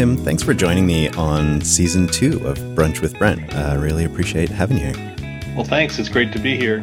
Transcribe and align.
Tim, 0.00 0.16
thanks 0.16 0.42
for 0.42 0.54
joining 0.54 0.86
me 0.86 1.10
on 1.10 1.60
season 1.60 2.06
two 2.06 2.38
of 2.46 2.56
Brunch 2.74 3.02
with 3.02 3.18
Brent. 3.18 3.54
I 3.54 3.74
uh, 3.74 3.80
really 3.82 4.06
appreciate 4.06 4.48
having 4.48 4.78
you 4.78 4.94
here. 4.94 5.14
Well, 5.54 5.66
thanks. 5.66 5.98
It's 5.98 6.08
great 6.08 6.32
to 6.32 6.38
be 6.38 6.56
here. 6.56 6.82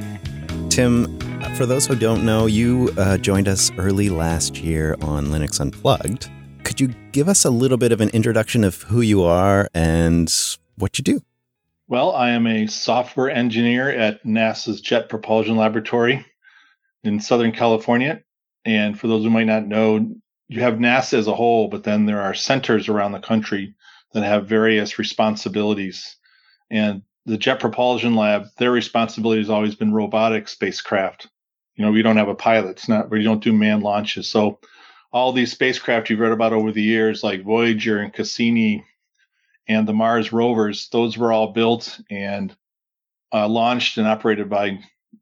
Tim, 0.70 1.20
for 1.55 1.66
those 1.66 1.88
who 1.88 1.95
don't 1.95 2.23
know, 2.23 2.45
you 2.45 2.93
uh, 2.95 3.17
joined 3.17 3.48
us 3.48 3.71
early 3.80 4.09
last 4.09 4.59
year 4.59 4.95
on 5.02 5.30
Linux 5.30 5.59
Unplugged. 5.59 6.30
Could 6.63 6.80
you 6.80 6.89
give 7.11 7.27
us 7.27 7.43
a 7.43 7.49
little 7.49 7.80
bit 7.80 7.91
of 7.91 8.02
an 8.02 8.09
introduction 8.09 8.63
of 8.63 8.84
who 8.84 9.02
you 9.02 9.23
are 9.23 9.68
and 9.73 10.31
what 10.75 10.99
you 10.99 11.04
do? 11.04 11.20
Well, 11.88 12.11
I 12.11 12.29
am 12.29 12.45
a 12.45 12.68
software 12.68 13.31
engineer 13.31 13.89
at 13.89 14.23
NASA's 14.25 14.79
Jet 14.79 15.09
Propulsion 15.09 15.57
Laboratory 15.57 16.23
in 17.04 17.20
Southern 17.20 17.52
California. 17.52 18.21
And 18.63 18.99
for 18.99 19.07
those 19.07 19.23
who 19.23 19.31
might 19.31 19.48
not 19.48 19.65
know, 19.65 20.07
you 20.47 20.61
have 20.61 20.75
NASA 20.75 21.17
as 21.17 21.27
a 21.27 21.35
whole, 21.35 21.67
but 21.67 21.83
then 21.83 22.05
there 22.05 22.21
are 22.21 22.33
centers 22.33 22.87
around 22.87 23.11
the 23.11 23.19
country 23.19 23.75
that 24.13 24.23
have 24.23 24.47
various 24.47 24.97
responsibilities. 24.97 26.15
And 26.70 27.01
the 27.25 27.37
Jet 27.37 27.59
Propulsion 27.59 28.15
Lab, 28.15 28.45
their 28.57 28.71
responsibility 28.71 29.41
has 29.41 29.49
always 29.49 29.75
been 29.75 29.93
robotic 29.93 30.47
spacecraft. 30.47 31.27
You 31.75 31.85
know, 31.85 31.91
we 31.91 32.01
don't 32.01 32.17
have 32.17 32.29
a 32.29 32.35
pilot, 32.35 32.71
it's 32.71 32.89
not, 32.89 33.09
we 33.09 33.23
don't 33.23 33.43
do 33.43 33.53
manned 33.53 33.83
launches. 33.83 34.29
So 34.29 34.59
all 35.11 35.33
these 35.33 35.51
spacecraft 35.51 36.09
you've 36.09 36.20
read 36.20 36.31
about 36.31 36.53
over 36.53 36.71
the 36.71 36.81
years, 36.81 37.23
like 37.23 37.43
Voyager 37.43 37.99
and 37.99 38.13
Cassini 38.13 38.84
and 39.67 39.87
the 39.87 39.93
Mars 39.93 40.31
rovers, 40.31 40.87
those 40.89 41.17
were 41.17 41.31
all 41.31 41.51
built 41.51 41.99
and 42.09 42.55
uh, 43.34 43.48
launched 43.48 43.98
and 43.98 44.07
operated 44.07 44.49
by 44.49 44.79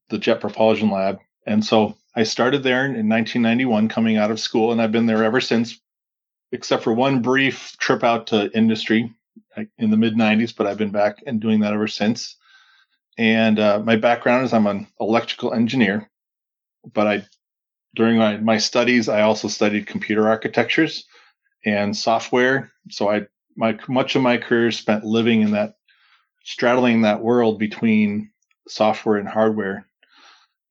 the 0.09 0.19
Jet 0.19 0.39
Propulsion 0.39 0.91
Lab. 0.91 1.19
And 1.47 1.65
so 1.65 1.97
I 2.15 2.23
started 2.23 2.63
there 2.63 2.85
in 2.85 3.09
1991 3.09 3.89
coming 3.89 4.17
out 4.17 4.31
of 4.31 4.39
school, 4.39 4.71
and 4.71 4.81
I've 4.81 4.91
been 4.91 5.05
there 5.05 5.23
ever 5.23 5.41
since, 5.41 5.79
except 6.51 6.83
for 6.83 6.93
one 6.93 7.21
brief 7.21 7.75
trip 7.77 8.03
out 8.03 8.27
to 8.27 8.55
industry 8.57 9.13
in 9.77 9.91
the 9.91 9.97
mid 9.97 10.15
90s, 10.15 10.55
but 10.55 10.65
I've 10.65 10.77
been 10.77 10.91
back 10.91 11.17
and 11.27 11.41
doing 11.41 11.59
that 11.59 11.73
ever 11.73 11.87
since. 11.87 12.37
And 13.17 13.59
uh, 13.59 13.79
my 13.83 13.97
background 13.97 14.45
is 14.45 14.53
I'm 14.53 14.67
an 14.67 14.87
electrical 14.99 15.53
engineer, 15.53 16.09
but 16.93 17.07
I 17.07 17.25
during 17.95 18.17
my, 18.17 18.37
my 18.37 18.57
studies 18.57 19.07
I 19.07 19.21
also 19.21 19.47
studied 19.47 19.87
computer 19.87 20.27
architectures 20.27 21.05
and 21.65 21.95
software. 21.95 22.71
So 22.89 23.09
I 23.09 23.27
my 23.55 23.77
much 23.87 24.15
of 24.15 24.21
my 24.21 24.37
career 24.37 24.71
spent 24.71 25.05
living 25.05 25.41
in 25.41 25.51
that 25.51 25.75
straddling 26.43 27.01
that 27.01 27.21
world 27.21 27.57
between 27.57 28.31
software 28.67 29.17
and 29.17 29.27
hardware 29.27 29.87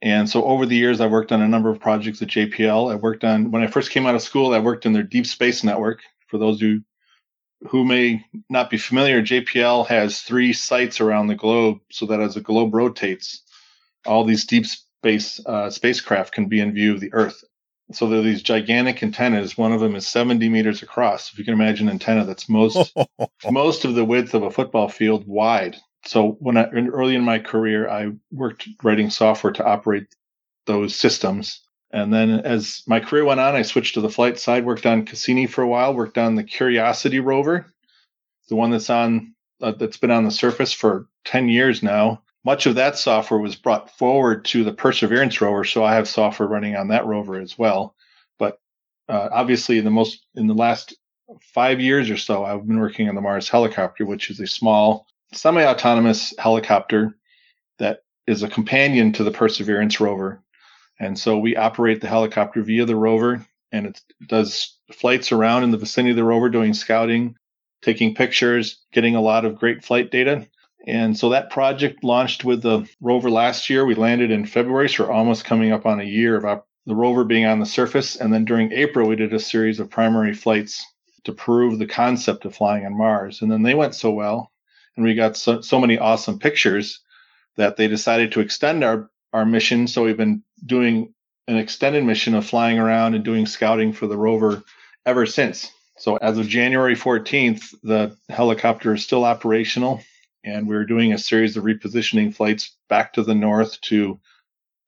and 0.05 0.29
so 0.29 0.45
over 0.45 0.67
the 0.67 0.77
years, 0.77 1.01
I 1.01 1.07
worked 1.07 1.33
on 1.33 1.41
a 1.41 1.49
number 1.49 1.71
of 1.71 1.81
projects 1.81 2.21
at 2.21 2.29
JPL. 2.29 2.93
I 2.93 2.97
worked 2.97 3.25
on, 3.25 3.51
when 3.51 3.63
I 3.63 3.67
first 3.69 3.91
came 3.91 4.05
out 4.05 4.15
of 4.15 4.21
school, 4.21 4.53
I 4.53 4.59
worked 4.59 4.85
in 4.85 4.93
their 4.93 5.03
deep 5.03 5.27
space 5.27 5.65
network. 5.65 6.03
For 6.27 6.37
those 6.37 6.61
who, 6.61 6.83
who 7.69 7.87
may 7.87 8.23
not 8.51 8.69
be 8.69 8.77
familiar, 8.77 9.23
JPL 9.23 9.87
has 9.87 10.21
three 10.21 10.53
sites 10.53 11.01
around 11.01 11.29
the 11.29 11.35
globe 11.35 11.79
so 11.91 12.05
that 12.05 12.21
as 12.21 12.35
the 12.35 12.43
globe 12.43 12.75
rotates, 12.75 13.43
all 14.05 14.25
these 14.25 14.45
deep 14.45 14.67
space 14.67 15.41
uh, 15.47 15.71
spacecraft 15.71 16.35
can 16.35 16.49
be 16.49 16.61
in 16.61 16.75
view 16.75 16.93
of 16.93 17.01
the 17.01 17.13
Earth. 17.15 17.43
So 17.93 18.07
there 18.07 18.19
are 18.19 18.23
these 18.23 18.43
gigantic 18.43 19.03
antennas. 19.03 19.57
One 19.57 19.73
of 19.73 19.81
them 19.81 19.97
is 19.97 20.07
70 20.07 20.51
meters 20.51 20.83
across. 20.83 21.33
If 21.33 21.39
you 21.39 21.47
can 21.47 21.55
imagine 21.55 21.89
an 21.89 21.95
antenna 21.95 22.27
that's 22.27 22.49
most 22.49 22.95
most 23.51 23.87
of 23.87 23.95
the 23.95 24.05
width 24.05 24.35
of 24.35 24.43
a 24.43 24.51
football 24.51 24.89
field 24.89 25.27
wide 25.27 25.77
so 26.07 26.33
when 26.41 26.57
I 26.57 26.69
early 26.71 27.15
in 27.15 27.23
my 27.23 27.39
career, 27.39 27.89
I 27.89 28.13
worked 28.31 28.69
writing 28.83 29.11
software 29.11 29.53
to 29.55 29.65
operate 29.65 30.07
those 30.67 30.95
systems. 30.95 31.61
And 31.93 32.13
then 32.13 32.41
as 32.41 32.83
my 32.87 33.01
career 33.01 33.25
went 33.25 33.41
on, 33.41 33.55
I 33.55 33.63
switched 33.63 33.95
to 33.95 34.01
the 34.01 34.11
flight 34.11 34.39
side, 34.39 34.67
worked 34.67 34.87
on 34.87 35.07
Cassini 35.07 35.47
for 35.47 35.63
a 35.63 35.69
while, 35.69 35.95
worked 35.95 36.19
on 36.19 36.35
the 36.35 36.45
Curiosity 36.45 37.21
rover, 37.21 37.73
the 38.49 38.57
one 38.57 38.71
that's 38.71 38.91
on 38.91 39.35
uh, 39.63 39.73
that's 39.73 39.97
been 39.97 40.11
on 40.11 40.25
the 40.25 40.31
surface 40.31 40.73
for 40.73 41.07
10 41.25 41.49
years 41.49 41.83
now. 41.83 42.23
Much 42.45 42.67
of 42.67 42.75
that 42.75 42.99
software 42.99 43.41
was 43.41 43.57
brought 43.57 43.97
forward 43.97 44.45
to 44.45 44.65
the 44.65 44.73
Perseverance 44.73 45.41
rover, 45.41 45.65
so 45.65 45.85
I 45.85 45.95
have 45.95 46.09
software 46.09 46.49
running 46.49 46.77
on 46.77 46.89
that 46.89 47.07
rover 47.07 47.41
as 47.41 47.57
well. 47.57 47.95
But 48.39 48.59
uh, 49.09 49.29
obviously, 49.33 49.81
the 49.81 49.91
most 49.91 50.27
in 50.35 50.49
the 50.49 50.55
last 50.55 50.95
five 51.41 51.81
years 51.81 52.11
or 52.11 52.19
so, 52.19 52.45
I've 52.45 52.67
been 52.67 52.81
working 52.81 53.09
on 53.09 53.15
the 53.15 53.23
Mars 53.23 53.49
helicopter, 53.49 54.05
which 54.05 54.31
is 54.31 54.41
a 54.41 54.47
small 54.47 55.07
semi 55.37 55.65
autonomous 55.65 56.35
helicopter 56.39 57.17
that 57.79 58.01
is 58.27 58.43
a 58.43 58.49
companion 58.49 59.13
to 59.13 59.25
the 59.25 59.31
Perseverance 59.31 60.01
rover. 60.01 60.43
And 61.01 61.19
so 61.19 61.39
we 61.39 61.57
operate 61.57 62.01
the 62.01 62.09
helicopter 62.09 62.63
via 62.63 62.85
the 62.85 62.97
rover, 62.97 63.45
and 63.73 63.87
it 63.87 64.01
does 64.29 64.79
flights 64.93 65.33
around 65.33 65.65
in 65.65 65.71
the 65.71 65.77
vicinity 65.77 66.11
of 66.11 66.17
the 66.17 66.25
rover 66.25 66.49
doing 66.49 66.73
scouting, 66.73 67.35
taking 67.83 68.15
pictures, 68.15 68.79
getting 68.93 69.17
a 69.17 69.21
lot 69.21 69.45
of 69.45 69.59
great 69.59 69.85
flight 69.85 70.11
data. 70.11 70.47
And 70.87 71.17
so 71.17 71.31
that 71.31 71.51
project 71.51 72.05
launched 72.05 72.45
with 72.45 72.63
the 72.63 72.89
rover 73.01 73.31
last 73.31 73.69
year. 73.71 73.85
We 73.85 73.95
landed 73.95 74.31
in 74.31 74.47
February, 74.47 74.89
so 74.89 75.05
we're 75.05 75.13
almost 75.13 75.45
coming 75.45 75.73
up 75.73 75.87
on 75.87 76.01
a 76.01 76.05
year 76.05 76.37
of 76.37 76.45
op- 76.45 76.69
the 76.87 76.95
rover 76.95 77.25
being 77.25 77.47
on 77.47 77.59
the 77.59 77.67
surface. 77.67 78.17
And 78.17 78.33
then 78.33 78.45
during 78.45 78.71
April, 78.73 79.09
we 79.09 79.17
did 79.17 79.33
a 79.33 79.39
series 79.39 79.81
of 79.81 79.91
primary 79.91 80.35
flights 80.35 80.85
to 81.25 81.33
prove 81.33 81.79
the 81.79 81.87
concept 81.87 82.45
of 82.45 82.55
flying 82.55 82.85
on 82.85 82.97
Mars. 82.97 83.41
And 83.41 83.51
then 83.51 83.63
they 83.63 83.75
went 83.75 83.95
so 83.95 84.11
well 84.11 84.53
and 84.97 85.05
we 85.05 85.15
got 85.15 85.37
so, 85.37 85.61
so 85.61 85.81
many 85.81 85.99
awesome 85.99 86.39
pictures 86.39 87.01
that 87.57 87.77
they 87.77 87.89
decided 87.89 88.33
to 88.33 88.41
extend 88.41 88.85
our 88.85 89.11
our 89.33 89.45
mission. 89.45 89.89
So 89.89 90.05
we've 90.05 90.17
been 90.17 90.43
doing 90.65 91.13
an 91.49 91.57
extended 91.57 92.05
mission 92.05 92.35
of 92.35 92.47
flying 92.47 92.79
around 92.79 93.15
and 93.15 93.25
doing 93.25 93.47
scouting 93.47 93.93
for 93.93 94.07
the 94.07 94.17
rover 94.17 94.63
ever 95.05 95.27
since. 95.27 95.71
So 95.99 96.17
as 96.17 96.39
of 96.39 96.49
January 96.49 96.95
14th, 96.95 97.75
the 97.83 98.17
helicopter 98.29 98.95
is 98.95 99.03
still 99.03 99.25
operational, 99.25 100.01
and 100.45 100.67
we're 100.67 100.87
doing 100.87 101.13
a 101.13 101.19
series 101.19 101.57
of 101.57 101.65
repositioning 101.65 102.35
flights 102.35 102.77
back 102.89 103.13
to 103.15 103.23
the 103.23 103.35
north 103.35 103.81
to 103.83 104.21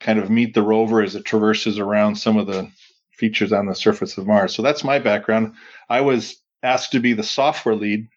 kind 0.00 0.18
of 0.18 0.30
meet 0.30 0.54
the 0.54 0.62
rover 0.62 1.02
as 1.02 1.14
it 1.14 1.24
traverses 1.24 1.78
around 1.78 2.16
some 2.16 2.36
of 2.36 2.46
the 2.46 2.70
features 3.12 3.52
on 3.52 3.66
the 3.66 3.74
surface 3.74 4.16
of 4.18 4.26
Mars. 4.26 4.54
So 4.54 4.62
that's 4.62 4.84
my 4.84 4.98
background. 4.98 5.54
I 5.88 6.02
was 6.02 6.36
asked 6.62 6.92
to 6.92 7.00
be 7.00 7.14
the 7.14 7.22
software 7.22 7.74
lead 7.74 8.08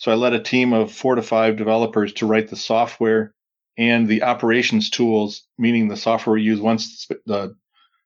so 0.00 0.10
I 0.10 0.14
led 0.14 0.32
a 0.32 0.42
team 0.42 0.72
of 0.72 0.90
four 0.90 1.14
to 1.14 1.22
five 1.22 1.58
developers 1.58 2.14
to 2.14 2.26
write 2.26 2.48
the 2.48 2.56
software 2.56 3.34
and 3.76 4.08
the 4.08 4.22
operations 4.22 4.88
tools, 4.88 5.42
meaning 5.58 5.88
the 5.88 5.96
software 5.96 6.34
we 6.34 6.42
use 6.42 6.58
once 6.58 7.06
the 7.26 7.54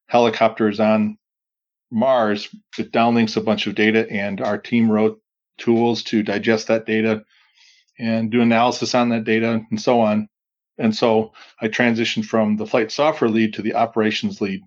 helicopter 0.09 0.69
is 0.69 0.81
on 0.81 1.17
Mars, 1.93 2.49
it 2.77 2.91
downlinks 2.91 3.37
a 3.37 3.41
bunch 3.41 3.69
of 3.69 3.77
data, 3.77 4.11
and 4.11 4.41
our 4.41 4.59
team 4.59 4.91
wrote 4.91 5.21
tools 5.57 6.03
to 6.03 6.25
digest 6.25 6.67
that 6.67 6.85
data 6.85 7.23
and 7.97 8.29
do 8.33 8.41
analysis 8.41 8.93
on 8.97 9.11
that 9.11 9.23
data 9.23 9.65
and 9.71 9.81
so 9.81 10.01
on. 10.01 10.29
And 10.79 10.97
so 10.97 11.33
I 11.61 11.69
transitioned 11.69 12.25
from 12.25 12.57
the 12.57 12.67
flight 12.67 12.91
software 12.91 13.31
lead 13.31 13.55
to 13.55 13.63
the 13.63 13.75
operations 13.75 14.41
lead. 14.41 14.63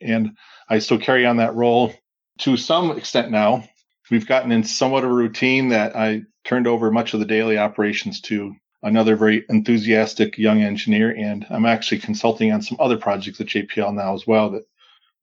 And 0.00 0.36
I 0.68 0.80
still 0.80 0.98
carry 0.98 1.26
on 1.26 1.36
that 1.36 1.54
role 1.54 1.94
to 2.40 2.56
some 2.56 2.90
extent 2.98 3.30
now. 3.30 3.68
We've 4.10 4.26
gotten 4.26 4.52
in 4.52 4.64
somewhat 4.64 5.04
of 5.04 5.10
a 5.10 5.14
routine 5.14 5.68
that 5.68 5.96
I 5.96 6.22
turned 6.44 6.66
over 6.66 6.90
much 6.90 7.14
of 7.14 7.20
the 7.20 7.26
daily 7.26 7.58
operations 7.58 8.20
to 8.22 8.54
another 8.82 9.14
very 9.14 9.44
enthusiastic 9.48 10.38
young 10.38 10.62
engineer. 10.62 11.14
And 11.16 11.46
I'm 11.50 11.66
actually 11.66 12.00
consulting 12.00 12.52
on 12.52 12.62
some 12.62 12.78
other 12.80 12.96
projects 12.96 13.40
at 13.40 13.46
JPL 13.46 13.94
now 13.94 14.14
as 14.14 14.26
well 14.26 14.50
that 14.50 14.64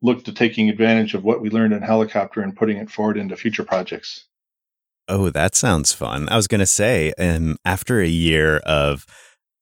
look 0.01 0.23
to 0.25 0.33
taking 0.33 0.69
advantage 0.69 1.13
of 1.13 1.23
what 1.23 1.41
we 1.41 1.49
learned 1.49 1.73
in 1.73 1.81
helicopter 1.81 2.41
and 2.41 2.55
putting 2.55 2.77
it 2.77 2.89
forward 2.89 3.17
into 3.17 3.35
future 3.35 3.63
projects. 3.63 4.25
Oh, 5.07 5.29
that 5.29 5.55
sounds 5.55 5.93
fun. 5.93 6.27
I 6.29 6.35
was 6.35 6.47
going 6.47 6.59
to 6.59 6.65
say, 6.65 7.13
um, 7.17 7.57
after 7.65 8.01
a 8.01 8.07
year 8.07 8.57
of 8.57 9.05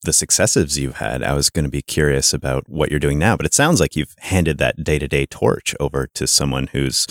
the 0.04 0.14
successes 0.14 0.78
you've 0.78 0.98
had, 0.98 1.24
I 1.24 1.34
was 1.34 1.50
going 1.50 1.66
to 1.66 1.72
be 1.72 1.82
curious 1.82 2.34
about 2.34 2.68
what 2.68 2.90
you're 2.90 3.00
doing 3.00 3.20
now. 3.20 3.38
But 3.38 3.46
it 3.46 3.54
sounds 3.54 3.80
like 3.80 3.96
you've 3.96 4.16
handed 4.20 4.58
that 4.58 4.84
day 4.84 5.00
to 5.00 5.08
day 5.08 5.26
torch 5.26 5.76
over 5.80 6.08
to 6.16 6.28
someone 6.28 6.68
who's 6.68 7.08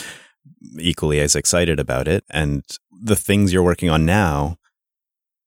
equally 0.78 1.20
as 1.20 1.34
excited 1.34 1.78
about 1.80 2.08
it. 2.08 2.24
And 2.30 2.64
the 2.90 3.16
things 3.16 3.52
you're 3.52 3.62
working 3.62 3.90
on 3.90 4.04
now, 4.04 4.56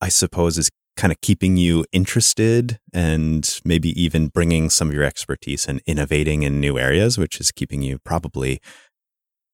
I 0.02 0.10
suppose, 0.10 0.58
is 0.58 0.70
kind 0.96 1.12
of 1.12 1.22
keeping 1.22 1.58
you 1.58 1.86
interested 1.92 2.80
and 2.94 3.60
maybe 3.64 3.90
even 4.02 4.28
bringing 4.28 4.70
some 4.70 4.90
of 4.90 4.94
your 4.94 5.04
expertise 5.04 5.68
and 5.68 5.82
innovating 5.86 6.44
in 6.44 6.60
new 6.60 6.78
areas, 6.78 7.18
which 7.18 7.40
is 7.40 7.52
keeping 7.52 7.82
you 7.82 8.00
probably 8.00 8.60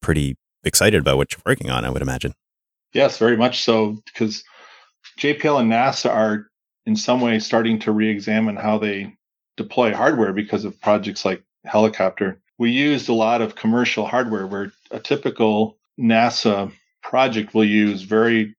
pretty 0.02 0.38
excited 0.64 1.02
about 1.02 1.18
what 1.18 1.34
you're 1.34 1.44
working 1.46 1.70
on, 1.70 1.84
I 1.86 1.90
would 1.90 2.02
imagine. 2.02 2.34
Yes, 2.94 3.18
very 3.18 3.36
much 3.36 3.64
so, 3.64 3.98
because 4.06 4.44
JPL 5.20 5.60
and 5.60 5.72
NASA 5.72 6.10
are 6.10 6.48
in 6.86 6.96
some 6.96 7.22
way 7.22 7.40
starting 7.40 7.80
to 7.80 7.92
re 7.92 8.10
examine 8.10 8.56
how 8.56 8.78
they 8.78 9.16
deploy 9.58 9.94
hardware 9.94 10.34
because 10.34 10.66
of 10.66 10.80
projects 10.80 11.26
like 11.26 11.44
helicopter. 11.66 12.40
We 12.58 12.72
used 12.72 13.10
a 13.10 13.14
lot 13.14 13.42
of 13.42 13.56
commercial 13.56 14.06
hardware 14.06 14.48
where 14.48 14.72
a 14.92 15.00
typical 15.00 15.78
NASA 16.00 16.72
project 17.02 17.54
will 17.54 17.66
use 17.66 18.04
very, 18.04 18.56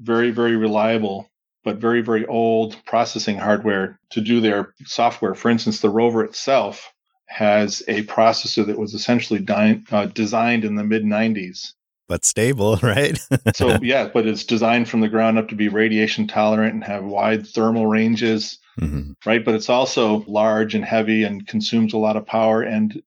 very, 0.00 0.30
very 0.30 0.56
reliable, 0.56 1.30
but 1.62 1.76
very, 1.76 2.00
very 2.00 2.26
old 2.26 2.76
processing 2.84 3.38
hardware 3.38 3.98
to 4.10 4.20
do 4.20 4.40
their 4.40 4.74
software. 4.84 5.34
For 5.34 5.50
instance, 5.50 5.80
the 5.80 5.90
rover 5.90 6.24
itself 6.24 6.92
has 7.26 7.82
a 7.88 8.04
processor 8.04 8.66
that 8.66 8.78
was 8.78 8.94
essentially 8.94 9.40
di- 9.40 9.82
uh, 9.90 10.06
designed 10.06 10.64
in 10.64 10.74
the 10.76 10.84
mid 10.84 11.04
90s 11.04 11.72
but 12.08 12.24
stable, 12.24 12.76
right? 12.82 13.18
so 13.54 13.78
yeah, 13.82 14.08
but 14.12 14.26
it's 14.26 14.44
designed 14.44 14.88
from 14.88 15.00
the 15.00 15.08
ground 15.08 15.38
up 15.38 15.48
to 15.48 15.54
be 15.54 15.68
radiation 15.68 16.26
tolerant 16.26 16.74
and 16.74 16.84
have 16.84 17.04
wide 17.04 17.46
thermal 17.46 17.86
ranges, 17.86 18.58
mm-hmm. 18.80 19.12
right? 19.26 19.44
But 19.44 19.54
it's 19.54 19.70
also 19.70 20.24
large 20.26 20.74
and 20.74 20.84
heavy 20.84 21.24
and 21.24 21.46
consumes 21.46 21.92
a 21.92 21.98
lot 21.98 22.16
of 22.16 22.26
power 22.26 22.62
and 22.62 23.02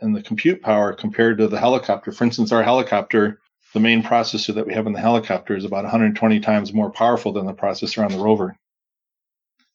and 0.00 0.14
the 0.14 0.22
compute 0.22 0.62
power 0.62 0.92
compared 0.92 1.38
to 1.38 1.48
the 1.48 1.58
helicopter. 1.58 2.12
For 2.12 2.24
instance, 2.24 2.52
our 2.52 2.62
helicopter, 2.62 3.40
the 3.74 3.80
main 3.80 4.02
processor 4.02 4.54
that 4.54 4.66
we 4.66 4.74
have 4.74 4.86
in 4.86 4.92
the 4.92 5.00
helicopter 5.00 5.56
is 5.56 5.64
about 5.64 5.84
120 5.84 6.40
times 6.40 6.72
more 6.72 6.90
powerful 6.90 7.32
than 7.32 7.46
the 7.46 7.54
processor 7.54 8.04
on 8.04 8.12
the 8.12 8.22
rover. 8.22 8.56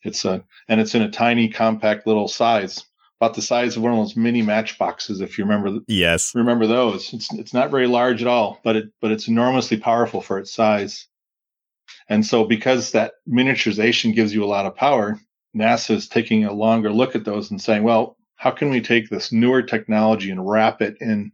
It's 0.04 0.26
a 0.26 0.44
and 0.68 0.82
it's 0.82 0.96
in 0.96 1.02
a 1.02 1.12
tiny, 1.12 1.50
compact 1.50 2.08
little 2.08 2.28
size 2.28 2.84
about 3.20 3.36
the 3.36 3.42
size 3.42 3.78
of 3.78 3.84
one 3.84 3.94
of 3.94 4.00
those 4.00 4.18
mini 4.18 4.42
matchboxes, 4.42 5.22
if 5.22 5.38
you 5.38 5.46
remember. 5.46 5.80
Yes, 5.88 6.36
remember 6.36 6.68
those. 6.68 7.14
It's 7.14 7.34
it's 7.34 7.54
not 7.54 7.72
very 7.72 7.88
large 7.88 8.22
at 8.22 8.28
all, 8.28 8.60
but 8.64 8.76
it 8.76 8.90
but 9.02 9.12
it's 9.12 9.28
enormously 9.28 9.78
powerful 9.78 10.22
for 10.22 10.40
its 10.40 10.54
size. 10.54 11.08
And 12.10 12.26
so, 12.26 12.44
because 12.44 12.92
that 12.92 13.14
miniaturization 13.30 14.14
gives 14.14 14.34
you 14.34 14.44
a 14.44 14.46
lot 14.46 14.66
of 14.66 14.76
power, 14.76 15.20
NASA 15.56 15.92
is 15.92 16.10
taking 16.10 16.44
a 16.44 16.52
longer 16.52 16.92
look 16.92 17.16
at 17.16 17.24
those 17.24 17.50
and 17.50 17.62
saying, 17.62 17.84
well, 17.84 18.18
how 18.44 18.52
can 18.52 18.70
we 18.70 18.82
take 18.82 19.10
this 19.10 19.32
newer 19.32 19.62
technology 19.62 20.30
and 20.30 20.50
wrap 20.50 20.82
it 20.82 20.98
in 21.00 21.32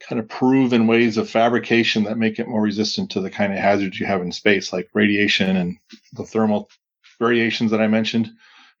kind 0.00 0.18
of 0.18 0.28
proven 0.28 0.86
ways 0.86 1.16
of 1.16 1.30
fabrication 1.30 2.04
that 2.04 2.18
make 2.18 2.38
it 2.38 2.48
more 2.48 2.62
resistant 2.62 3.10
to 3.10 3.20
the 3.20 3.30
kind 3.30 3.52
of 3.52 3.58
hazards 3.58 4.00
you 4.00 4.06
have 4.06 4.22
in 4.22 4.32
space, 4.32 4.72
like 4.72 4.88
radiation 4.94 5.56
and 5.56 5.76
the 6.14 6.24
thermal 6.24 6.70
variations 7.18 7.70
that 7.70 7.80
I 7.80 7.86
mentioned? 7.86 8.32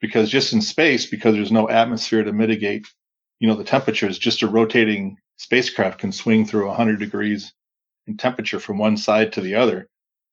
because 0.02 0.28
just 0.28 0.52
in 0.52 0.60
space, 0.60 1.06
because 1.06 1.34
there's 1.34 1.52
no 1.52 1.70
atmosphere 1.70 2.24
to 2.24 2.32
mitigate, 2.32 2.86
you 3.38 3.48
know, 3.48 3.54
the 3.54 3.64
temperatures, 3.64 4.18
just 4.18 4.42
a 4.42 4.48
rotating 4.48 5.16
spacecraft 5.36 6.00
can 6.00 6.12
swing 6.12 6.44
through 6.44 6.66
100 6.66 6.98
degrees 6.98 7.54
in 8.06 8.16
temperature 8.16 8.58
from 8.58 8.78
one 8.78 8.96
side 8.96 9.32
to 9.32 9.40
the 9.40 9.54
other. 9.54 9.88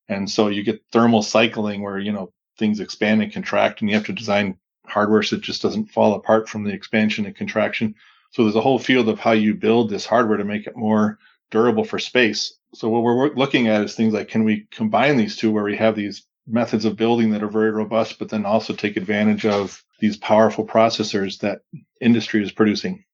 And 0.08 0.28
so 0.28 0.48
you 0.48 0.64
get 0.64 0.82
thermal 0.90 1.22
cycling 1.22 1.82
where, 1.82 1.98
you 1.98 2.12
know, 2.12 2.32
things 2.58 2.80
expand 2.80 3.22
and 3.22 3.32
contract 3.32 3.80
and 3.80 3.88
you 3.88 3.94
have 3.94 4.06
to 4.06 4.12
design 4.12 4.58
hardware 4.90 5.22
so 5.22 5.36
it 5.36 5.42
just 5.42 5.62
doesn't 5.62 5.86
fall 5.86 6.14
apart 6.14 6.48
from 6.48 6.64
the 6.64 6.72
expansion 6.72 7.26
and 7.26 7.36
contraction. 7.36 7.94
So 8.32 8.44
there's 8.44 8.56
a 8.56 8.60
whole 8.60 8.78
field 8.78 9.08
of 9.08 9.18
how 9.18 9.32
you 9.32 9.54
build 9.54 9.90
this 9.90 10.06
hardware 10.06 10.38
to 10.38 10.44
make 10.44 10.66
it 10.66 10.76
more 10.76 11.18
durable 11.50 11.84
for 11.84 11.98
space. 11.98 12.54
So 12.74 12.88
what 12.88 13.02
we're 13.02 13.34
looking 13.34 13.68
at 13.68 13.82
is 13.82 13.94
things 13.94 14.14
like 14.14 14.28
can 14.28 14.44
we 14.44 14.66
combine 14.70 15.16
these 15.16 15.36
two 15.36 15.50
where 15.50 15.64
we 15.64 15.76
have 15.76 15.96
these 15.96 16.24
methods 16.46 16.84
of 16.84 16.96
building 16.96 17.30
that 17.30 17.42
are 17.42 17.48
very 17.48 17.70
robust, 17.70 18.18
but 18.18 18.28
then 18.28 18.44
also 18.44 18.74
take 18.74 18.96
advantage 18.96 19.46
of 19.46 19.84
these 19.98 20.16
powerful 20.16 20.66
processors 20.66 21.40
that 21.40 21.62
industry 22.00 22.42
is 22.42 22.52
producing. 22.52 23.04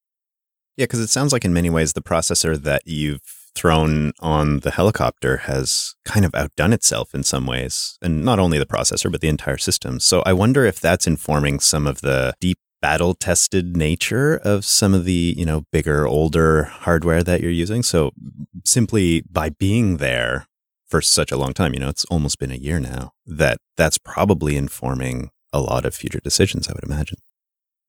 Yeah, 0.76 0.84
because 0.84 1.00
it 1.00 1.08
sounds 1.08 1.32
like 1.32 1.44
in 1.44 1.54
many 1.54 1.70
ways 1.70 1.94
the 1.94 2.02
processor 2.02 2.56
that 2.62 2.82
you've 2.86 3.22
thrown 3.56 4.12
on 4.20 4.60
the 4.60 4.70
helicopter 4.70 5.38
has 5.38 5.94
kind 6.04 6.24
of 6.24 6.34
outdone 6.34 6.72
itself 6.72 7.14
in 7.14 7.22
some 7.22 7.46
ways. 7.46 7.98
And 8.02 8.24
not 8.24 8.38
only 8.38 8.58
the 8.58 8.66
processor, 8.66 9.10
but 9.10 9.20
the 9.20 9.28
entire 9.28 9.58
system. 9.58 9.98
So 10.00 10.22
I 10.26 10.32
wonder 10.32 10.64
if 10.64 10.78
that's 10.80 11.06
informing 11.06 11.60
some 11.60 11.86
of 11.86 12.00
the 12.02 12.34
deep 12.40 12.58
battle 12.82 13.14
tested 13.14 13.76
nature 13.76 14.36
of 14.44 14.64
some 14.64 14.94
of 14.94 15.04
the, 15.04 15.34
you 15.36 15.46
know, 15.46 15.64
bigger, 15.72 16.06
older 16.06 16.64
hardware 16.64 17.22
that 17.22 17.40
you're 17.40 17.50
using. 17.50 17.82
So 17.82 18.12
simply 18.64 19.22
by 19.30 19.48
being 19.48 19.96
there, 19.96 20.46
for 20.86 21.00
such 21.00 21.32
a 21.32 21.36
long 21.36 21.52
time. 21.52 21.74
You 21.74 21.80
know, 21.80 21.88
it's 21.88 22.04
almost 22.06 22.38
been 22.38 22.50
a 22.50 22.56
year 22.56 22.80
now 22.80 23.12
that 23.26 23.58
that's 23.76 23.98
probably 23.98 24.56
informing 24.56 25.30
a 25.52 25.60
lot 25.60 25.84
of 25.84 25.94
future 25.94 26.20
decisions, 26.22 26.68
I 26.68 26.72
would 26.72 26.84
imagine. 26.84 27.18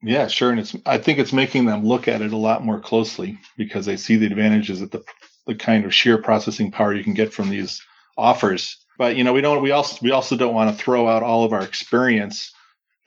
Yeah, 0.01 0.27
sure. 0.27 0.51
And 0.51 0.59
it's, 0.59 0.75
I 0.85 0.97
think 0.97 1.17
it's 1.17 1.33
making 1.33 1.65
them 1.65 1.85
look 1.85 2.07
at 2.07 2.21
it 2.21 2.31
a 2.31 2.37
lot 2.37 2.63
more 2.63 2.79
closely 2.79 3.39
because 3.57 3.85
they 3.85 3.97
see 3.97 4.15
the 4.15 4.27
advantages 4.27 4.79
that 4.79 4.91
the, 4.91 5.03
the 5.47 5.55
kind 5.55 5.85
of 5.85 5.93
sheer 5.93 6.17
processing 6.17 6.71
power 6.71 6.93
you 6.93 7.03
can 7.03 7.13
get 7.13 7.33
from 7.33 7.49
these 7.49 7.81
offers. 8.17 8.77
But, 8.97 9.15
you 9.15 9.23
know, 9.23 9.33
we 9.33 9.41
don't, 9.41 9.61
we 9.61 9.71
also, 9.71 9.97
we 10.01 10.11
also 10.11 10.35
don't 10.35 10.53
want 10.53 10.75
to 10.75 10.83
throw 10.83 11.07
out 11.07 11.23
all 11.23 11.43
of 11.43 11.53
our 11.53 11.63
experience 11.63 12.51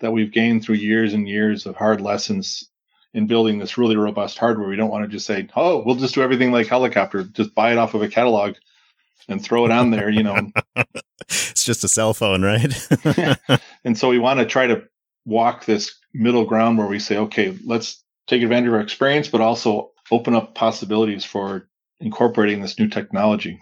that 0.00 0.12
we've 0.12 0.32
gained 0.32 0.64
through 0.64 0.76
years 0.76 1.14
and 1.14 1.28
years 1.28 1.66
of 1.66 1.76
hard 1.76 2.00
lessons 2.00 2.68
in 3.12 3.26
building 3.26 3.58
this 3.58 3.76
really 3.76 3.96
robust 3.96 4.38
hardware. 4.38 4.68
We 4.68 4.76
don't 4.76 4.90
want 4.90 5.04
to 5.04 5.10
just 5.10 5.26
say, 5.26 5.48
oh, 5.56 5.82
we'll 5.84 5.96
just 5.96 6.14
do 6.14 6.22
everything 6.22 6.52
like 6.52 6.68
helicopter, 6.68 7.24
just 7.24 7.54
buy 7.54 7.72
it 7.72 7.78
off 7.78 7.94
of 7.94 8.02
a 8.02 8.08
catalog 8.08 8.54
and 9.28 9.42
throw 9.42 9.64
it 9.64 9.70
on 9.70 9.90
there, 9.90 10.08
you 10.08 10.22
know. 10.22 10.50
it's 11.28 11.64
just 11.64 11.84
a 11.84 11.88
cell 11.88 12.14
phone, 12.14 12.42
right? 12.42 12.88
and 13.84 13.98
so 13.98 14.08
we 14.08 14.18
want 14.18 14.40
to 14.40 14.46
try 14.46 14.66
to 14.66 14.84
walk 15.24 15.64
this 15.64 15.98
middle 16.14 16.44
ground 16.44 16.78
where 16.78 16.86
we 16.86 16.98
say, 16.98 17.16
okay, 17.16 17.56
let's 17.64 18.02
take 18.26 18.42
advantage 18.42 18.68
of 18.68 18.74
our 18.74 18.80
experience, 18.80 19.28
but 19.28 19.40
also 19.40 19.90
open 20.10 20.34
up 20.34 20.54
possibilities 20.54 21.24
for 21.24 21.68
incorporating 22.00 22.62
this 22.62 22.78
new 22.78 22.88
technology. 22.88 23.60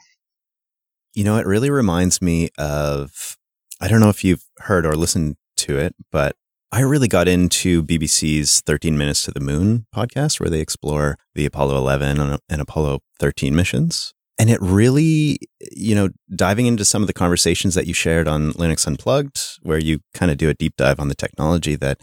You 1.14 1.24
know, 1.24 1.36
it 1.36 1.46
really 1.46 1.70
reminds 1.70 2.22
me 2.22 2.50
of 2.58 3.36
I 3.80 3.88
don't 3.88 4.00
know 4.00 4.08
if 4.08 4.24
you've 4.24 4.44
heard 4.58 4.86
or 4.86 4.94
listened 4.94 5.36
to 5.58 5.78
it, 5.78 5.94
but 6.10 6.36
I 6.70 6.80
really 6.80 7.08
got 7.08 7.28
into 7.28 7.82
BBC's 7.82 8.60
13 8.60 8.98
Minutes 8.98 9.22
to 9.24 9.30
the 9.30 9.40
Moon 9.40 9.86
podcast, 9.94 10.38
where 10.38 10.50
they 10.50 10.60
explore 10.60 11.16
the 11.34 11.46
Apollo 11.46 11.76
11 11.78 12.38
and 12.48 12.60
Apollo 12.60 13.00
13 13.20 13.54
missions. 13.54 14.12
And 14.38 14.50
it 14.50 14.60
really, 14.60 15.38
you 15.72 15.94
know, 15.94 16.10
diving 16.34 16.66
into 16.66 16.84
some 16.84 17.02
of 17.02 17.06
the 17.06 17.14
conversations 17.14 17.74
that 17.74 17.86
you 17.86 17.94
shared 17.94 18.28
on 18.28 18.52
Linux 18.52 18.86
Unplugged, 18.86 19.58
where 19.62 19.78
you 19.78 20.00
kind 20.14 20.30
of 20.30 20.36
do 20.36 20.48
a 20.48 20.54
deep 20.54 20.74
dive 20.76 21.00
on 21.00 21.08
the 21.08 21.14
technology 21.14 21.74
that 21.76 22.00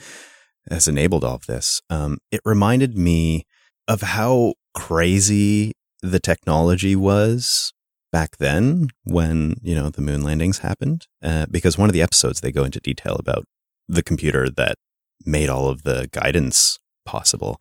has 0.70 0.88
enabled 0.88 1.24
all 1.24 1.36
of 1.36 1.46
this, 1.46 1.82
um, 1.90 2.18
it 2.32 2.42
reminded 2.44 2.98
me 2.98 3.46
of 3.88 4.02
how 4.02 4.56
crazy 4.74 5.74
the 6.02 6.20
technology 6.20 6.96
was 6.96 7.74
back 8.12 8.38
then 8.38 8.88
when, 9.04 9.56
you 9.62 9.76
know, 9.76 9.90
the 9.90 10.02
moon 10.02 10.22
landings 10.24 10.60
happened. 10.60 11.08
Uh, 11.22 11.46
because 11.52 11.78
one 11.78 11.90
of 11.90 11.94
the 11.94 12.02
episodes, 12.02 12.42
they 12.42 12.52
go 12.52 12.64
into 12.64 12.80
detail 12.80 13.16
about 13.20 13.46
the 13.88 14.04
computer 14.04 14.50
that 14.50 14.76
made 15.26 15.50
all 15.50 15.68
of 15.68 15.84
the 15.84 16.10
guidance 16.12 16.80
possible. 17.06 17.60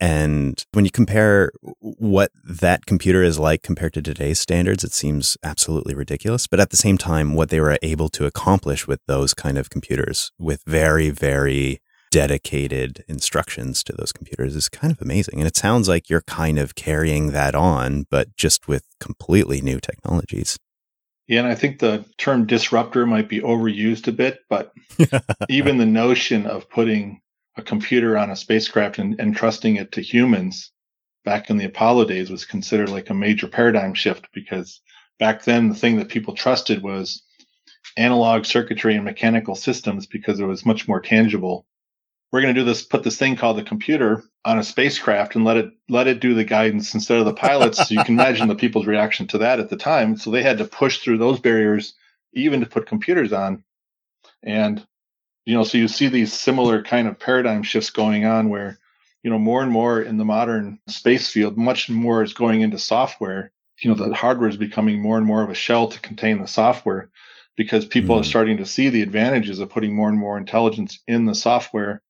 And 0.00 0.64
when 0.72 0.84
you 0.84 0.90
compare 0.92 1.50
what 1.80 2.30
that 2.44 2.86
computer 2.86 3.22
is 3.22 3.38
like 3.38 3.62
compared 3.62 3.94
to 3.94 4.02
today's 4.02 4.38
standards, 4.38 4.84
it 4.84 4.92
seems 4.92 5.36
absolutely 5.42 5.94
ridiculous. 5.94 6.46
But 6.46 6.60
at 6.60 6.70
the 6.70 6.76
same 6.76 6.98
time, 6.98 7.34
what 7.34 7.50
they 7.50 7.60
were 7.60 7.78
able 7.82 8.08
to 8.10 8.24
accomplish 8.24 8.86
with 8.86 9.00
those 9.06 9.34
kind 9.34 9.58
of 9.58 9.70
computers 9.70 10.30
with 10.38 10.62
very, 10.64 11.10
very 11.10 11.80
dedicated 12.10 13.04
instructions 13.08 13.82
to 13.84 13.92
those 13.92 14.12
computers 14.12 14.56
is 14.56 14.68
kind 14.68 14.92
of 14.92 15.00
amazing. 15.00 15.38
And 15.38 15.46
it 15.46 15.56
sounds 15.56 15.88
like 15.88 16.08
you're 16.08 16.22
kind 16.22 16.58
of 16.58 16.74
carrying 16.74 17.32
that 17.32 17.54
on, 17.54 18.06
but 18.10 18.36
just 18.36 18.68
with 18.68 18.84
completely 19.00 19.60
new 19.60 19.80
technologies. 19.80 20.58
Yeah, 21.26 21.40
and 21.40 21.48
I 21.48 21.54
think 21.54 21.78
the 21.78 22.06
term 22.16 22.46
disruptor 22.46 23.06
might 23.06 23.28
be 23.28 23.40
overused 23.40 24.08
a 24.08 24.12
bit, 24.12 24.40
but 24.48 24.72
even 25.50 25.76
the 25.76 25.86
notion 25.86 26.46
of 26.46 26.70
putting 26.70 27.20
a 27.56 27.62
computer 27.62 28.16
on 28.16 28.30
a 28.30 28.36
spacecraft 28.36 28.98
and, 28.98 29.20
and 29.20 29.36
trusting 29.36 29.76
it 29.76 29.92
to 29.92 30.00
humans 30.00 30.72
back 31.24 31.50
in 31.50 31.58
the 31.58 31.66
Apollo 31.66 32.06
days 32.06 32.30
was 32.30 32.46
considered 32.46 32.88
like 32.88 33.10
a 33.10 33.14
major 33.14 33.48
paradigm 33.48 33.92
shift 33.92 34.28
because 34.32 34.80
back 35.18 35.44
then 35.44 35.68
the 35.68 35.74
thing 35.74 35.96
that 35.96 36.08
people 36.08 36.34
trusted 36.34 36.82
was 36.82 37.22
analog 37.98 38.46
circuitry 38.46 38.94
and 38.94 39.04
mechanical 39.04 39.54
systems 39.54 40.06
because 40.06 40.40
it 40.40 40.46
was 40.46 40.64
much 40.64 40.88
more 40.88 41.00
tangible. 41.00 41.66
We're 42.30 42.42
going 42.42 42.54
to 42.54 42.60
do 42.60 42.64
this, 42.64 42.82
put 42.82 43.04
this 43.04 43.16
thing 43.16 43.36
called 43.36 43.56
the 43.56 43.62
computer 43.62 44.22
on 44.44 44.58
a 44.58 44.64
spacecraft 44.64 45.34
and 45.34 45.44
let 45.44 45.56
it 45.56 45.70
let 45.88 46.06
it 46.06 46.20
do 46.20 46.34
the 46.34 46.44
guidance 46.44 46.94
instead 46.94 47.18
of 47.18 47.24
the 47.24 47.32
pilots. 47.32 47.78
so 47.88 47.94
you 47.94 48.04
can 48.04 48.14
imagine 48.14 48.48
the 48.48 48.54
people's 48.54 48.86
reaction 48.86 49.26
to 49.28 49.38
that 49.38 49.60
at 49.60 49.70
the 49.70 49.76
time. 49.76 50.16
So 50.16 50.30
they 50.30 50.42
had 50.42 50.58
to 50.58 50.64
push 50.64 50.98
through 50.98 51.18
those 51.18 51.40
barriers 51.40 51.94
even 52.34 52.60
to 52.60 52.66
put 52.66 52.86
computers 52.86 53.32
on. 53.32 53.64
And 54.42 54.86
you 55.48 55.54
know, 55.54 55.64
so 55.64 55.78
you 55.78 55.88
see 55.88 56.08
these 56.08 56.34
similar 56.34 56.82
kind 56.82 57.08
of 57.08 57.18
paradigm 57.18 57.62
shifts 57.62 57.88
going 57.88 58.26
on 58.26 58.50
where, 58.50 58.78
you 59.22 59.30
know, 59.30 59.38
more 59.38 59.62
and 59.62 59.72
more 59.72 60.02
in 60.02 60.18
the 60.18 60.24
modern 60.26 60.78
space 60.88 61.30
field, 61.30 61.56
much 61.56 61.88
more 61.88 62.22
is 62.22 62.34
going 62.34 62.60
into 62.60 62.78
software. 62.78 63.50
You 63.80 63.88
know, 63.88 63.96
the 63.96 64.14
hardware 64.14 64.50
is 64.50 64.58
becoming 64.58 65.00
more 65.00 65.16
and 65.16 65.24
more 65.24 65.42
of 65.42 65.48
a 65.48 65.54
shell 65.54 65.88
to 65.88 66.00
contain 66.00 66.42
the 66.42 66.46
software 66.46 67.08
because 67.56 67.86
people 67.86 68.14
mm. 68.14 68.20
are 68.20 68.24
starting 68.24 68.58
to 68.58 68.66
see 68.66 68.90
the 68.90 69.00
advantages 69.00 69.58
of 69.58 69.70
putting 69.70 69.96
more 69.96 70.10
and 70.10 70.18
more 70.18 70.36
intelligence 70.36 70.98
in 71.08 71.24
the 71.24 71.34
software 71.34 72.02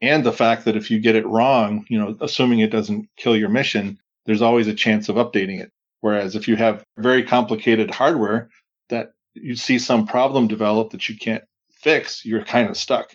and 0.00 0.24
the 0.24 0.32
fact 0.32 0.64
that 0.64 0.76
if 0.76 0.90
you 0.90 1.00
get 1.00 1.16
it 1.16 1.26
wrong, 1.26 1.84
you 1.88 1.98
know, 1.98 2.16
assuming 2.20 2.60
it 2.60 2.70
doesn't 2.70 3.08
kill 3.16 3.36
your 3.36 3.48
mission, 3.48 3.98
there's 4.26 4.42
always 4.42 4.68
a 4.68 4.74
chance 4.74 5.08
of 5.08 5.16
updating 5.16 5.60
it. 5.60 5.72
Whereas 6.00 6.36
if 6.36 6.46
you 6.46 6.56
have 6.56 6.84
very 6.96 7.24
complicated 7.24 7.90
hardware 7.90 8.50
that 8.88 9.12
you 9.34 9.56
see 9.56 9.78
some 9.78 10.06
problem 10.06 10.46
develop 10.46 10.90
that 10.90 11.08
you 11.08 11.16
can't 11.16 11.42
fix, 11.72 12.24
you're 12.24 12.44
kind 12.44 12.68
of 12.68 12.76
stuck. 12.76 13.14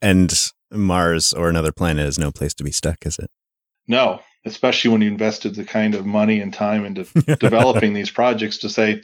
And 0.00 0.32
Mars 0.70 1.32
or 1.32 1.48
another 1.48 1.72
planet 1.72 2.06
is 2.06 2.18
no 2.18 2.30
place 2.30 2.54
to 2.54 2.64
be 2.64 2.72
stuck, 2.72 3.04
is 3.04 3.18
it? 3.18 3.28
No, 3.88 4.20
especially 4.44 4.90
when 4.90 5.02
you 5.02 5.08
invested 5.08 5.54
the 5.54 5.64
kind 5.64 5.94
of 5.94 6.06
money 6.06 6.40
and 6.40 6.52
time 6.52 6.84
into 6.84 7.04
developing 7.38 7.92
these 7.92 8.10
projects 8.10 8.58
to 8.58 8.68
say, 8.68 9.02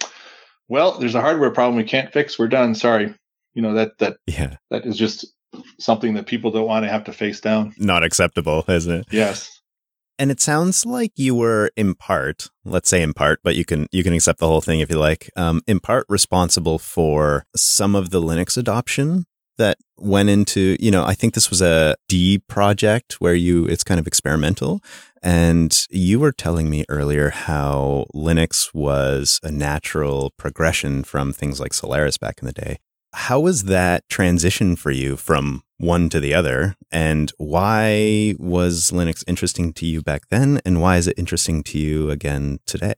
well, 0.69 0.99
there's 0.99 1.15
a 1.15 1.21
hardware 1.21 1.51
problem 1.51 1.77
we 1.77 1.85
can't 1.85 2.13
fix. 2.13 2.39
We're 2.39 2.49
done. 2.49 2.75
Sorry. 2.75 3.15
You 3.55 3.63
know, 3.63 3.75
that, 3.75 3.99
that, 3.99 4.19
yeah, 4.27 4.57
that 4.71 4.87
is 4.87 4.97
just 4.97 5.27
something 5.79 6.15
that 6.15 6.27
people 6.27 6.51
don't 6.51 6.67
want 6.67 6.85
to 6.85 6.91
have 6.91 7.05
to 7.05 7.13
face 7.13 7.41
down. 7.41 7.75
Not 7.79 8.05
acceptable, 8.05 8.65
isn't 8.69 8.93
it? 8.93 9.07
Yes. 9.11 9.51
And 10.19 10.33
it 10.33 10.41
sounds 10.41 10.85
like 10.85 11.13
you 11.15 11.35
were 11.35 11.71
in 11.77 11.95
part, 11.95 12.49
let's 12.65 12.91
say 12.91 13.03
in 13.03 13.15
part, 13.15 13.41
but 13.45 13.55
you 13.55 13.65
can 13.65 13.87
you 13.93 14.03
can 14.03 14.13
accept 14.13 14.41
the 14.41 14.49
whole 14.49 14.61
thing 14.61 14.81
if 14.81 14.91
you 14.91 14.99
like. 14.99 15.31
Um, 15.37 15.63
in 15.67 15.79
part 15.79 16.07
responsible 16.09 16.79
for 16.79 17.45
some 17.55 17.95
of 17.95 18.11
the 18.11 18.21
Linux 18.21 18.57
adoption 18.57 19.27
that 19.59 19.79
went 19.97 20.29
into, 20.29 20.77
you 20.81 20.91
know, 20.91 21.05
I 21.05 21.15
think 21.15 21.35
this 21.35 21.51
was 21.51 21.63
a 21.63 21.95
D 22.09 22.39
project 22.49 23.21
where 23.21 23.35
you 23.35 23.67
it's 23.67 23.85
kind 23.85 24.01
of 24.01 24.09
experimental. 24.09 24.81
And 25.23 25.77
you 25.91 26.19
were 26.19 26.33
telling 26.33 26.69
me 26.69 26.85
earlier 26.89 27.31
how 27.31 28.07
Linux 28.15 28.75
was 28.75 29.39
a 29.45 29.53
natural 29.53 30.33
progression 30.37 31.05
from 31.05 31.33
things 31.33 31.61
like 31.61 31.75
Solaris 31.75 32.19
back 32.19 32.41
in 32.41 32.47
the 32.47 32.53
day. 32.53 32.79
How 33.19 33.41
was 33.41 33.65
that 33.65 34.09
transition 34.09 34.77
for 34.77 34.93
you 34.93 35.17
from 35.17 35.65
one 35.77 36.09
to 36.11 36.21
the 36.21 36.33
other? 36.33 36.77
And 36.93 37.33
why 37.37 38.37
was 38.39 38.93
Linux 38.93 39.25
interesting 39.27 39.73
to 39.75 39.87
you 39.87 40.03
back 40.03 40.29
then? 40.31 40.61
And 40.65 40.81
why 40.81 40.99
is 40.99 41.09
it 41.09 41.19
interesting 41.19 41.65
to 41.65 41.79
you 41.79 42.11
again 42.11 42.61
today? 42.65 42.95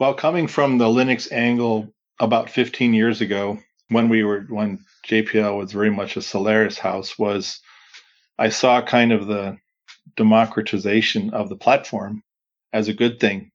Well, 0.00 0.14
coming 0.14 0.48
from 0.48 0.78
the 0.78 0.86
Linux 0.86 1.30
angle 1.30 1.92
about 2.18 2.48
15 2.48 2.94
years 2.94 3.20
ago, 3.20 3.58
when 3.90 4.08
we 4.08 4.24
were, 4.24 4.46
when 4.48 4.78
JPL 5.06 5.58
was 5.58 5.72
very 5.72 5.90
much 5.90 6.16
a 6.16 6.22
Solaris 6.22 6.78
house, 6.78 7.18
was 7.18 7.60
I 8.38 8.48
saw 8.48 8.80
kind 8.80 9.12
of 9.12 9.26
the 9.26 9.58
democratization 10.16 11.34
of 11.34 11.50
the 11.50 11.56
platform 11.56 12.22
as 12.72 12.88
a 12.88 12.94
good 12.94 13.20
thing 13.20 13.50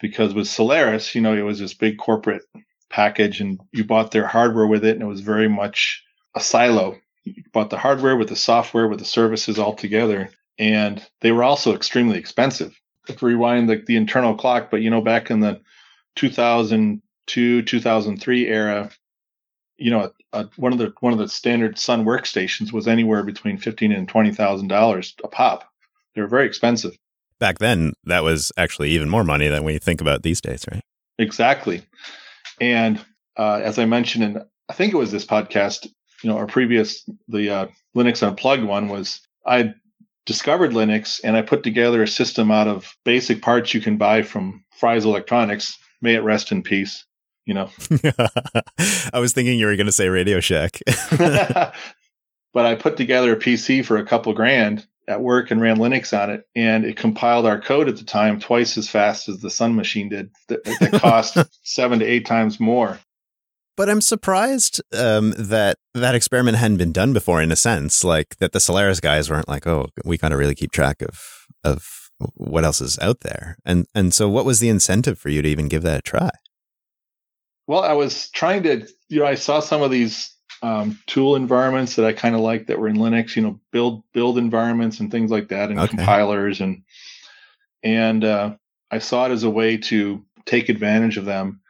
because 0.00 0.32
with 0.32 0.48
Solaris, 0.48 1.14
you 1.14 1.20
know, 1.20 1.36
it 1.36 1.42
was 1.42 1.58
this 1.58 1.74
big 1.74 1.98
corporate 1.98 2.42
package 2.92 3.40
and 3.40 3.58
you 3.72 3.84
bought 3.84 4.10
their 4.10 4.26
hardware 4.26 4.66
with 4.66 4.84
it 4.84 4.92
and 4.92 5.02
it 5.02 5.06
was 5.06 5.20
very 5.20 5.48
much 5.48 6.04
a 6.34 6.40
silo. 6.40 6.96
You 7.24 7.42
bought 7.52 7.70
the 7.70 7.78
hardware 7.78 8.16
with 8.16 8.28
the 8.28 8.36
software 8.36 8.86
with 8.86 8.98
the 8.98 9.04
services 9.04 9.58
all 9.58 9.74
together 9.74 10.30
and 10.58 11.04
they 11.20 11.32
were 11.32 11.42
also 11.42 11.74
extremely 11.74 12.18
expensive. 12.18 12.78
If 13.08 13.22
rewind 13.22 13.68
the, 13.68 13.82
the 13.84 13.96
internal 13.96 14.36
clock, 14.36 14.70
but 14.70 14.80
you 14.80 14.90
know, 14.90 15.00
back 15.00 15.30
in 15.30 15.40
the 15.40 15.60
2002, 16.16 17.62
2003 17.62 18.46
era, 18.46 18.90
you 19.76 19.90
know, 19.90 20.12
one 20.56 20.72
of 20.72 20.78
the 20.78 20.92
one 21.00 21.12
of 21.12 21.18
the 21.18 21.28
standard 21.28 21.78
Sun 21.78 22.04
workstations 22.04 22.72
was 22.72 22.86
anywhere 22.86 23.24
between 23.24 23.58
fifteen 23.58 23.90
and 23.90 24.08
twenty 24.08 24.32
thousand 24.32 24.68
dollars 24.68 25.14
a 25.24 25.28
pop. 25.28 25.68
They 26.14 26.20
were 26.20 26.28
very 26.28 26.46
expensive. 26.46 26.96
Back 27.40 27.58
then, 27.58 27.94
that 28.04 28.22
was 28.22 28.52
actually 28.56 28.90
even 28.90 29.08
more 29.08 29.24
money 29.24 29.48
than 29.48 29.64
we 29.64 29.78
think 29.78 30.00
about 30.00 30.22
these 30.22 30.40
days, 30.40 30.64
right? 30.70 30.82
Exactly. 31.18 31.82
And 32.62 33.04
uh, 33.36 33.60
as 33.64 33.76
I 33.80 33.86
mentioned 33.86 34.22
and 34.22 34.44
I 34.68 34.72
think 34.72 34.94
it 34.94 34.96
was 34.96 35.10
this 35.10 35.26
podcast, 35.26 35.88
you 36.22 36.30
know, 36.30 36.38
our 36.38 36.46
previous, 36.46 37.04
the 37.26 37.50
uh, 37.50 37.66
Linux 37.96 38.26
Unplugged 38.26 38.62
one 38.62 38.88
was 38.88 39.20
I 39.44 39.74
discovered 40.26 40.70
Linux 40.70 41.20
and 41.24 41.36
I 41.36 41.42
put 41.42 41.64
together 41.64 42.04
a 42.04 42.08
system 42.08 42.52
out 42.52 42.68
of 42.68 42.96
basic 43.04 43.42
parts 43.42 43.74
you 43.74 43.80
can 43.80 43.96
buy 43.96 44.22
from 44.22 44.64
Fry's 44.78 45.04
Electronics. 45.04 45.76
May 46.00 46.14
it 46.14 46.22
rest 46.22 46.52
in 46.52 46.62
peace. 46.62 47.04
You 47.46 47.54
know, 47.54 47.70
I 49.12 49.18
was 49.18 49.32
thinking 49.32 49.58
you 49.58 49.66
were 49.66 49.74
going 49.74 49.86
to 49.86 49.92
say 49.92 50.08
Radio 50.08 50.38
Shack. 50.38 50.78
but 51.10 51.74
I 52.54 52.76
put 52.76 52.96
together 52.96 53.32
a 53.32 53.36
PC 53.36 53.84
for 53.84 53.96
a 53.96 54.06
couple 54.06 54.32
grand 54.34 54.86
at 55.12 55.20
work 55.20 55.50
and 55.50 55.60
ran 55.60 55.76
Linux 55.76 56.18
on 56.18 56.30
it, 56.30 56.46
and 56.56 56.84
it 56.84 56.96
compiled 56.96 57.46
our 57.46 57.60
code 57.60 57.88
at 57.88 57.96
the 57.96 58.04
time 58.04 58.40
twice 58.40 58.76
as 58.76 58.88
fast 58.88 59.28
as 59.28 59.38
the 59.38 59.50
Sun 59.50 59.76
machine 59.76 60.08
did. 60.08 60.30
That, 60.48 60.64
that 60.64 61.00
cost 61.00 61.38
seven 61.62 62.00
to 62.00 62.04
eight 62.04 62.26
times 62.26 62.58
more. 62.58 62.98
But 63.76 63.88
I'm 63.88 64.00
surprised 64.00 64.82
um, 64.94 65.34
that 65.38 65.78
that 65.94 66.14
experiment 66.14 66.58
hadn't 66.58 66.76
been 66.76 66.92
done 66.92 67.12
before. 67.12 67.40
In 67.40 67.52
a 67.52 67.56
sense, 67.56 68.04
like 68.04 68.36
that 68.36 68.52
the 68.52 68.60
Solaris 68.60 69.00
guys 69.00 69.30
weren't 69.30 69.48
like, 69.48 69.66
"Oh, 69.66 69.88
we 70.04 70.18
got 70.18 70.28
to 70.30 70.36
really 70.36 70.54
keep 70.54 70.72
track 70.72 71.00
of 71.00 71.46
of 71.64 72.10
what 72.34 72.64
else 72.64 72.80
is 72.80 72.98
out 72.98 73.20
there." 73.20 73.56
And 73.64 73.86
and 73.94 74.12
so, 74.12 74.28
what 74.28 74.44
was 74.44 74.60
the 74.60 74.68
incentive 74.68 75.18
for 75.18 75.30
you 75.30 75.40
to 75.40 75.48
even 75.48 75.68
give 75.68 75.82
that 75.82 76.00
a 76.00 76.02
try? 76.02 76.30
Well, 77.66 77.82
I 77.82 77.92
was 77.92 78.28
trying 78.30 78.64
to, 78.64 78.86
you 79.08 79.20
know, 79.20 79.26
I 79.26 79.36
saw 79.36 79.60
some 79.60 79.82
of 79.82 79.90
these 79.90 80.34
um, 80.62 80.98
tool 81.06 81.34
environments 81.34 81.96
that 81.96 82.06
I 82.06 82.12
kind 82.12 82.34
of 82.34 82.40
like 82.40 82.68
that 82.68 82.78
were 82.78 82.88
in 82.88 82.96
Linux, 82.96 83.34
you 83.34 83.42
know, 83.42 83.60
build 83.72 84.04
build 84.12 84.38
environments 84.38 85.00
and 85.00 85.10
things 85.10 85.30
like 85.30 85.48
that, 85.48 85.70
and 85.70 85.78
okay. 85.78 85.88
compilers 85.88 86.60
and 86.60 86.84
and 87.82 88.24
uh, 88.24 88.54
I 88.90 88.98
saw 88.98 89.26
it 89.26 89.32
as 89.32 89.42
a 89.42 89.50
way 89.50 89.76
to 89.76 90.24
take 90.46 90.68
advantage 90.68 91.16
of 91.16 91.24
them, 91.24 91.60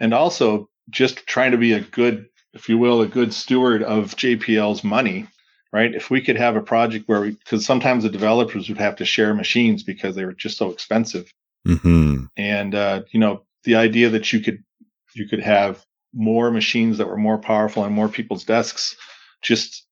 and 0.00 0.12
also 0.12 0.68
just 0.90 1.26
trying 1.26 1.52
to 1.52 1.58
be 1.58 1.72
a 1.72 1.80
good, 1.80 2.28
if 2.52 2.68
you 2.68 2.76
will, 2.76 3.00
a 3.00 3.06
good 3.06 3.32
steward 3.32 3.82
of 3.84 4.16
JPL's 4.16 4.82
money. 4.82 5.28
Right? 5.72 5.94
If 5.94 6.10
we 6.10 6.20
could 6.20 6.36
have 6.36 6.56
a 6.56 6.60
project 6.60 7.08
where 7.08 7.20
we, 7.20 7.30
because 7.30 7.64
sometimes 7.64 8.02
the 8.02 8.10
developers 8.10 8.68
would 8.68 8.78
have 8.78 8.96
to 8.96 9.04
share 9.04 9.32
machines 9.34 9.84
because 9.84 10.16
they 10.16 10.24
were 10.24 10.32
just 10.32 10.58
so 10.58 10.70
expensive, 10.70 11.32
mm-hmm. 11.66 12.24
and 12.36 12.74
uh, 12.74 13.02
you 13.12 13.20
know, 13.20 13.44
the 13.62 13.76
idea 13.76 14.08
that 14.08 14.32
you 14.32 14.40
could 14.40 14.64
you 15.14 15.28
could 15.28 15.40
have 15.40 15.84
more 16.12 16.50
machines 16.50 16.98
that 16.98 17.08
were 17.08 17.16
more 17.16 17.38
powerful 17.38 17.82
on 17.82 17.92
more 17.92 18.08
people's 18.08 18.44
desks 18.44 18.96
just 19.42 19.86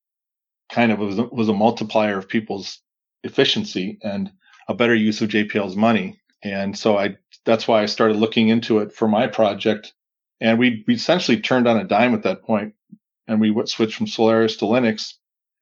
kind 0.71 0.93
of 0.93 0.99
was, 0.99 1.17
was 1.17 1.49
a 1.49 1.55
multiplier 1.55 2.19
of 2.19 2.29
people's 2.29 2.81
efficiency 3.25 3.99
and 4.03 4.31
a 4.69 4.75
better 4.75 4.95
use 4.95 5.21
of 5.21 5.31
JPL's 5.31 5.77
money. 5.77 6.21
And 6.43 6.77
so 6.77 6.99
I 6.99 7.17
that's 7.45 7.67
why 7.67 7.83
I 7.83 7.87
started 7.87 8.17
looking 8.17 8.49
into 8.49 8.79
it 8.81 8.93
for 8.93 9.09
my 9.09 9.27
project. 9.27 9.95
And 10.41 10.59
we, 10.59 10.85
we 10.87 10.95
essentially 10.95 11.41
turned 11.41 11.67
on 11.67 11.79
a 11.79 11.85
dime 11.85 12.15
at 12.15 12.23
that 12.25 12.43
point 12.43 12.75
and 13.27 13.41
we 13.41 13.55
switched 13.67 13.97
from 13.97 14.07
Solaris 14.07 14.57
to 14.59 14.67
Linux. 14.67 15.15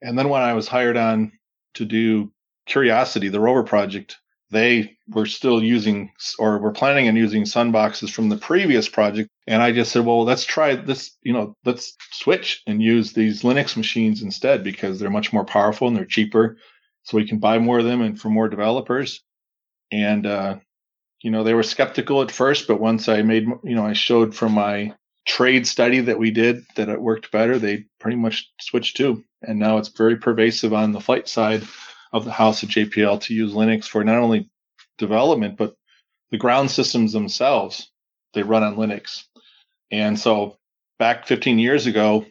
And 0.02 0.18
then 0.18 0.28
when 0.28 0.42
I 0.42 0.54
was 0.54 0.68
hired 0.68 0.96
on 0.96 1.32
to 1.75 1.84
do 1.84 2.32
Curiosity, 2.66 3.28
the 3.28 3.40
rover 3.40 3.62
project, 3.62 4.18
they 4.50 4.96
were 5.08 5.26
still 5.26 5.62
using 5.62 6.10
or 6.38 6.58
were 6.58 6.72
planning 6.72 7.08
on 7.08 7.16
using 7.16 7.44
sun 7.44 7.72
boxes 7.72 8.10
from 8.10 8.28
the 8.28 8.36
previous 8.36 8.88
project. 8.88 9.28
And 9.46 9.62
i 9.62 9.72
just 9.72 9.92
said 9.92 10.04
well 10.04 10.24
let's 10.24 10.44
try 10.44 10.76
this 10.76 11.16
you 11.22 11.32
know 11.32 11.54
let's 11.64 11.96
switch 12.12 12.62
and 12.66 12.82
use 12.82 13.12
these 13.12 13.42
linux 13.42 13.76
machines 13.76 14.22
instead 14.22 14.64
because 14.64 14.98
they're 14.98 15.10
much 15.10 15.32
more 15.32 15.44
powerful 15.44 15.88
and 15.88 15.96
they're 15.96 16.04
cheaper. 16.04 16.56
So 17.04 17.16
we 17.16 17.26
can 17.28 17.38
buy 17.38 17.58
more 17.58 17.78
of 17.78 17.84
them 17.84 18.02
and 18.02 18.20
for 18.20 18.28
more 18.28 18.48
developers. 18.48 19.22
And 19.92 20.26
uh, 20.26 20.56
you 21.22 21.30
know 21.30 21.42
they 21.42 21.54
were 21.54 21.62
skeptical 21.62 22.22
at 22.22 22.30
first 22.30 22.68
but 22.68 22.80
once 22.80 23.08
i 23.08 23.22
made 23.22 23.46
you 23.64 23.74
know 23.74 23.86
i 23.86 23.92
showed 23.92 24.34
from 24.34 24.52
my 24.52 24.94
trade 25.26 25.66
study 25.66 26.00
that 26.00 26.18
we 26.18 26.30
did 26.30 26.64
that 26.76 26.88
it 26.88 27.00
worked 27.00 27.32
better 27.32 27.58
they 27.58 27.84
pretty 27.98 28.16
much 28.16 28.48
switched 28.60 28.96
to 28.96 29.24
and 29.42 29.58
now 29.58 29.78
it's 29.78 29.88
very 29.88 30.16
pervasive 30.16 30.72
on 30.72 30.92
the 30.92 31.00
flight 31.00 31.28
side 31.28 31.62
of 32.16 32.25
the 32.25 32.32
house 32.32 32.64
at 32.64 32.70
JPL 32.70 33.20
to 33.23 33.35
use 33.35 33.52
Linux 33.52 33.85
for 33.87 34.02
not 34.04 34.16
only 34.16 34.50
development, 34.99 35.56
but 35.56 35.76
the 36.30 36.38
ground 36.38 36.70
systems 36.70 37.12
themselves. 37.12 37.90
They 38.35 38.42
run 38.42 38.62
on 38.62 38.76
Linux. 38.76 39.25
And 39.90 40.18
so 40.18 40.56
back 40.99 41.26
15 41.26 41.58
years 41.58 41.87
ago, 41.87 42.26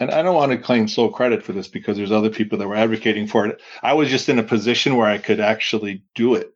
and 0.00 0.10
I 0.10 0.22
don't 0.22 0.34
want 0.34 0.52
to 0.52 0.58
claim 0.58 0.86
sole 0.86 1.10
credit 1.10 1.42
for 1.42 1.52
this 1.52 1.68
because 1.68 1.96
there's 1.96 2.12
other 2.12 2.30
people 2.30 2.58
that 2.58 2.68
were 2.68 2.76
advocating 2.76 3.26
for 3.26 3.46
it. 3.46 3.60
I 3.82 3.94
was 3.94 4.08
just 4.08 4.28
in 4.28 4.38
a 4.38 4.44
position 4.44 4.96
where 4.96 5.08
I 5.08 5.18
could 5.18 5.40
actually 5.40 6.04
do 6.14 6.34
it. 6.34 6.52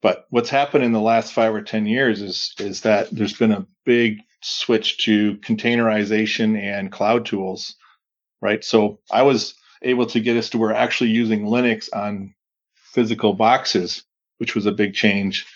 But 0.00 0.26
what's 0.30 0.50
happened 0.50 0.84
in 0.84 0.92
the 0.92 1.00
last 1.00 1.32
five 1.32 1.52
or 1.52 1.62
10 1.62 1.86
years 1.86 2.22
is, 2.22 2.54
is 2.60 2.82
that 2.82 3.10
there's 3.10 3.36
been 3.36 3.50
a 3.50 3.66
big 3.84 4.18
switch 4.42 4.98
to 5.04 5.36
containerization 5.38 6.56
and 6.56 6.92
cloud 6.92 7.26
tools, 7.26 7.74
right? 8.40 8.62
So 8.62 9.00
I 9.10 9.22
was 9.22 9.54
able 9.82 10.06
to 10.06 10.20
get 10.20 10.36
us 10.36 10.50
to 10.50 10.58
where 10.58 10.74
actually 10.74 11.10
using 11.10 11.44
Linux 11.44 11.88
on 11.94 12.34
physical 12.74 13.34
boxes, 13.34 14.04
which 14.38 14.54
was 14.54 14.66
a 14.66 14.72
big 14.72 14.94
change. 14.94 15.46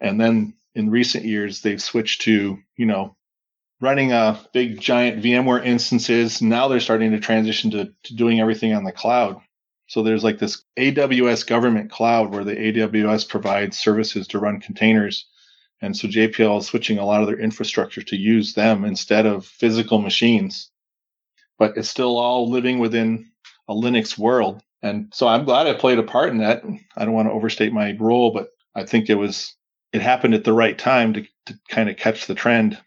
And 0.00 0.20
then 0.20 0.54
in 0.74 0.90
recent 0.90 1.24
years, 1.24 1.62
they've 1.62 1.82
switched 1.82 2.22
to, 2.22 2.58
you 2.76 2.86
know, 2.86 3.16
running 3.80 4.12
a 4.12 4.40
big 4.52 4.80
giant 4.80 5.22
VMware 5.22 5.64
instances. 5.64 6.40
Now 6.40 6.68
they're 6.68 6.80
starting 6.80 7.10
to 7.10 7.20
transition 7.20 7.70
to, 7.72 7.92
to 8.04 8.14
doing 8.14 8.40
everything 8.40 8.74
on 8.74 8.84
the 8.84 8.92
cloud. 8.92 9.40
So 9.88 10.02
there's 10.02 10.24
like 10.24 10.38
this 10.38 10.62
AWS 10.78 11.46
government 11.46 11.90
cloud 11.90 12.32
where 12.32 12.44
the 12.44 12.54
AWS 12.54 13.28
provides 13.28 13.76
services 13.76 14.28
to 14.28 14.38
run 14.38 14.60
containers. 14.60 15.26
And 15.82 15.96
so 15.96 16.06
JPL 16.06 16.60
is 16.60 16.66
switching 16.66 16.98
a 16.98 17.04
lot 17.04 17.22
of 17.22 17.26
their 17.26 17.40
infrastructure 17.40 18.02
to 18.02 18.16
use 18.16 18.54
them 18.54 18.84
instead 18.84 19.26
of 19.26 19.44
physical 19.44 20.00
machines. 20.00 20.70
But 21.58 21.76
it's 21.76 21.88
still 21.88 22.18
all 22.18 22.48
living 22.48 22.78
within 22.78 23.31
a 23.72 23.74
Linux 23.74 24.18
world. 24.18 24.62
And 24.82 25.12
so 25.14 25.28
I'm 25.28 25.44
glad 25.44 25.66
I 25.66 25.74
played 25.74 25.98
a 25.98 26.02
part 26.02 26.30
in 26.30 26.38
that. 26.38 26.62
I 26.96 27.04
don't 27.04 27.14
want 27.14 27.28
to 27.28 27.32
overstate 27.32 27.72
my 27.72 27.96
role, 27.98 28.32
but 28.32 28.48
I 28.74 28.84
think 28.84 29.08
it 29.08 29.14
was 29.14 29.54
it 29.92 30.00
happened 30.00 30.34
at 30.34 30.44
the 30.44 30.52
right 30.52 30.78
time 30.78 31.12
to, 31.14 31.22
to 31.46 31.54
kind 31.68 31.88
of 31.88 31.96
catch 31.96 32.26
the 32.26 32.34
trend. 32.34 32.78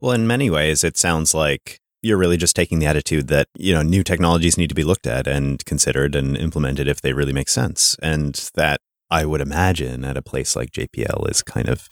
Well, 0.00 0.12
in 0.12 0.26
many 0.26 0.50
ways, 0.50 0.84
it 0.84 0.96
sounds 0.96 1.34
like 1.34 1.80
you're 2.02 2.18
really 2.18 2.36
just 2.36 2.54
taking 2.54 2.78
the 2.78 2.86
attitude 2.86 3.28
that 3.28 3.48
you 3.56 3.72
know 3.72 3.82
new 3.82 4.02
technologies 4.02 4.58
need 4.58 4.68
to 4.68 4.74
be 4.74 4.84
looked 4.84 5.06
at 5.06 5.26
and 5.26 5.64
considered 5.64 6.14
and 6.14 6.36
implemented 6.36 6.86
if 6.86 7.00
they 7.00 7.12
really 7.12 7.32
make 7.32 7.48
sense, 7.48 7.96
and 8.02 8.50
that 8.54 8.80
I 9.10 9.24
would 9.24 9.40
imagine 9.40 10.04
at 10.04 10.16
a 10.16 10.22
place 10.22 10.54
like 10.54 10.70
JPL 10.70 11.28
is 11.30 11.42
kind 11.42 11.68
of 11.68 11.88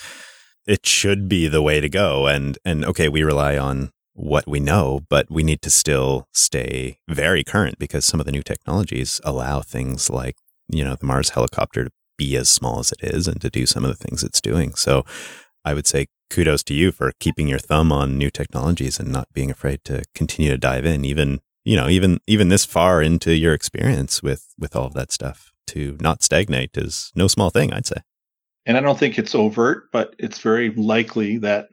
it 0.66 0.86
should 0.86 1.28
be 1.28 1.48
the 1.48 1.62
way 1.62 1.80
to 1.80 1.88
go. 1.88 2.26
And 2.26 2.58
and 2.64 2.84
okay, 2.84 3.08
we 3.08 3.22
rely 3.22 3.56
on 3.56 3.90
what 4.14 4.46
we 4.46 4.60
know, 4.60 5.00
but 5.08 5.30
we 5.30 5.42
need 5.42 5.62
to 5.62 5.70
still 5.70 6.28
stay 6.32 6.98
very 7.08 7.42
current 7.42 7.78
because 7.78 8.04
some 8.04 8.20
of 8.20 8.26
the 8.26 8.32
new 8.32 8.42
technologies 8.42 9.20
allow 9.24 9.60
things 9.60 10.10
like, 10.10 10.36
you 10.68 10.84
know, 10.84 10.96
the 10.96 11.06
Mars 11.06 11.30
helicopter 11.30 11.84
to 11.84 11.90
be 12.18 12.36
as 12.36 12.48
small 12.48 12.78
as 12.78 12.92
it 12.92 13.00
is 13.02 13.26
and 13.26 13.40
to 13.40 13.50
do 13.50 13.66
some 13.66 13.84
of 13.84 13.90
the 13.90 14.04
things 14.04 14.22
it's 14.22 14.40
doing. 14.40 14.74
So 14.74 15.04
I 15.64 15.74
would 15.74 15.86
say 15.86 16.06
kudos 16.30 16.62
to 16.64 16.74
you 16.74 16.92
for 16.92 17.12
keeping 17.20 17.48
your 17.48 17.58
thumb 17.58 17.92
on 17.92 18.18
new 18.18 18.30
technologies 18.30 18.98
and 19.00 19.10
not 19.10 19.32
being 19.32 19.50
afraid 19.50 19.84
to 19.84 20.02
continue 20.14 20.50
to 20.50 20.58
dive 20.58 20.84
in, 20.84 21.04
even, 21.04 21.40
you 21.64 21.76
know, 21.76 21.88
even, 21.88 22.20
even 22.26 22.48
this 22.48 22.64
far 22.64 23.02
into 23.02 23.34
your 23.34 23.54
experience 23.54 24.22
with, 24.22 24.54
with 24.58 24.76
all 24.76 24.86
of 24.86 24.94
that 24.94 25.12
stuff 25.12 25.52
to 25.68 25.96
not 26.00 26.22
stagnate 26.22 26.76
is 26.76 27.12
no 27.14 27.28
small 27.28 27.50
thing, 27.50 27.72
I'd 27.72 27.86
say. 27.86 28.02
And 28.66 28.76
I 28.76 28.80
don't 28.80 28.98
think 28.98 29.18
it's 29.18 29.34
overt, 29.34 29.90
but 29.92 30.14
it's 30.18 30.38
very 30.38 30.70
likely 30.70 31.38
that 31.38 31.68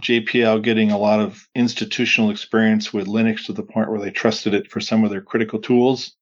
JPL 0.00 0.62
getting 0.62 0.90
a 0.90 0.98
lot 0.98 1.20
of 1.20 1.48
institutional 1.54 2.30
experience 2.30 2.92
with 2.92 3.06
Linux 3.06 3.46
to 3.46 3.52
the 3.52 3.62
point 3.62 3.90
where 3.90 4.00
they 4.00 4.10
trusted 4.10 4.54
it 4.54 4.70
for 4.70 4.80
some 4.80 5.04
of 5.04 5.10
their 5.10 5.20
critical 5.20 5.60
tools 5.60 6.14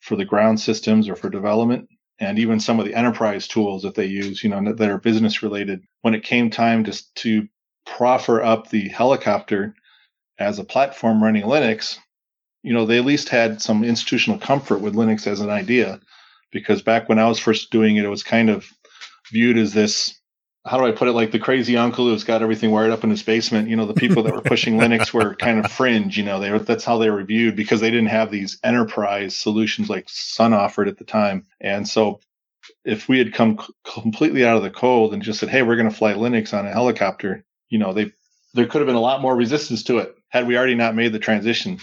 for 0.00 0.16
the 0.16 0.24
ground 0.24 0.60
systems 0.60 1.08
or 1.08 1.16
for 1.16 1.30
development 1.30 1.88
and 2.18 2.38
even 2.38 2.60
some 2.60 2.78
of 2.78 2.86
the 2.86 2.94
enterprise 2.94 3.48
tools 3.48 3.82
that 3.82 3.94
they 3.94 4.04
use, 4.04 4.44
you 4.44 4.50
know, 4.50 4.72
that 4.72 4.90
are 4.90 4.98
business 4.98 5.42
related. 5.42 5.82
When 6.02 6.14
it 6.14 6.22
came 6.22 6.50
time 6.50 6.84
to, 6.84 7.14
to 7.16 7.48
proffer 7.86 8.42
up 8.42 8.68
the 8.68 8.88
helicopter 8.88 9.74
as 10.38 10.58
a 10.58 10.64
platform 10.64 11.22
running 11.22 11.44
Linux, 11.44 11.98
you 12.62 12.74
know, 12.74 12.84
they 12.84 12.98
at 12.98 13.06
least 13.06 13.30
had 13.30 13.62
some 13.62 13.84
institutional 13.84 14.38
comfort 14.38 14.80
with 14.80 14.94
Linux 14.94 15.26
as 15.26 15.40
an 15.40 15.48
idea 15.48 15.98
because 16.52 16.82
back 16.82 17.08
when 17.08 17.18
I 17.18 17.26
was 17.26 17.38
first 17.38 17.70
doing 17.70 17.96
it, 17.96 18.04
it 18.04 18.10
was 18.10 18.22
kind 18.22 18.50
of 18.50 18.66
viewed 19.32 19.56
as 19.56 19.72
this 19.72 20.19
how 20.66 20.76
do 20.78 20.84
I 20.84 20.92
put 20.92 21.08
it? 21.08 21.12
Like 21.12 21.32
the 21.32 21.38
crazy 21.38 21.76
uncle 21.76 22.06
who's 22.06 22.24
got 22.24 22.42
everything 22.42 22.70
wired 22.70 22.90
up 22.90 23.02
in 23.02 23.10
his 23.10 23.22
basement. 23.22 23.68
You 23.68 23.76
know, 23.76 23.86
the 23.86 23.94
people 23.94 24.22
that 24.22 24.34
were 24.34 24.42
pushing 24.42 24.74
Linux 24.78 25.12
were 25.12 25.34
kind 25.34 25.58
of 25.64 25.72
fringe. 25.72 26.18
You 26.18 26.24
know, 26.24 26.38
they 26.38 26.50
were, 26.50 26.58
that's 26.58 26.84
how 26.84 26.98
they 26.98 27.10
were 27.10 27.24
viewed 27.24 27.56
because 27.56 27.80
they 27.80 27.90
didn't 27.90 28.08
have 28.08 28.30
these 28.30 28.58
enterprise 28.62 29.34
solutions 29.34 29.88
like 29.88 30.06
Sun 30.08 30.52
offered 30.52 30.88
at 30.88 30.98
the 30.98 31.04
time. 31.04 31.46
And 31.60 31.88
so, 31.88 32.20
if 32.84 33.08
we 33.08 33.18
had 33.18 33.32
come 33.32 33.58
c- 33.58 33.72
completely 34.00 34.44
out 34.44 34.56
of 34.56 34.62
the 34.62 34.70
cold 34.70 35.14
and 35.14 35.22
just 35.22 35.40
said, 35.40 35.48
"Hey, 35.48 35.62
we're 35.62 35.76
going 35.76 35.88
to 35.88 35.96
fly 35.96 36.12
Linux 36.12 36.56
on 36.56 36.66
a 36.66 36.72
helicopter," 36.72 37.44
you 37.70 37.78
know, 37.78 37.94
they 37.94 38.12
there 38.52 38.66
could 38.66 38.80
have 38.80 38.86
been 38.86 38.96
a 38.96 39.00
lot 39.00 39.22
more 39.22 39.34
resistance 39.34 39.82
to 39.84 39.98
it 39.98 40.14
had 40.28 40.46
we 40.46 40.56
already 40.56 40.74
not 40.74 40.94
made 40.94 41.12
the 41.12 41.18
transition. 41.18 41.78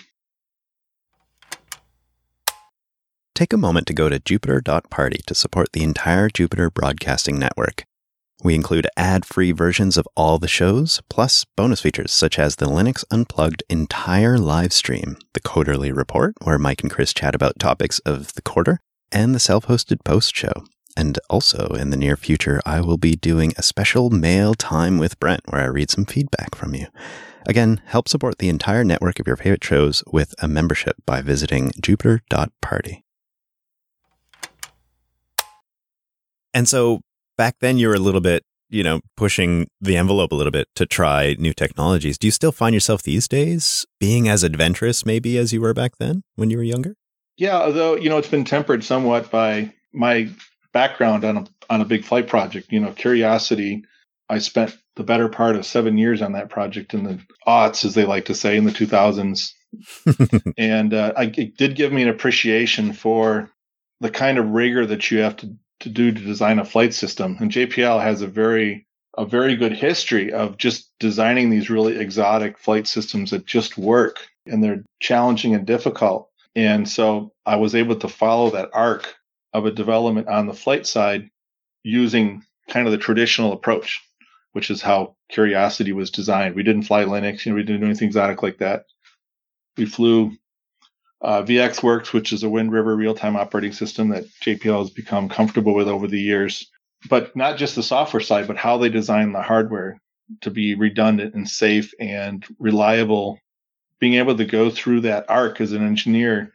Take 3.34 3.54
a 3.54 3.58
moment 3.58 3.86
to 3.88 3.94
go 3.94 4.10
to 4.10 4.20
Jupiter.party 4.20 5.22
to 5.28 5.36
support 5.36 5.72
the 5.72 5.84
entire 5.84 6.28
Jupiter 6.30 6.72
Broadcasting 6.72 7.38
Network. 7.38 7.84
We 8.44 8.54
include 8.54 8.88
ad 8.96 9.26
free 9.26 9.52
versions 9.52 9.98
of 9.98 10.08
all 10.16 10.38
the 10.38 10.48
shows, 10.48 11.02
plus 11.10 11.46
bonus 11.56 11.82
features 11.82 12.12
such 12.12 12.38
as 12.38 12.56
the 12.56 12.68
Linux 12.68 13.04
Unplugged 13.10 13.64
entire 13.68 14.38
live 14.38 14.72
stream, 14.72 15.18
the 15.34 15.40
Quarterly 15.40 15.92
Report, 15.92 16.36
where 16.44 16.60
Mike 16.60 16.84
and 16.84 16.92
Chris 16.92 17.14
chat 17.14 17.34
about 17.34 17.58
topics 17.58 17.98
of 18.00 18.34
the 18.36 18.44
quarter, 18.44 18.80
and 19.12 19.34
the 19.34 19.40
self 19.40 19.66
hosted 19.66 20.04
post 20.04 20.36
show. 20.36 20.66
And 20.96 21.20
also, 21.30 21.70
in 21.70 21.90
the 21.90 21.98
near 21.98 22.16
future, 22.16 22.62
I 22.66 22.82
will 22.82 22.98
be 22.98 23.16
doing 23.16 23.54
a 23.58 23.64
special 23.64 24.10
mail 24.10 24.54
time 24.54 24.98
with 24.98 25.20
Brent 25.20 25.42
where 25.46 25.62
I 25.62 25.66
read 25.66 25.90
some 25.90 26.06
feedback 26.06 26.56
from 26.56 26.76
you. 26.76 26.88
Again, 27.48 27.82
help 27.86 28.08
support 28.08 28.40
the 28.40 28.50
entire 28.50 28.84
network 28.84 29.20
of 29.20 29.28
your 29.28 29.38
favorite 29.38 29.64
shows 29.64 30.04
with 30.12 30.36
a 30.40 30.48
membership 30.48 30.98
by 31.06 31.22
visiting 31.22 31.72
jupiter.party. 31.82 33.04
And 36.54 36.68
so 36.68 37.02
back 37.38 37.56
then 37.60 37.78
you 37.78 37.88
were 37.88 37.96
a 37.96 38.00
little 38.00 38.22
bit, 38.22 38.44
you 38.70 38.84
know, 38.84 39.00
pushing 39.16 39.68
the 39.80 39.96
envelope 39.96 40.32
a 40.32 40.36
little 40.36 40.52
bit 40.52 40.68
to 40.76 40.86
try 40.86 41.36
new 41.40 41.54
technologies. 41.54 42.18
Do 42.18 42.28
you 42.28 42.32
still 42.32 42.52
find 42.52 42.74
yourself 42.74 43.04
these 43.04 43.28
days 43.28 43.86
being 44.00 44.28
as 44.28 44.44
adventurous 44.44 45.06
maybe 45.06 45.38
as 45.38 45.54
you 45.54 45.62
were 45.62 45.74
back 45.74 45.98
then 46.00 46.24
when 46.36 46.50
you 46.50 46.58
were 46.58 46.64
younger? 46.64 46.96
Yeah, 47.38 47.58
although, 47.58 47.96
you 47.96 48.10
know, 48.10 48.18
it's 48.18 48.28
been 48.28 48.46
tempered 48.46 48.84
somewhat 48.84 49.30
by 49.30 49.72
my 49.94 50.30
background 50.74 51.24
on 51.24 51.38
a 51.38 51.46
on 51.70 51.82
a 51.82 51.86
big 51.86 52.04
flight 52.04 52.28
project. 52.28 52.72
You 52.72 52.80
know, 52.80 52.92
Curiosity, 52.92 53.84
I 54.30 54.40
spent 54.40 54.76
the 54.96 55.04
better 55.04 55.30
part 55.30 55.56
of 55.56 55.66
seven 55.66 55.98
years 55.98 56.22
on 56.22 56.34
that 56.34 56.50
project 56.50 56.94
in 56.94 57.04
the 57.04 57.20
aughts, 57.48 57.86
as 57.86 57.94
they 57.94 58.06
like 58.06 58.26
to 58.26 58.36
say, 58.36 58.58
in 58.58 58.66
the 58.66 58.72
2000s. 58.72 59.52
and 60.58 60.94
uh, 60.94 61.14
I, 61.16 61.24
it 61.26 61.58
did 61.58 61.76
give 61.76 61.92
me 61.92 62.04
an 62.04 62.10
appreciation 62.10 62.94
for 62.94 63.52
the 64.00 64.10
kind 64.10 64.38
of 64.38 64.50
rigor 64.50 64.86
that 64.86 65.12
you 65.12 65.20
have 65.20 65.38
to 65.38 65.56
to 65.80 65.90
do 65.90 66.12
to 66.12 66.22
design 66.22 66.60
a 66.60 66.66
flight 66.66 66.94
system. 66.94 67.38
And 67.40 67.52
JPL 67.52 68.02
has 68.02 68.22
a 68.22 68.28
very 68.28 68.86
a 69.18 69.26
very 69.26 69.56
good 69.56 69.74
history 69.74 70.32
of 70.32 70.58
just 70.58 70.92
designing 71.00 71.50
these 71.50 71.72
really 71.72 71.98
exotic 71.98 72.58
flight 72.60 72.86
systems 72.88 73.32
that 73.32 73.48
just 73.48 73.78
work 73.78 74.28
and 74.46 74.64
they're 74.64 74.84
challenging 75.00 75.56
and 75.56 75.66
difficult. 75.66 76.30
And 76.56 76.88
so 76.88 77.34
I 77.46 77.56
was 77.56 77.74
able 77.74 77.96
to 77.96 78.08
follow 78.08 78.52
that 78.52 78.70
arc 78.74 79.16
of 79.54 79.66
a 79.66 79.72
development 79.72 80.28
on 80.28 80.46
the 80.46 80.54
flight 80.54 80.86
side 80.86 81.30
using 81.84 82.44
kind 82.70 82.86
of 82.86 82.92
the 82.92 82.98
traditional 83.00 83.54
approach, 83.54 84.04
which 84.54 84.70
is 84.70 84.82
how 84.82 85.16
Curiosity 85.30 85.92
was 85.92 86.12
designed. 86.12 86.56
We 86.56 86.64
didn't 86.64 86.84
fly 86.84 87.04
Linux, 87.04 87.46
you 87.46 87.52
know, 87.52 87.56
we 87.56 87.64
didn't 87.64 87.82
do 87.82 87.88
anything 87.88 88.08
exotic 88.08 88.44
like 88.44 88.60
that. 88.60 88.86
We 89.78 89.86
flew 89.86 90.32
uh, 91.22 91.44
VxWorks, 91.44 92.14
which 92.14 92.32
is 92.32 92.44
a 92.44 92.50
Wind 92.50 92.72
River 92.72 92.96
real 92.96 93.16
time 93.16 93.36
operating 93.36 93.72
system 93.72 94.10
that 94.10 94.26
JPL 94.44 94.80
has 94.80 94.90
become 94.90 95.30
comfortable 95.30 95.74
with 95.74 95.88
over 95.88 96.08
the 96.08 96.20
years. 96.20 96.70
But 97.10 97.36
not 97.36 97.58
just 97.58 97.76
the 97.76 97.84
software 97.84 98.22
side, 98.22 98.48
but 98.48 98.58
how 98.58 98.78
they 98.78 98.90
design 98.90 99.32
the 99.32 99.42
hardware 99.42 100.00
to 100.42 100.52
be 100.52 100.76
redundant 100.76 101.36
and 101.36 101.48
safe 101.48 101.94
and 102.00 102.46
reliable. 102.60 103.40
Being 104.00 104.16
able 104.16 104.38
to 104.38 104.46
go 104.46 104.70
through 104.70 105.02
that 105.02 105.26
arc 105.28 105.60
as 105.60 105.72
an 105.72 105.86
engineer, 105.86 106.54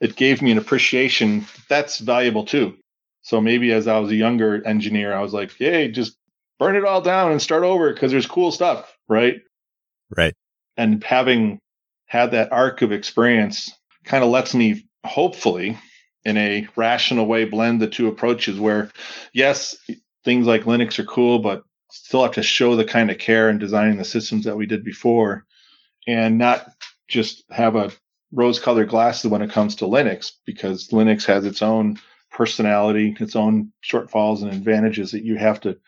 it 0.00 0.16
gave 0.16 0.42
me 0.42 0.50
an 0.50 0.58
appreciation 0.58 1.46
that's 1.68 1.98
valuable 1.98 2.44
too. 2.44 2.76
So 3.22 3.40
maybe 3.40 3.72
as 3.72 3.86
I 3.86 3.98
was 3.98 4.10
a 4.10 4.16
younger 4.16 4.66
engineer, 4.66 5.12
I 5.12 5.20
was 5.20 5.32
like, 5.32 5.52
"Hey, 5.56 5.88
just 5.88 6.16
burn 6.58 6.74
it 6.74 6.84
all 6.84 7.00
down 7.00 7.30
and 7.30 7.40
start 7.40 7.62
over 7.62 7.92
because 7.92 8.10
there's 8.10 8.26
cool 8.26 8.50
stuff, 8.50 8.96
right?" 9.08 9.40
Right. 10.16 10.34
And 10.76 11.04
having 11.04 11.60
had 12.06 12.32
that 12.32 12.50
arc 12.50 12.82
of 12.82 12.90
experience 12.90 13.70
kind 14.10 14.24
of 14.24 14.30
lets 14.30 14.56
me 14.56 14.84
hopefully 15.06 15.78
in 16.24 16.36
a 16.36 16.66
rational 16.74 17.26
way 17.26 17.44
blend 17.44 17.80
the 17.80 17.86
two 17.86 18.08
approaches 18.08 18.58
where 18.58 18.90
yes 19.32 19.76
things 20.24 20.48
like 20.48 20.64
linux 20.64 20.98
are 20.98 21.04
cool 21.04 21.38
but 21.38 21.62
still 21.92 22.24
have 22.24 22.32
to 22.32 22.42
show 22.42 22.74
the 22.74 22.84
kind 22.84 23.08
of 23.12 23.18
care 23.18 23.48
in 23.48 23.58
designing 23.58 23.98
the 23.98 24.04
systems 24.04 24.44
that 24.44 24.56
we 24.56 24.66
did 24.66 24.82
before 24.82 25.46
and 26.08 26.38
not 26.38 26.66
just 27.06 27.44
have 27.52 27.76
a 27.76 27.92
rose 28.32 28.58
colored 28.58 28.88
glasses 28.88 29.30
when 29.30 29.42
it 29.42 29.50
comes 29.52 29.76
to 29.76 29.84
linux 29.84 30.32
because 30.44 30.88
linux 30.88 31.24
has 31.24 31.44
its 31.44 31.62
own 31.62 31.96
personality 32.32 33.16
its 33.20 33.36
own 33.36 33.72
shortfalls 33.80 34.42
and 34.42 34.52
advantages 34.52 35.12
that 35.12 35.22
you 35.22 35.36
have 35.36 35.60
to 35.60 35.78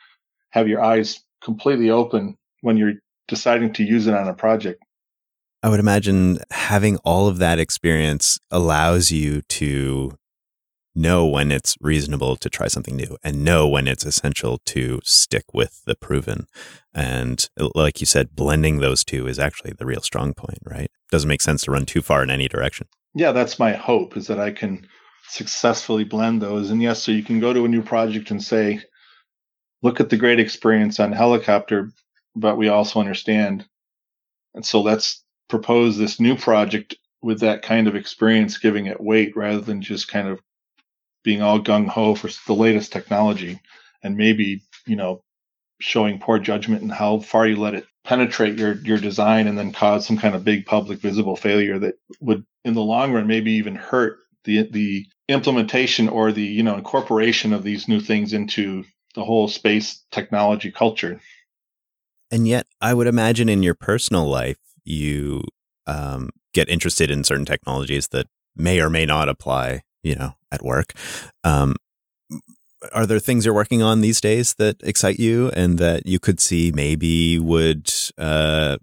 have 0.50 0.68
your 0.68 0.80
eyes 0.80 1.24
completely 1.42 1.90
open 1.90 2.38
when 2.61 2.76
you're 2.76 2.94
deciding 3.26 3.72
to 3.72 3.82
use 3.82 4.06
it 4.06 4.14
on 4.14 4.28
a 4.28 4.35
project 4.35 4.80
I 5.62 5.68
would 5.68 5.81
imagine 5.81 6.40
having 6.51 6.96
all 6.98 7.29
of 7.29 7.38
that 7.38 7.61
experience 7.61 8.40
allows 8.51 9.12
you 9.12 9.42
to 9.42 10.18
know 10.94 11.27
when 11.27 11.51
it's 11.51 11.77
reasonable 11.81 12.37
to 12.37 12.51
try 12.51 12.66
something 12.66 12.96
new 12.96 13.16
and 13.22 13.44
know 13.44 13.66
when 13.68 13.87
it's 13.87 14.05
essential 14.05 14.59
to 14.66 15.01
stick 15.05 15.44
with 15.55 15.83
the 15.87 15.94
proven. 15.94 16.46
And 16.92 17.48
uh, 17.59 17.68
like 17.75 18.01
you 18.01 18.07
said, 18.07 18.35
blending 18.35 18.79
those 18.79 19.05
two 19.05 19.27
is 19.27 19.38
actually 19.38 19.72
the 19.72 19.87
real 19.87 20.01
strong 20.01 20.35
point, 20.35 20.59
right? 20.64 20.90
Doesn't 21.11 21.29
make 21.29 21.40
sense 21.40 21.62
to 21.62 21.70
run 21.70 21.87
too 21.87 22.03
far 22.03 22.22
in 22.22 22.31
any 22.31 22.48
direction. 22.48 22.88
Yeah, 23.14 23.33
that's 23.33 23.59
my 23.59 23.72
hope 23.72 24.16
is 24.16 24.27
that 24.27 24.40
I 24.40 24.51
can 24.51 24.87
successfully 25.29 26.05
blend 26.05 26.42
those. 26.42 26.70
And 26.70 26.83
yes, 26.83 27.03
so 27.03 27.12
you 27.12 27.22
can 27.22 27.40
go 27.40 27.53
to 27.53 27.64
a 27.64 27.68
new 27.68 27.83
project 27.83 28.31
and 28.31 28.42
say, 28.42 28.81
look 29.83 30.01
at 30.01 30.11
the 30.11 30.16
great 30.16 30.40
experience 30.40 31.01
on 31.01 31.12
helicopter, 31.12 31.90
but 32.35 32.57
we 32.57 32.68
also 32.68 33.01
understand. 33.01 33.64
And 34.55 34.66
so 34.66 34.83
let's 34.83 35.21
propose 35.53 35.99
this 35.99 36.19
new 36.19 36.35
project 36.35 36.97
with 37.21 37.41
that 37.41 37.61
kind 37.61 37.87
of 37.87 37.95
experience, 37.95 38.57
giving 38.57 38.87
it 38.87 38.99
weight 38.99 39.37
rather 39.37 39.61
than 39.61 39.83
just 39.83 40.09
kind 40.09 40.27
of 40.27 40.41
being 41.23 41.43
all 41.43 41.61
gung 41.61 41.87
ho 41.87 42.15
for 42.15 42.31
the 42.47 42.55
latest 42.55 42.91
technology 42.91 43.61
and 44.03 44.17
maybe, 44.17 44.62
you 44.87 44.97
know, 44.97 45.23
showing 45.79 46.19
poor 46.19 46.38
judgment 46.38 46.81
and 46.81 46.91
how 46.91 47.19
far 47.19 47.47
you 47.47 47.57
let 47.57 47.75
it 47.75 47.85
penetrate 48.03 48.59
your, 48.59 48.77
your 48.77 48.97
design 48.97 49.47
and 49.47 49.59
then 49.59 49.73
cause 49.73 50.07
some 50.07 50.17
kind 50.17 50.35
of 50.35 50.43
big 50.43 50.65
public 50.65 51.01
visible 51.01 51.37
failure 51.37 51.79
that 51.79 51.97
would 52.21 52.47
in 52.65 52.73
the 52.73 52.81
long 52.81 53.12
run 53.12 53.27
maybe 53.27 53.53
even 53.53 53.75
hurt 53.75 54.21
the 54.45 54.62
the 54.71 55.07
implementation 55.29 56.09
or 56.09 56.33
the 56.33 56.43
you 56.43 56.62
know 56.62 56.77
incorporation 56.77 57.53
of 57.53 57.62
these 57.62 57.88
new 57.88 58.01
things 58.01 58.33
into 58.33 58.85
the 59.15 59.25
whole 59.25 59.49
space 59.49 60.03
technology 60.11 60.73
culture. 60.73 61.21
And 62.31 62.49
yet 62.49 62.67
I 62.81 62.95
would 62.95 63.07
imagine 63.07 63.51
in 63.51 63.62
your 63.62 63.75
personal 63.75 64.27
life 64.27 64.57
you 64.85 65.42
um, 65.87 66.31
get 66.53 66.68
interested 66.68 67.11
in 67.11 67.25
certain 67.25 67.45
technologies 67.45 68.09
that 68.09 68.27
may 68.57 68.81
or 68.81 68.90
may 68.90 69.07
not 69.07 69.29
apply, 69.29 69.83
you 70.03 70.14
know, 70.14 70.35
at 70.51 70.62
work. 70.62 70.92
Um, 71.45 71.77
are 72.92 73.07
there 73.07 73.21
things 73.21 73.45
you're 73.45 73.55
working 73.55 73.83
on 73.83 74.01
these 74.01 74.21
days 74.21 74.55
that 74.55 74.77
excite 74.83 75.18
you 75.18 75.51
and 75.51 75.79
that 75.79 76.07
you 76.07 76.18
could 76.18 76.40
see 76.40 76.73
maybe 76.75 77.38
would 77.38 77.92
uh, 78.18 78.77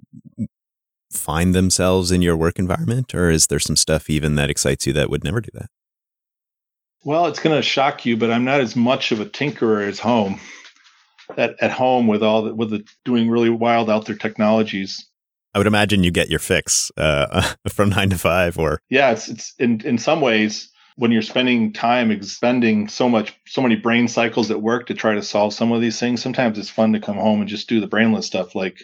find 1.11 1.53
themselves 1.53 2.11
in 2.11 2.21
your 2.21 2.37
work 2.37 2.59
environment? 2.59 3.13
Or 3.13 3.29
is 3.29 3.47
there 3.47 3.59
some 3.59 3.75
stuff 3.75 4.09
even 4.09 4.35
that 4.35 4.49
excites 4.49 4.87
you 4.87 4.93
that 4.93 5.09
would 5.09 5.23
never 5.23 5.41
do 5.41 5.49
that? 5.53 5.69
Well, 7.03 7.27
it's 7.27 7.39
going 7.39 7.55
to 7.55 7.61
shock 7.61 8.05
you, 8.05 8.17
but 8.17 8.31
I'm 8.31 8.43
not 8.43 8.61
as 8.61 8.75
much 8.75 9.11
of 9.11 9.19
a 9.19 9.25
tinkerer 9.25 9.87
as 9.87 9.99
home. 9.99 10.39
At, 11.37 11.61
at 11.61 11.71
home 11.71 12.07
with 12.07 12.23
all 12.23 12.41
the, 12.41 12.55
with 12.55 12.71
the 12.71 12.83
doing 13.05 13.29
really 13.29 13.51
wild 13.51 13.87
out 13.87 14.05
there 14.05 14.15
technologies. 14.15 15.07
I 15.53 15.57
would 15.57 15.67
imagine 15.67 16.03
you 16.03 16.11
get 16.11 16.29
your 16.29 16.39
fix 16.39 16.91
uh, 16.97 17.53
from 17.69 17.89
nine 17.89 18.09
to 18.09 18.17
five, 18.17 18.57
or 18.57 18.81
yeah, 18.89 19.11
it's 19.11 19.27
it's 19.29 19.53
in 19.59 19.81
in 19.81 19.97
some 19.97 20.21
ways 20.21 20.69
when 20.95 21.11
you're 21.11 21.21
spending 21.21 21.71
time 21.71 22.11
expending 22.11 22.87
so 22.87 23.07
much 23.07 23.33
so 23.47 23.61
many 23.61 23.75
brain 23.75 24.07
cycles 24.07 24.51
at 24.51 24.61
work 24.61 24.85
to 24.87 24.93
try 24.93 25.15
to 25.15 25.23
solve 25.23 25.53
some 25.53 25.71
of 25.71 25.81
these 25.81 25.99
things. 25.99 26.21
Sometimes 26.21 26.57
it's 26.57 26.69
fun 26.69 26.93
to 26.93 26.99
come 26.99 27.15
home 27.15 27.39
and 27.39 27.49
just 27.49 27.69
do 27.69 27.79
the 27.79 27.87
brainless 27.87 28.27
stuff, 28.27 28.53
like 28.53 28.83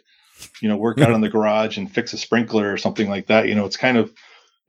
you 0.62 0.68
know, 0.68 0.78
work 0.78 1.00
out 1.00 1.12
in 1.12 1.22
the 1.22 1.30
garage 1.30 1.78
and 1.78 1.92
fix 1.92 2.14
a 2.14 2.18
sprinkler 2.18 2.72
or 2.72 2.78
something 2.78 3.10
like 3.10 3.28
that. 3.28 3.48
You 3.48 3.56
know, 3.56 3.66
it's 3.66 3.78
kind 3.78 3.98
of 3.98 4.14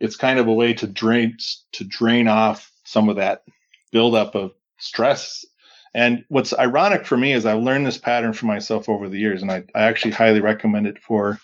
it's 0.01 0.17
kind 0.17 0.39
of 0.39 0.47
a 0.49 0.53
way 0.53 0.75
to 0.75 0.87
drain 0.87 1.37
to 1.73 1.85
drain 1.85 2.29
off 2.29 2.71
some 2.85 3.09
of 3.09 3.17
that 3.17 3.43
buildup 3.91 4.35
of 4.35 4.53
stress. 4.79 5.45
And 5.95 6.25
what's 6.29 6.53
ironic 6.53 7.07
for 7.07 7.17
me 7.17 7.33
is 7.33 7.47
I've 7.47 7.63
learned 7.63 7.87
this 7.87 7.97
pattern 7.97 8.35
for 8.35 8.45
myself 8.45 8.89
over 8.89 9.09
the 9.09 9.19
years, 9.19 9.41
and 9.41 9.51
I, 9.51 9.65
I 9.75 9.85
actually 9.85 10.11
highly 10.11 10.41
recommend 10.41 10.87
it 10.87 10.99
for 10.99 11.41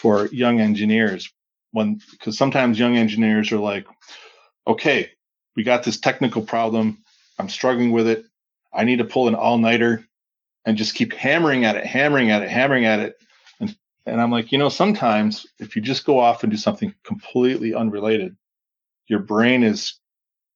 for 0.00 0.26
young 0.28 0.60
engineers. 0.60 1.30
When 1.72 2.00
because 2.10 2.38
sometimes 2.38 2.78
young 2.78 2.96
engineers 2.96 3.52
are 3.52 3.58
like, 3.58 3.86
okay, 4.66 5.10
we 5.54 5.62
got 5.62 5.84
this 5.84 6.00
technical 6.00 6.42
problem. 6.42 7.04
I'm 7.38 7.48
struggling 7.48 7.92
with 7.92 8.08
it. 8.08 8.24
I 8.72 8.84
need 8.84 8.98
to 8.98 9.04
pull 9.04 9.28
an 9.28 9.34
all 9.34 9.58
nighter 9.58 10.04
and 10.64 10.76
just 10.76 10.94
keep 10.94 11.12
hammering 11.12 11.64
at 11.64 11.76
it, 11.76 11.86
hammering 11.86 12.30
at 12.30 12.42
it, 12.42 12.48
hammering 12.48 12.86
at 12.86 13.00
it. 13.00 13.16
And, 13.60 13.76
and 14.06 14.20
I'm 14.20 14.30
like, 14.30 14.52
you 14.52 14.58
know, 14.58 14.68
sometimes 14.68 15.46
if 15.58 15.76
you 15.76 15.82
just 15.82 16.04
go 16.04 16.18
off 16.18 16.42
and 16.42 16.50
do 16.50 16.58
something 16.58 16.94
completely 17.04 17.74
unrelated, 17.74 18.36
your 19.06 19.20
brain 19.20 19.62
is 19.62 19.98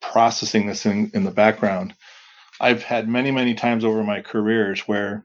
processing 0.01 0.67
this 0.67 0.87
in, 0.87 1.11
in 1.15 1.25
the 1.25 1.31
background. 1.31 1.95
I've 2.61 2.83
had 2.83 3.09
many, 3.09 3.31
many 3.31 3.55
times 3.55 3.85
over 3.85 4.03
my 4.03 4.21
careers 4.21 4.81
where 4.83 5.25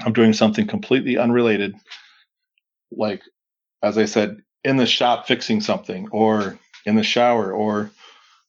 I'm 0.00 0.12
doing 0.12 0.32
something 0.32 0.66
completely 0.66 1.18
unrelated, 1.18 1.74
like, 2.90 3.22
as 3.82 3.98
I 3.98 4.04
said, 4.04 4.42
in 4.62 4.76
the 4.76 4.86
shop 4.86 5.26
fixing 5.26 5.60
something 5.60 6.08
or 6.10 6.58
in 6.86 6.96
the 6.96 7.02
shower 7.02 7.52
or 7.52 7.90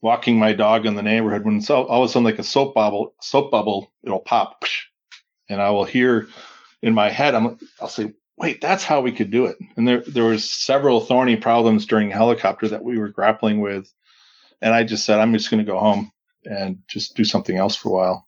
walking 0.01 0.37
my 0.37 0.53
dog 0.53 0.85
in 0.85 0.95
the 0.95 1.03
neighborhood 1.03 1.43
when 1.45 1.57
it's 1.57 1.69
all, 1.69 1.85
all 1.85 2.03
of 2.03 2.09
a 2.09 2.11
sudden 2.11 2.23
like 2.23 2.39
a 2.39 2.43
soap 2.43 2.75
bubble, 2.75 3.13
soap 3.21 3.51
bubble, 3.51 3.91
it'll 4.03 4.19
pop 4.19 4.63
and 5.49 5.61
I 5.61 5.71
will 5.71 5.85
hear 5.85 6.27
in 6.81 6.93
my 6.93 7.09
head, 7.09 7.35
I'm, 7.35 7.57
I'll 7.81 7.87
say, 7.87 8.13
wait, 8.37 8.61
that's 8.61 8.83
how 8.83 9.01
we 9.01 9.11
could 9.11 9.31
do 9.31 9.45
it. 9.45 9.57
And 9.77 9.87
there, 9.87 10.01
there 10.01 10.25
was 10.25 10.49
several 10.49 11.01
thorny 11.01 11.35
problems 11.35 11.85
during 11.85 12.11
helicopter 12.11 12.67
that 12.67 12.83
we 12.83 12.97
were 12.97 13.09
grappling 13.09 13.61
with 13.61 13.91
and 14.61 14.73
I 14.73 14.83
just 14.83 15.05
said, 15.05 15.19
I'm 15.19 15.33
just 15.33 15.51
going 15.51 15.63
to 15.63 15.71
go 15.71 15.79
home 15.79 16.11
and 16.45 16.79
just 16.87 17.15
do 17.15 17.23
something 17.23 17.57
else 17.57 17.75
for 17.75 17.89
a 17.89 17.91
while. 17.91 18.27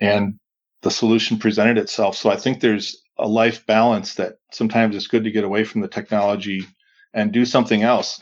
And 0.00 0.38
the 0.82 0.90
solution 0.90 1.38
presented 1.38 1.78
itself. 1.78 2.16
So 2.16 2.30
I 2.30 2.36
think 2.36 2.60
there's 2.60 3.02
a 3.20 3.28
life 3.28 3.66
balance 3.66 4.14
that 4.14 4.38
sometimes 4.52 4.96
it's 4.96 5.06
good 5.06 5.24
to 5.24 5.30
get 5.30 5.44
away 5.44 5.64
from 5.64 5.80
the 5.80 5.88
technology 5.88 6.66
and 7.12 7.32
do 7.32 7.44
something 7.44 7.82
else 7.82 8.20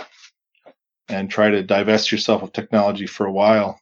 and 1.08 1.30
try 1.30 1.50
to 1.50 1.62
divest 1.62 2.12
yourself 2.12 2.42
of 2.42 2.52
technology 2.52 3.06
for 3.06 3.26
a 3.26 3.32
while. 3.32 3.80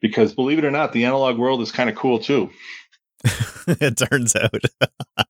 Because 0.00 0.34
believe 0.34 0.58
it 0.58 0.64
or 0.64 0.70
not, 0.70 0.92
the 0.92 1.06
analog 1.06 1.38
world 1.38 1.62
is 1.62 1.72
kind 1.72 1.88
of 1.88 1.96
cool 1.96 2.18
too. 2.18 2.50
it 3.66 3.96
turns 3.96 4.36
out. 4.36 4.62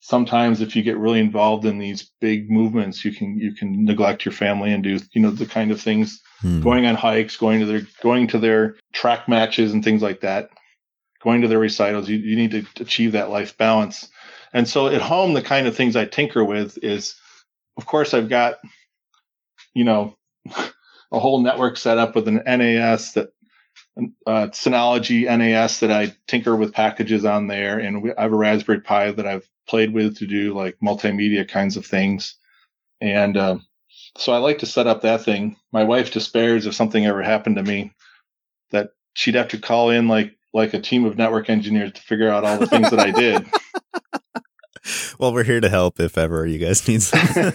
sometimes 0.00 0.60
if 0.60 0.74
you 0.74 0.82
get 0.82 0.98
really 0.98 1.20
involved 1.20 1.64
in 1.64 1.78
these 1.78 2.10
big 2.20 2.50
movements 2.50 3.04
you 3.04 3.12
can 3.12 3.38
you 3.38 3.54
can 3.54 3.84
neglect 3.84 4.24
your 4.24 4.32
family 4.32 4.72
and 4.72 4.82
do 4.82 4.98
you 5.12 5.20
know 5.22 5.30
the 5.30 5.46
kind 5.46 5.70
of 5.70 5.80
things 5.80 6.20
hmm. 6.40 6.60
going 6.60 6.84
on 6.84 6.96
hikes 6.96 7.36
going 7.36 7.60
to 7.60 7.66
their 7.66 7.82
going 8.02 8.26
to 8.26 8.38
their 8.38 8.76
track 8.92 9.28
matches 9.28 9.72
and 9.72 9.84
things 9.84 10.02
like 10.02 10.20
that 10.20 10.50
going 11.22 11.42
to 11.42 11.48
their 11.48 11.60
recitals 11.60 12.08
you, 12.08 12.16
you 12.16 12.34
need 12.34 12.50
to 12.50 12.82
achieve 12.82 13.12
that 13.12 13.30
life 13.30 13.56
balance 13.56 14.08
and 14.52 14.68
so 14.68 14.88
at 14.88 15.02
home 15.02 15.34
the 15.34 15.42
kind 15.42 15.66
of 15.66 15.76
things 15.76 15.96
i 15.96 16.04
tinker 16.04 16.44
with 16.44 16.78
is 16.82 17.14
of 17.76 17.86
course 17.86 18.14
i've 18.14 18.28
got 18.28 18.58
you 19.74 19.84
know 19.84 20.16
a 21.12 21.18
whole 21.18 21.40
network 21.40 21.76
set 21.76 21.98
up 21.98 22.14
with 22.14 22.28
an 22.28 22.42
nas 22.46 23.12
that 23.12 23.30
uh, 24.26 24.46
Synology 24.48 25.24
NAS 25.24 25.80
that 25.80 25.90
I 25.90 26.14
tinker 26.26 26.56
with 26.56 26.72
packages 26.72 27.24
on 27.24 27.46
there, 27.46 27.78
and 27.78 28.12
I 28.16 28.22
have 28.22 28.32
a 28.32 28.36
Raspberry 28.36 28.80
Pi 28.80 29.12
that 29.12 29.26
I've 29.26 29.48
played 29.68 29.92
with 29.92 30.18
to 30.18 30.26
do 30.26 30.54
like 30.54 30.78
multimedia 30.82 31.46
kinds 31.46 31.76
of 31.76 31.86
things. 31.86 32.36
And 33.00 33.36
uh, 33.36 33.58
so 34.16 34.32
I 34.32 34.38
like 34.38 34.58
to 34.58 34.66
set 34.66 34.86
up 34.86 35.02
that 35.02 35.22
thing. 35.22 35.56
My 35.72 35.84
wife 35.84 36.12
despairs 36.12 36.66
if 36.66 36.74
something 36.74 37.06
ever 37.06 37.22
happened 37.22 37.56
to 37.56 37.62
me 37.62 37.92
that 38.70 38.90
she'd 39.14 39.34
have 39.34 39.48
to 39.48 39.58
call 39.58 39.90
in 39.90 40.08
like 40.08 40.36
like 40.52 40.74
a 40.74 40.80
team 40.80 41.04
of 41.04 41.16
network 41.16 41.48
engineers 41.48 41.92
to 41.92 42.02
figure 42.02 42.28
out 42.28 42.44
all 42.44 42.58
the 42.58 42.66
things 42.66 42.90
that 42.90 42.98
I 42.98 43.10
did. 43.12 43.46
well, 45.20 45.34
we're 45.34 45.44
here 45.44 45.60
to 45.60 45.68
help 45.68 46.00
if 46.00 46.16
ever 46.16 46.46
you 46.46 46.58
guys 46.58 46.86
need 46.88 47.02
something. 47.02 47.52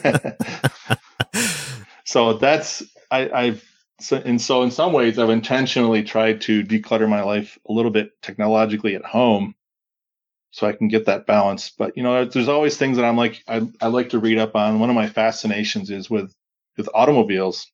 so 2.05 2.33
that's 2.33 2.83
I, 3.11 3.29
I've 3.29 3.63
so, 3.99 4.17
and 4.17 4.41
so 4.41 4.61
in 4.63 4.71
some 4.71 4.93
ways 4.93 5.17
I've 5.17 5.29
intentionally 5.29 6.03
tried 6.03 6.41
to 6.41 6.63
declutter 6.63 7.09
my 7.09 7.23
life 7.23 7.57
a 7.67 7.73
little 7.73 7.91
bit 7.91 8.11
technologically 8.21 8.95
at 8.95 9.05
home 9.05 9.55
so 10.51 10.67
I 10.67 10.73
can 10.73 10.87
get 10.87 11.05
that 11.05 11.25
balance. 11.25 11.71
But 11.77 11.97
you 11.97 12.03
know, 12.03 12.25
there's 12.25 12.47
always 12.47 12.77
things 12.77 12.97
that 12.97 13.05
I'm 13.05 13.17
like 13.17 13.43
I, 13.47 13.67
I 13.81 13.87
like 13.87 14.09
to 14.09 14.19
read 14.19 14.37
up 14.37 14.55
on. 14.55 14.79
One 14.79 14.89
of 14.89 14.95
my 14.95 15.07
fascinations 15.07 15.89
is 15.89 16.09
with 16.09 16.33
with 16.77 16.89
automobiles. 16.93 17.67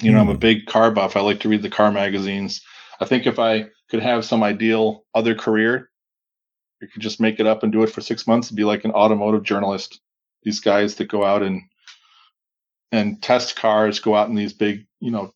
You 0.00 0.12
know, 0.12 0.18
mm. 0.18 0.22
I'm 0.22 0.28
a 0.28 0.32
hmm. 0.34 0.38
big 0.38 0.66
car 0.66 0.90
buff. 0.92 1.16
I 1.16 1.20
like 1.20 1.40
to 1.40 1.48
read 1.48 1.62
the 1.62 1.70
car 1.70 1.90
magazines. 1.90 2.62
I 3.00 3.04
think 3.04 3.26
if 3.26 3.38
I 3.38 3.66
could 3.90 4.00
have 4.00 4.24
some 4.24 4.42
ideal 4.42 5.04
other 5.14 5.34
career, 5.34 5.90
I 6.82 6.86
could 6.86 7.02
just 7.02 7.20
make 7.20 7.40
it 7.40 7.46
up 7.46 7.62
and 7.62 7.72
do 7.72 7.82
it 7.82 7.90
for 7.90 8.00
six 8.00 8.26
months 8.26 8.50
and 8.50 8.56
be 8.56 8.64
like 8.64 8.84
an 8.84 8.92
automotive 8.92 9.42
journalist. 9.42 10.00
These 10.42 10.60
guys 10.60 10.94
that 10.96 11.08
go 11.08 11.24
out 11.24 11.42
and 11.42 11.62
and 12.92 13.20
test 13.20 13.56
cars, 13.56 13.98
go 14.00 14.14
out 14.14 14.28
in 14.28 14.34
these 14.34 14.52
big, 14.52 14.86
you 15.00 15.10
know, 15.10 15.32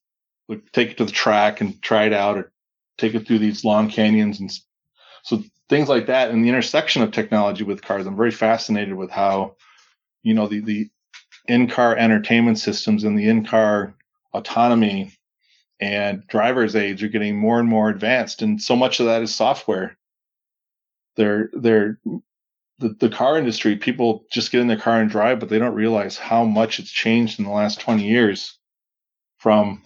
take 0.73 0.93
it 0.93 0.99
to 0.99 1.05
the 1.05 1.13
track 1.13 1.61
and 1.61 1.83
try 1.83 2.05
it 2.05 2.13
out, 2.13 2.39
or 2.39 2.53
take 2.99 3.15
it 3.15 3.27
through 3.27 3.39
these 3.39 3.65
long 3.65 3.91
canyons 3.91 4.41
and 4.41 4.53
so 5.23 5.43
things 5.69 5.89
like 5.89 6.07
that 6.07 6.31
and 6.31 6.45
the 6.45 6.49
intersection 6.49 7.03
of 7.03 7.11
technology 7.11 7.65
with 7.65 7.83
cars. 7.83 8.07
I'm 8.07 8.17
very 8.17 8.31
fascinated 8.31 8.95
with 8.95 9.11
how, 9.11 9.57
you 10.23 10.35
know, 10.35 10.47
the, 10.47 10.61
the 10.61 10.91
in-car 11.47 11.97
entertainment 11.97 12.59
systems 12.59 13.05
and 13.05 13.19
the 13.19 13.29
in-car 13.29 13.95
autonomy 14.33 15.13
and 15.81 16.27
driver's 16.27 16.77
aids 16.77 17.03
are 17.03 17.09
getting 17.09 17.37
more 17.37 17.59
and 17.59 17.69
more 17.69 17.89
advanced. 17.89 18.43
And 18.43 18.61
so 18.61 18.77
much 18.77 19.01
of 19.01 19.07
that 19.07 19.23
is 19.23 19.35
software. 19.35 19.97
They're, 21.17 21.51
they're, 21.53 21.99
the, 22.79 22.91
the 22.99 23.09
car 23.09 23.39
industry, 23.39 23.77
people 23.77 24.25
just 24.31 24.51
get 24.51 24.61
in 24.61 24.67
their 24.67 24.77
car 24.77 25.01
and 25.01 25.11
drive, 25.11 25.39
but 25.41 25.49
they 25.49 25.59
don't 25.59 25.75
realize 25.75 26.19
how 26.19 26.45
much 26.45 26.79
it's 26.79 26.91
changed 26.91 27.39
in 27.39 27.45
the 27.45 27.51
last 27.51 27.81
20 27.81 28.05
years 28.05 28.59
from 29.39 29.83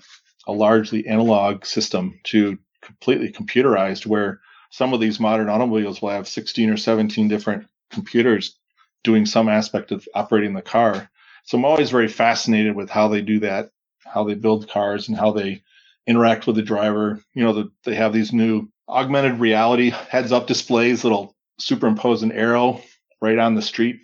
a 0.47 0.53
largely 0.53 1.07
analog 1.07 1.65
system 1.65 2.21
to 2.25 2.59
completely 2.83 3.33
computerized 3.33 4.07
where 4.07 4.41
some 4.71 4.93
of 4.93 5.01
these 5.01 5.21
modern 5.21 5.49
automobiles 5.49 6.01
will 6.01 6.11
have 6.11 6.29
16 6.29 6.71
or 6.71 6.77
17 6.77 7.29
different 7.29 7.67
computers 7.91 8.59
doing 9.05 9.27
some 9.27 9.49
aspect 9.49 9.93
of 9.93 10.07
operating 10.15 10.55
the 10.55 10.62
car. 10.62 11.09
So 11.45 11.57
I'm 11.57 11.65
always 11.65 11.91
very 11.91 12.09
fascinated 12.09 12.75
with 12.75 12.91
how 12.91 13.09
they 13.09 13.23
do 13.23 13.41
that, 13.41 13.71
how 14.05 14.25
they 14.25 14.35
build 14.35 14.69
cars 14.69 15.09
and 15.09 15.17
how 15.17 15.33
they 15.33 15.62
interact 16.07 16.47
with 16.47 16.57
the 16.57 16.62
driver. 16.62 17.23
You 17.35 17.45
know, 17.45 17.53
the, 17.53 17.71
they 17.85 17.95
have 17.95 18.12
these 18.12 18.33
new 18.33 18.69
augmented 18.88 19.40
reality 19.40 19.90
heads 19.90 20.33
up 20.33 20.46
displays 20.46 21.03
that'll 21.03 21.35
superimpose 21.61 22.22
an 22.22 22.33
arrow 22.33 22.81
right 23.20 23.38
on 23.38 23.55
the 23.55 23.62
street. 23.62 24.01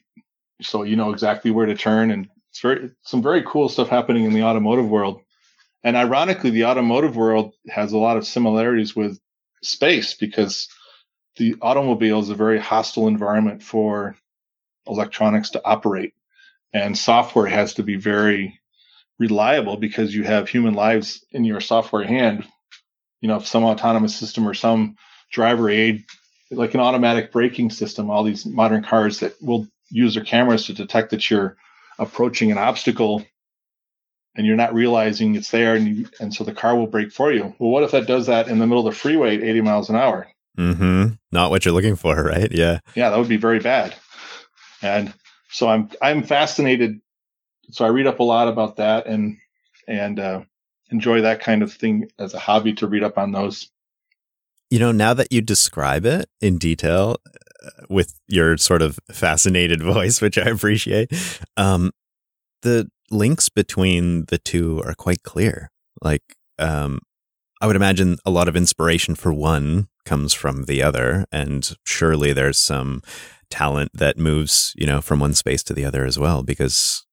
So 0.60 0.82
you 0.82 0.96
know 0.96 1.10
exactly 1.10 1.50
where 1.50 1.66
to 1.66 1.74
turn. 1.74 2.10
And 2.10 2.28
it's 2.50 2.60
very, 2.60 2.90
some 3.02 3.22
very 3.22 3.42
cool 3.46 3.68
stuff 3.68 3.88
happening 3.88 4.24
in 4.24 4.32
the 4.32 4.42
automotive 4.42 4.88
world. 4.88 5.20
And 5.84 5.96
ironically, 5.96 6.50
the 6.50 6.66
automotive 6.66 7.16
world 7.16 7.54
has 7.68 7.92
a 7.92 7.98
lot 7.98 8.16
of 8.16 8.26
similarities 8.26 8.94
with 8.94 9.18
space 9.62 10.14
because 10.14 10.68
the 11.36 11.56
automobile 11.60 12.20
is 12.20 12.30
a 12.30 12.34
very 12.34 12.58
hostile 12.58 13.08
environment 13.08 13.62
for 13.62 14.16
electronics 14.86 15.50
to 15.50 15.64
operate. 15.64 16.14
And 16.72 16.96
software 16.96 17.46
has 17.46 17.74
to 17.74 17.82
be 17.82 17.96
very 17.96 18.60
reliable 19.18 19.76
because 19.76 20.14
you 20.14 20.24
have 20.24 20.48
human 20.48 20.74
lives 20.74 21.24
in 21.32 21.44
your 21.44 21.60
software 21.60 22.04
hand. 22.04 22.46
You 23.22 23.28
know, 23.28 23.36
if 23.36 23.46
some 23.46 23.64
autonomous 23.64 24.14
system 24.14 24.46
or 24.46 24.52
some 24.52 24.96
driver 25.30 25.70
aid, 25.70 26.04
like 26.50 26.74
an 26.74 26.80
automatic 26.80 27.32
braking 27.32 27.70
system, 27.70 28.10
all 28.10 28.24
these 28.24 28.44
modern 28.44 28.82
cars 28.82 29.20
that 29.20 29.40
will 29.40 29.66
use 29.90 30.14
their 30.14 30.24
cameras 30.24 30.66
to 30.66 30.74
detect 30.74 31.10
that 31.10 31.30
you're 31.30 31.56
approaching 31.98 32.52
an 32.52 32.58
obstacle 32.58 33.24
and 34.34 34.46
you're 34.46 34.56
not 34.56 34.74
realizing 34.74 35.34
it's 35.34 35.50
there 35.50 35.74
and 35.74 35.86
you, 35.88 36.08
and 36.20 36.34
so 36.34 36.44
the 36.44 36.52
car 36.52 36.76
will 36.76 36.86
brake 36.86 37.12
for 37.12 37.32
you. 37.32 37.54
Well, 37.58 37.70
what 37.70 37.82
if 37.82 37.92
that 37.92 38.06
does 38.06 38.26
that 38.26 38.48
in 38.48 38.58
the 38.58 38.66
middle 38.66 38.86
of 38.86 38.92
the 38.92 38.98
freeway 38.98 39.36
at 39.36 39.42
80 39.42 39.60
miles 39.62 39.90
an 39.90 39.96
hour? 39.96 40.28
Mm-hmm. 40.58 41.14
Not 41.30 41.50
what 41.50 41.64
you're 41.64 41.74
looking 41.74 41.96
for, 41.96 42.14
right? 42.22 42.50
Yeah. 42.50 42.80
Yeah, 42.94 43.10
that 43.10 43.18
would 43.18 43.28
be 43.28 43.36
very 43.36 43.60
bad. 43.60 43.94
And 44.80 45.12
so 45.50 45.68
I'm 45.68 45.90
I'm 46.00 46.22
fascinated. 46.22 47.00
So 47.70 47.84
I 47.84 47.88
read 47.88 48.06
up 48.06 48.20
a 48.20 48.24
lot 48.24 48.48
about 48.48 48.76
that 48.76 49.06
and 49.06 49.38
and 49.86 50.18
uh, 50.18 50.42
enjoy 50.92 51.20
that 51.22 51.40
kind 51.40 51.62
of 51.62 51.72
thing 51.72 52.08
as 52.18 52.34
a 52.34 52.38
hobby 52.38 52.72
to 52.74 52.86
read 52.86 53.02
up 53.02 53.18
on 53.18 53.32
those. 53.32 53.70
You 54.70 54.78
know, 54.78 54.92
now 54.92 55.14
that 55.14 55.32
you 55.32 55.40
describe 55.40 56.06
it 56.06 56.28
in 56.40 56.58
detail 56.58 57.16
uh, 57.64 57.70
with 57.88 58.18
your 58.28 58.56
sort 58.56 58.82
of 58.82 58.98
fascinated 59.10 59.82
voice, 59.94 60.20
which 60.20 60.38
I 60.38 60.48
appreciate, 60.48 61.12
um, 61.56 61.90
the 62.62 62.88
links 63.10 63.48
between 63.48 64.24
the 64.26 64.38
two 64.38 64.82
are 64.84 64.94
quite 64.94 65.22
clear. 65.22 65.70
Like, 66.00 66.22
um, 66.58 67.00
I 67.60 67.66
would 67.66 67.76
imagine 67.76 68.16
a 68.24 68.30
lot 68.30 68.48
of 68.48 68.56
inspiration 68.56 69.14
for 69.14 69.32
one 69.32 69.88
comes 70.04 70.32
from 70.32 70.64
the 70.64 70.82
other, 70.82 71.26
and 71.30 71.76
surely 71.84 72.32
there's 72.32 72.58
some 72.58 73.02
talent 73.50 73.92
that 73.94 74.18
moves, 74.18 74.72
you 74.76 74.86
know, 74.86 75.00
from 75.00 75.20
one 75.20 75.34
space 75.34 75.62
to 75.64 75.74
the 75.74 75.84
other 75.84 76.04
as 76.04 76.18
well. 76.18 76.42
Because, 76.42 77.06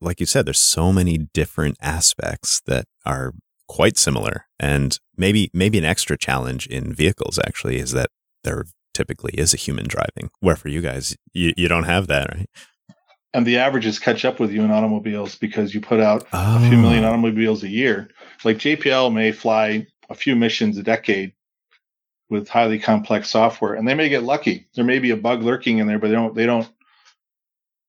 like 0.00 0.20
you 0.20 0.26
said, 0.26 0.46
there's 0.46 0.60
so 0.60 0.92
many 0.92 1.18
different 1.18 1.76
aspects 1.80 2.60
that 2.66 2.84
are 3.04 3.32
quite 3.68 3.96
similar. 3.96 4.46
And 4.58 4.98
maybe 5.16 5.50
maybe 5.52 5.78
an 5.78 5.84
extra 5.84 6.16
challenge 6.16 6.66
in 6.66 6.94
vehicles 6.94 7.38
actually 7.38 7.78
is 7.78 7.92
that 7.92 8.10
there 8.44 8.64
typically 8.94 9.32
is 9.34 9.52
a 9.52 9.58
human 9.58 9.86
driving. 9.86 10.30
Where 10.40 10.56
for 10.56 10.68
you 10.68 10.80
guys, 10.80 11.16
you, 11.32 11.52
you 11.56 11.68
don't 11.68 11.84
have 11.84 12.06
that, 12.08 12.30
right? 12.34 12.48
And 13.34 13.46
the 13.46 13.58
averages 13.58 13.98
catch 13.98 14.24
up 14.24 14.40
with 14.40 14.50
you 14.50 14.62
in 14.62 14.70
automobiles 14.70 15.36
because 15.36 15.74
you 15.74 15.80
put 15.80 16.00
out 16.00 16.26
oh. 16.32 16.56
a 16.56 16.68
few 16.68 16.78
oh. 16.78 16.80
million 16.80 17.04
automobiles 17.04 17.62
a 17.62 17.68
year. 17.68 18.08
Like 18.44 18.56
JPL 18.56 19.12
may 19.12 19.32
fly 19.32 19.86
a 20.08 20.14
few 20.14 20.36
missions 20.36 20.78
a 20.78 20.82
decade 20.82 21.32
with 22.28 22.48
highly 22.48 22.78
complex 22.78 23.28
software, 23.28 23.74
and 23.74 23.86
they 23.86 23.94
may 23.94 24.08
get 24.08 24.22
lucky. 24.22 24.66
There 24.74 24.84
may 24.84 24.98
be 24.98 25.10
a 25.10 25.16
bug 25.16 25.42
lurking 25.42 25.78
in 25.78 25.86
there, 25.86 25.98
but 25.98 26.08
they 26.08 26.14
don't 26.14 26.34
they 26.34 26.46
don't 26.46 26.68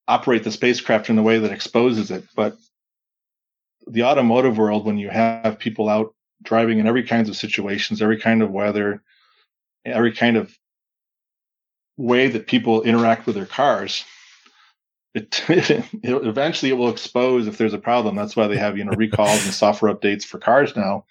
operate 0.08 0.44
the 0.44 0.52
spacecraft 0.52 1.10
in 1.10 1.18
a 1.18 1.24
way 1.24 1.40
that 1.40 1.52
exposes 1.52 2.12
it. 2.12 2.24
But 2.36 2.58
the 3.88 4.04
automotive 4.04 4.58
world, 4.58 4.86
when 4.86 4.98
you 4.98 5.10
have 5.10 5.60
people 5.60 5.90
out 5.90 6.14
driving 6.44 6.80
in 6.80 6.88
every 6.88 7.04
kinds 7.04 7.30
of 7.30 7.36
situations, 7.36 8.02
every 8.02 8.20
kind 8.20 8.42
of 8.42 8.52
weather, 8.52 9.02
every 9.86 10.14
kind 10.14 10.38
of 10.38 10.58
way 11.98 12.28
that 12.28 12.48
people 12.48 12.84
interact 12.84 13.26
with 13.26 13.36
their 13.36 13.46
cars, 13.46 14.06
it, 15.14 15.44
it, 15.50 15.86
eventually 16.04 16.72
it 16.72 16.76
will 16.76 16.90
expose 16.90 17.48
if 17.48 17.58
there's 17.58 17.74
a 17.74 17.80
problem. 17.80 18.16
That's 18.16 18.36
why 18.36 18.48
they 18.48 18.58
have 18.58 18.78
you 18.78 18.84
know 18.84 18.92
recalls 18.98 19.44
and 19.44 19.54
software 19.54 19.94
updates 19.94 20.24
for 20.24 20.38
cars 20.38 20.76
now, 20.76 21.06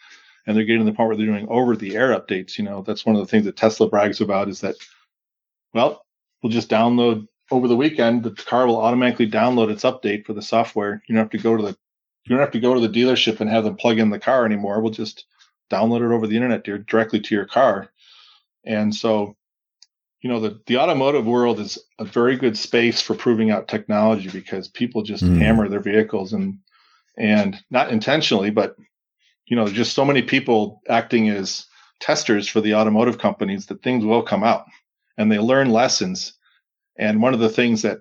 and 0.47 0.57
they're 0.57 0.65
getting 0.65 0.85
to 0.85 0.91
the 0.91 0.97
point 0.97 1.09
where 1.09 1.17
they're 1.17 1.27
doing 1.27 1.49
over-the-air 1.49 2.19
updates. 2.19 2.59
You 2.59 2.65
know, 2.65 2.83
that's 2.83 3.05
one 3.05 3.17
of 3.17 3.21
the 3.21 3.27
things 3.27 3.45
that 3.45 3.57
Tesla 3.57 3.89
brags 3.89 4.21
about 4.21 4.49
is 4.49 4.61
that, 4.61 4.77
well, 5.75 6.05
we'll 6.43 6.53
just 6.53 6.71
download 6.71 7.27
over 7.51 7.69
the 7.69 7.77
weekend. 7.77 8.23
The 8.23 8.33
car 8.33 8.67
will 8.67 8.81
automatically 8.81 9.31
download 9.31 9.71
its 9.71 9.85
update 9.85 10.27
for 10.27 10.33
the 10.33 10.43
software. 10.43 11.03
You 11.07 11.15
don't 11.15 11.25
have 11.25 11.31
to 11.31 11.39
go 11.39 11.57
to 11.57 11.63
the 11.63 11.77
you 12.25 12.31
don't 12.31 12.41
have 12.41 12.53
to 12.53 12.61
go 12.61 12.75
to 12.75 12.81
the 12.81 12.89
dealership 12.89 13.41
and 13.41 13.49
have 13.49 13.65
them 13.65 13.77
plug 13.77 13.99
in 13.99 14.11
the 14.11 14.19
car 14.19 14.45
anymore. 14.45 14.81
We'll 14.81 14.91
just 14.91 15.27
download 15.71 16.05
it 16.05 16.13
over 16.13 16.27
the 16.27 16.35
internet 16.35 16.65
directly 16.87 17.21
to 17.21 17.35
your 17.35 17.47
car. 17.47 17.91
And 18.65 18.93
so, 18.93 19.37
you 20.23 20.31
know, 20.31 20.41
the, 20.41 20.61
the 20.67 20.79
automotive 20.79 21.25
world 21.25 21.61
is 21.61 21.79
a 22.01 22.05
very 22.05 22.37
good 22.37 22.59
space 22.59 23.01
for 23.01 23.15
proving 23.15 23.53
out 23.53 23.69
technology 23.69 24.29
because 24.29 24.67
people 24.67 25.03
just 25.03 25.23
mm. 25.23 25.39
hammer 25.39 25.69
their 25.69 25.81
vehicles 25.81 26.33
and 26.33 26.59
and 27.17 27.57
not 27.71 27.91
intentionally, 27.91 28.51
but 28.51 28.77
you 29.47 29.57
know, 29.57 29.65
there's 29.65 29.77
just 29.77 29.95
so 29.95 30.05
many 30.05 30.23
people 30.23 30.83
acting 30.89 31.31
as 31.31 31.67
testers 32.01 32.49
for 32.49 32.61
the 32.61 32.75
automotive 32.75 33.19
companies 33.19 33.67
that 33.67 33.83
things 33.83 34.05
will 34.05 34.23
come 34.23 34.43
out 34.43 34.67
and 35.17 35.31
they 35.31 35.39
learn 35.39 35.71
lessons. 35.71 36.33
And 36.99 37.23
one 37.23 37.35
of 37.35 37.41
the 37.41 37.49
things 37.49 37.83
that 37.83 38.01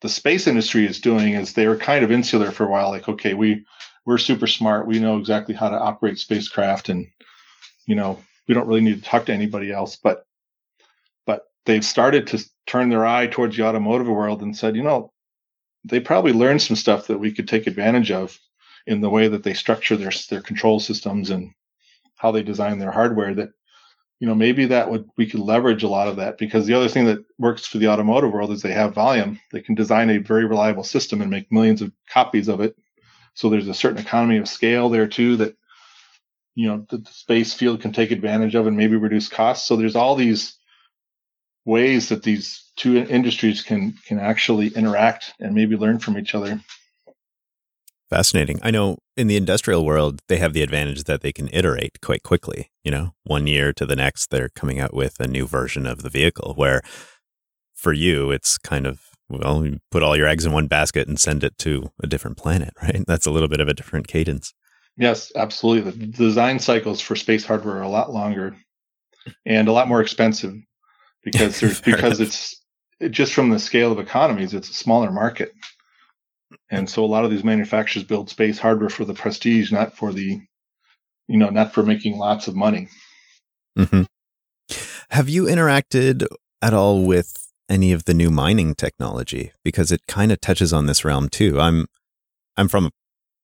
the 0.00 0.08
space 0.08 0.46
industry 0.46 0.86
is 0.86 1.00
doing 1.00 1.34
is 1.34 1.52
they 1.52 1.66
were 1.66 1.76
kind 1.76 2.04
of 2.04 2.10
insular 2.10 2.50
for 2.50 2.64
a 2.64 2.70
while. 2.70 2.90
Like, 2.90 3.08
okay, 3.08 3.34
we 3.34 3.64
we're 4.04 4.18
super 4.18 4.46
smart. 4.48 4.86
We 4.86 4.98
know 4.98 5.16
exactly 5.16 5.54
how 5.54 5.68
to 5.68 5.78
operate 5.78 6.18
spacecraft, 6.18 6.88
and 6.88 7.06
you 7.86 7.94
know 7.94 8.18
we 8.48 8.54
don't 8.54 8.66
really 8.66 8.80
need 8.80 9.02
to 9.02 9.08
talk 9.08 9.26
to 9.26 9.32
anybody 9.32 9.72
else. 9.72 9.96
But 9.96 10.26
but 11.24 11.44
they've 11.66 11.84
started 11.84 12.26
to 12.28 12.44
turn 12.66 12.88
their 12.88 13.06
eye 13.06 13.28
towards 13.28 13.56
the 13.56 13.64
automotive 13.64 14.08
world 14.08 14.42
and 14.42 14.56
said, 14.56 14.76
you 14.76 14.82
know, 14.82 15.12
they 15.84 16.00
probably 16.00 16.32
learned 16.32 16.62
some 16.62 16.76
stuff 16.76 17.06
that 17.06 17.18
we 17.18 17.32
could 17.32 17.48
take 17.48 17.66
advantage 17.66 18.10
of 18.10 18.38
in 18.86 19.00
the 19.00 19.10
way 19.10 19.28
that 19.28 19.44
they 19.44 19.54
structure 19.54 19.96
their 19.96 20.12
their 20.28 20.42
control 20.42 20.80
systems 20.80 21.30
and 21.30 21.52
how 22.16 22.32
they 22.32 22.42
design 22.42 22.78
their 22.78 22.90
hardware 22.90 23.34
that 23.34 23.50
you 24.22 24.28
know 24.28 24.36
maybe 24.36 24.66
that 24.66 24.88
would 24.88 25.10
we 25.16 25.26
could 25.26 25.40
leverage 25.40 25.82
a 25.82 25.88
lot 25.88 26.06
of 26.06 26.14
that 26.14 26.38
because 26.38 26.64
the 26.64 26.74
other 26.74 26.86
thing 26.86 27.06
that 27.06 27.24
works 27.40 27.66
for 27.66 27.78
the 27.78 27.88
automotive 27.88 28.30
world 28.30 28.52
is 28.52 28.62
they 28.62 28.70
have 28.72 28.94
volume. 28.94 29.40
They 29.50 29.60
can 29.60 29.74
design 29.74 30.10
a 30.10 30.18
very 30.18 30.44
reliable 30.44 30.84
system 30.84 31.20
and 31.20 31.28
make 31.28 31.50
millions 31.50 31.82
of 31.82 31.90
copies 32.08 32.46
of 32.46 32.60
it. 32.60 32.76
So 33.34 33.50
there's 33.50 33.66
a 33.66 33.74
certain 33.74 33.98
economy 33.98 34.38
of 34.38 34.46
scale 34.48 34.90
there 34.90 35.08
too 35.08 35.34
that 35.38 35.56
you 36.54 36.68
know 36.68 36.86
the, 36.88 37.04
space 37.10 37.52
field 37.52 37.80
can 37.80 37.92
take 37.92 38.12
advantage 38.12 38.54
of 38.54 38.68
and 38.68 38.76
maybe 38.76 38.94
reduce 38.94 39.28
costs. 39.28 39.66
So 39.66 39.74
there's 39.74 39.96
all 39.96 40.14
these 40.14 40.56
ways 41.64 42.10
that 42.10 42.22
these 42.22 42.70
two 42.76 42.98
industries 42.98 43.62
can 43.62 43.94
can 44.06 44.20
actually 44.20 44.68
interact 44.68 45.34
and 45.40 45.52
maybe 45.52 45.74
learn 45.74 45.98
from 45.98 46.16
each 46.16 46.36
other 46.36 46.60
Fascinating. 48.12 48.60
I 48.62 48.70
know 48.70 48.98
in 49.16 49.26
the 49.26 49.38
industrial 49.38 49.86
world, 49.86 50.20
they 50.28 50.36
have 50.36 50.52
the 50.52 50.60
advantage 50.60 51.04
that 51.04 51.22
they 51.22 51.32
can 51.32 51.48
iterate 51.50 52.02
quite 52.02 52.22
quickly. 52.22 52.70
You 52.84 52.90
know, 52.90 53.14
one 53.24 53.46
year 53.46 53.72
to 53.72 53.86
the 53.86 53.96
next, 53.96 54.28
they're 54.28 54.50
coming 54.50 54.78
out 54.78 54.92
with 54.92 55.18
a 55.18 55.26
new 55.26 55.46
version 55.46 55.86
of 55.86 56.02
the 56.02 56.10
vehicle. 56.10 56.52
Where 56.54 56.82
for 57.72 57.94
you, 57.94 58.30
it's 58.30 58.58
kind 58.58 58.86
of, 58.86 59.00
well, 59.30 59.64
you 59.64 59.78
put 59.90 60.02
all 60.02 60.14
your 60.14 60.26
eggs 60.26 60.44
in 60.44 60.52
one 60.52 60.66
basket 60.66 61.08
and 61.08 61.18
send 61.18 61.42
it 61.42 61.56
to 61.60 61.90
a 62.02 62.06
different 62.06 62.36
planet, 62.36 62.74
right? 62.82 63.02
That's 63.06 63.24
a 63.24 63.30
little 63.30 63.48
bit 63.48 63.60
of 63.60 63.68
a 63.68 63.74
different 63.74 64.08
cadence. 64.08 64.52
Yes, 64.98 65.32
absolutely. 65.34 65.92
The 65.92 66.06
design 66.06 66.58
cycles 66.58 67.00
for 67.00 67.16
space 67.16 67.46
hardware 67.46 67.78
are 67.78 67.82
a 67.82 67.88
lot 67.88 68.12
longer 68.12 68.54
and 69.46 69.68
a 69.68 69.72
lot 69.72 69.88
more 69.88 70.02
expensive 70.02 70.54
because 71.24 71.60
there's 71.60 71.80
because 71.80 72.20
enough. 72.20 72.28
it's 72.28 72.60
just 73.10 73.32
from 73.32 73.48
the 73.48 73.58
scale 73.58 73.90
of 73.90 73.98
economies, 73.98 74.52
it's 74.52 74.68
a 74.68 74.74
smaller 74.74 75.10
market. 75.10 75.54
And 76.70 76.88
so 76.88 77.04
a 77.04 77.06
lot 77.06 77.24
of 77.24 77.30
these 77.30 77.44
manufacturers 77.44 78.04
build 78.04 78.30
space 78.30 78.58
hardware 78.58 78.90
for 78.90 79.04
the 79.04 79.14
prestige, 79.14 79.72
not 79.72 79.96
for 79.96 80.12
the, 80.12 80.40
you 81.28 81.38
know, 81.38 81.50
not 81.50 81.72
for 81.72 81.82
making 81.82 82.18
lots 82.18 82.48
of 82.48 82.56
money. 82.56 82.88
Mm-hmm. 83.78 84.02
Have 85.10 85.28
you 85.28 85.44
interacted 85.44 86.26
at 86.60 86.74
all 86.74 87.04
with 87.04 87.34
any 87.68 87.92
of 87.92 88.04
the 88.04 88.14
new 88.14 88.30
mining 88.30 88.74
technology? 88.74 89.52
Because 89.64 89.92
it 89.92 90.00
kind 90.06 90.32
of 90.32 90.40
touches 90.40 90.72
on 90.72 90.86
this 90.86 91.04
realm 91.04 91.28
too. 91.28 91.60
I'm, 91.60 91.86
I'm 92.56 92.68
from 92.68 92.90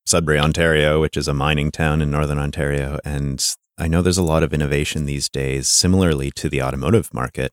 Sudbury, 0.07 0.38
Ontario, 0.38 1.01
which 1.01 1.16
is 1.16 1.29
a 1.29 1.35
mining 1.35 1.71
town 1.71 2.01
in 2.01 2.11
northern 2.11 2.38
Ontario, 2.38 2.99
and 3.05 3.44
I 3.77 3.87
know 3.87 4.03
there's 4.03 4.18
a 4.18 4.23
lot 4.23 4.42
of 4.42 4.53
innovation 4.53 5.07
these 5.07 5.29
days, 5.29 5.68
similarly 5.68 6.31
to 6.33 6.49
the 6.49 6.62
automotive 6.62 7.14
market, 7.14 7.53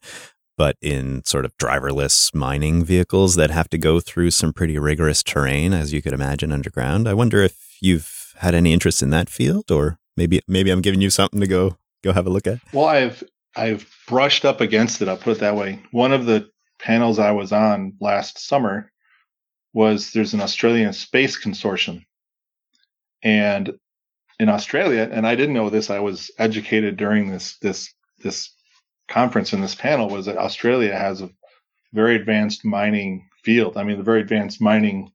but 0.58 0.78
in 0.82 1.24
sort 1.26 1.46
of 1.46 1.58
driverless 1.58 2.34
mining 2.34 2.84
vehicles 2.84 3.36
that 3.36 3.52
have 3.52 3.70
to 3.70 3.78
go 3.78 4.00
through 4.00 4.32
some 4.32 4.54
pretty 4.54 4.78
rigorous 4.78 5.24
terrain, 5.24 5.74
as 5.74 5.94
you 5.94 6.02
could 6.02 6.14
imagine 6.14 6.52
underground. 6.52 7.08
I 7.08 7.14
wonder 7.14 7.42
if 7.42 7.78
you've 7.82 8.34
had 8.38 8.56
any 8.56 8.74
interest 8.74 9.02
in 9.02 9.10
that 9.12 9.30
field, 9.30 9.72
or 9.72 9.98
maybe 10.18 10.42
maybe 10.48 10.72
I'm 10.72 10.82
giving 10.82 11.02
you 11.02 11.10
something 11.10 11.40
to 11.40 11.48
go 11.48 11.78
go 12.04 12.14
have 12.14 12.28
a 12.28 12.30
look 12.30 12.48
at. 12.48 12.60
Well, 12.74 12.86
I've 12.86 13.24
I've 13.56 13.90
brushed 14.08 14.46
up 14.46 14.62
against 14.62 15.02
it. 15.02 15.08
I'll 15.08 15.18
put 15.18 15.38
it 15.38 15.40
that 15.40 15.56
way. 15.56 15.82
One 15.92 16.14
of 16.14 16.26
the 16.26 16.50
panels 16.80 17.20
I 17.20 17.32
was 17.32 17.52
on 17.52 17.94
last 18.00 18.46
summer 18.46 18.92
was 19.74 20.12
there's 20.12 20.34
an 20.34 20.42
Australian 20.42 20.94
space 20.94 21.42
consortium, 21.42 22.06
and 23.24 23.78
in 24.40 24.50
Australia, 24.50 25.10
and 25.12 25.26
I 25.26 25.36
didn't 25.36 25.56
know 25.56 25.70
this. 25.70 25.90
I 25.90 26.00
was 26.00 26.32
educated 26.38 26.98
during 26.98 27.30
this 27.30 27.58
this 27.60 27.94
this 28.20 28.55
conference 29.08 29.54
in 29.54 29.62
this 29.62 29.76
panel 29.76 30.10
was 30.10 30.26
that 30.26 30.38
Australia 30.38 30.96
has 30.96 31.22
a 31.22 31.30
very 31.94 32.16
advanced 32.16 32.66
mining 32.66 33.30
field. 33.44 33.78
I 33.78 33.84
mean, 33.84 33.98
the 33.98 34.04
very 34.04 34.22
advanced 34.22 34.62
mining 34.62 35.12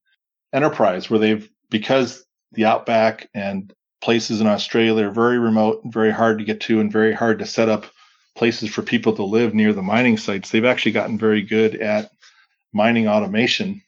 enterprise 0.53 1.11
where 1.11 1.21
they've, 1.21 1.49
because 1.71 2.25
the 2.53 2.65
outback 2.65 3.29
and 3.35 3.73
places 4.01 4.41
in 4.41 4.47
Australia 4.47 5.09
are 5.09 5.13
very 5.13 5.39
remote 5.39 5.85
and 5.85 5.93
very 5.93 6.11
hard 6.11 6.39
to 6.39 6.45
get 6.45 6.61
to 6.63 6.81
and 6.81 6.91
very 6.91 7.13
hard 7.13 7.39
to 7.39 7.47
set 7.47 7.69
up 7.69 7.87
places 8.35 8.71
for 8.71 8.83
people 8.83 9.13
to 9.15 9.23
live 9.23 9.55
near 9.55 9.73
the 9.73 9.83
mining 9.83 10.17
sites, 10.17 10.51
they've 10.51 10.65
actually 10.65 10.93
gotten 10.93 11.19
very 11.19 11.43
good 11.43 11.75
at 11.77 12.11
mining 12.73 13.09
automation. 13.09 13.83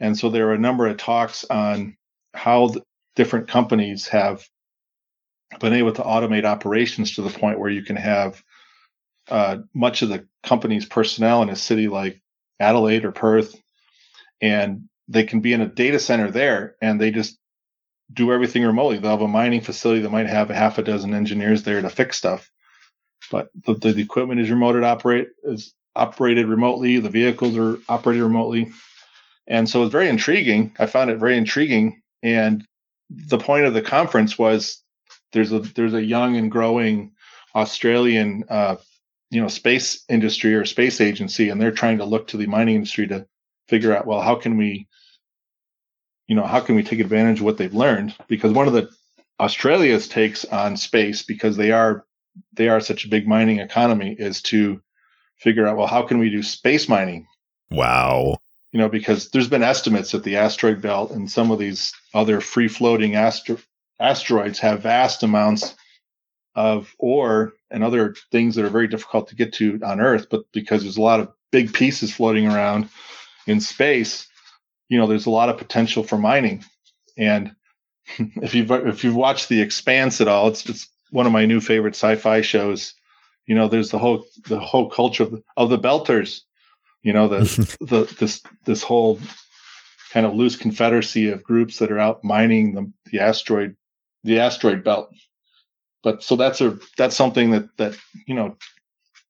And 0.00 0.18
so 0.18 0.30
there 0.30 0.48
are 0.48 0.54
a 0.54 0.58
number 0.58 0.86
of 0.86 0.96
talks 0.96 1.44
on 1.44 1.96
how 2.34 2.74
different 3.16 3.48
companies 3.48 4.08
have 4.08 4.48
been 5.60 5.74
able 5.74 5.92
to 5.92 6.02
automate 6.02 6.44
operations 6.44 7.14
to 7.14 7.22
the 7.22 7.38
point 7.38 7.58
where 7.58 7.70
you 7.70 7.82
can 7.82 7.96
have 7.96 8.42
uh, 9.30 9.58
much 9.74 10.02
of 10.02 10.08
the 10.08 10.26
company's 10.42 10.86
personnel 10.86 11.42
in 11.42 11.48
a 11.48 11.56
city 11.56 11.88
like 11.88 12.20
Adelaide 12.58 13.04
or 13.04 13.12
Perth, 13.12 13.60
and 14.40 14.88
they 15.08 15.24
can 15.24 15.40
be 15.40 15.52
in 15.52 15.60
a 15.60 15.66
data 15.66 15.98
center 15.98 16.30
there 16.30 16.76
and 16.80 17.00
they 17.00 17.10
just 17.10 17.38
do 18.12 18.32
everything 18.32 18.64
remotely. 18.64 18.98
They'll 18.98 19.10
have 19.12 19.22
a 19.22 19.28
mining 19.28 19.60
facility 19.60 20.02
that 20.02 20.10
might 20.10 20.26
have 20.26 20.50
a 20.50 20.54
half 20.54 20.78
a 20.78 20.82
dozen 20.82 21.14
engineers 21.14 21.62
there 21.62 21.80
to 21.80 21.90
fix 21.90 22.16
stuff, 22.16 22.50
but 23.30 23.50
the, 23.66 23.74
the 23.74 24.02
equipment 24.02 24.40
is 24.40 24.50
remote 24.50 24.82
operate 24.82 25.28
is 25.44 25.74
operated 25.96 26.46
remotely. 26.46 26.98
The 26.98 27.10
vehicles 27.10 27.56
are 27.56 27.78
operated 27.88 28.22
remotely, 28.22 28.72
and 29.46 29.68
so 29.68 29.82
it's 29.82 29.92
very 29.92 30.08
intriguing. 30.08 30.74
I 30.78 30.86
found 30.86 31.10
it 31.10 31.18
very 31.18 31.36
intriguing, 31.36 32.02
and 32.22 32.66
the 33.10 33.38
point 33.38 33.66
of 33.66 33.74
the 33.74 33.82
conference 33.82 34.38
was 34.38 34.82
there's 35.32 35.52
a 35.52 35.60
there's 35.60 35.94
a 35.94 36.04
young 36.04 36.36
and 36.36 36.50
growing 36.50 37.12
Australian 37.54 38.44
uh, 38.48 38.76
you 39.30 39.40
know 39.40 39.48
space 39.48 40.04
industry 40.08 40.54
or 40.54 40.64
space 40.64 41.00
agency, 41.00 41.48
and 41.48 41.60
they're 41.60 41.70
trying 41.70 41.98
to 41.98 42.04
look 42.04 42.28
to 42.28 42.36
the 42.36 42.46
mining 42.46 42.74
industry 42.74 43.06
to 43.08 43.26
figure 43.68 43.96
out 43.96 44.06
well 44.06 44.20
how 44.20 44.34
can 44.34 44.56
we 44.56 44.88
you 46.26 46.36
know 46.36 46.46
how 46.46 46.60
can 46.60 46.74
we 46.74 46.82
take 46.82 47.00
advantage 47.00 47.38
of 47.38 47.44
what 47.44 47.56
they've 47.56 47.74
learned? 47.74 48.14
Because 48.28 48.52
one 48.52 48.66
of 48.66 48.72
the 48.72 48.90
Australia's 49.38 50.08
takes 50.08 50.44
on 50.44 50.76
space 50.76 51.22
because 51.22 51.56
they 51.56 51.70
are 51.70 52.04
they 52.52 52.68
are 52.68 52.80
such 52.80 53.04
a 53.04 53.08
big 53.08 53.26
mining 53.26 53.58
economy 53.58 54.14
is 54.18 54.42
to 54.42 54.80
figure 55.38 55.66
out 55.66 55.76
well 55.76 55.86
how 55.86 56.02
can 56.02 56.18
we 56.18 56.30
do 56.30 56.42
space 56.42 56.88
mining? 56.88 57.26
Wow. 57.70 58.38
You 58.72 58.78
know 58.78 58.88
because 58.88 59.30
there's 59.30 59.48
been 59.48 59.62
estimates 59.62 60.12
that 60.12 60.24
the 60.24 60.36
asteroid 60.36 60.82
belt 60.82 61.12
and 61.12 61.30
some 61.30 61.50
of 61.50 61.58
these 61.58 61.92
other 62.14 62.40
free 62.40 62.68
floating 62.68 63.14
astro- 63.14 63.58
asteroids 64.00 64.58
have 64.60 64.82
vast 64.82 65.22
amounts 65.22 65.74
of 66.54 66.94
ore 66.98 67.52
and 67.70 67.84
other 67.84 68.14
things 68.32 68.54
that 68.54 68.64
are 68.64 68.70
very 68.70 68.88
difficult 68.88 69.28
to 69.28 69.36
get 69.36 69.52
to 69.52 69.78
on 69.84 70.00
earth 70.00 70.26
but 70.30 70.42
because 70.52 70.82
there's 70.82 70.96
a 70.96 71.02
lot 71.02 71.20
of 71.20 71.32
big 71.52 71.72
pieces 71.72 72.12
floating 72.12 72.46
around 72.46 72.88
in 73.46 73.60
space 73.60 74.28
you 74.90 74.98
know 74.98 75.06
there's 75.06 75.26
a 75.26 75.30
lot 75.30 75.48
of 75.48 75.56
potential 75.56 76.02
for 76.02 76.18
mining. 76.18 76.62
And 77.16 77.54
if 78.18 78.54
you've 78.54 78.70
if 78.70 79.02
you've 79.02 79.16
watched 79.16 79.48
the 79.48 79.62
expanse 79.62 80.20
at 80.20 80.28
all 80.28 80.48
it's 80.48 80.68
it's 80.68 80.86
one 81.10 81.26
of 81.26 81.32
my 81.32 81.46
new 81.46 81.62
favorite 81.62 81.94
sci-fi 81.94 82.42
shows. 82.42 82.92
You 83.46 83.54
know 83.54 83.68
there's 83.68 83.90
the 83.90 83.98
whole 83.98 84.26
the 84.46 84.60
whole 84.60 84.90
culture 84.90 85.22
of 85.22 85.30
the, 85.30 85.42
of 85.56 85.70
the 85.70 85.78
belters 85.78 86.42
you 87.02 87.12
know 87.12 87.26
the 87.26 87.76
the 87.80 88.14
this 88.18 88.42
this 88.66 88.82
whole 88.82 89.18
kind 90.12 90.26
of 90.26 90.34
loose 90.34 90.56
confederacy 90.56 91.30
of 91.30 91.42
groups 91.42 91.78
that 91.78 91.90
are 91.90 91.98
out 91.98 92.22
mining 92.22 92.74
the, 92.74 92.92
the 93.06 93.20
asteroid 93.20 93.76
the 94.24 94.40
asteroid 94.40 94.84
belt 94.84 95.10
but 96.02 96.22
so 96.22 96.36
that's 96.36 96.60
a 96.60 96.78
that's 96.96 97.16
something 97.16 97.50
that 97.50 97.76
that 97.76 97.96
you 98.26 98.34
know 98.34 98.56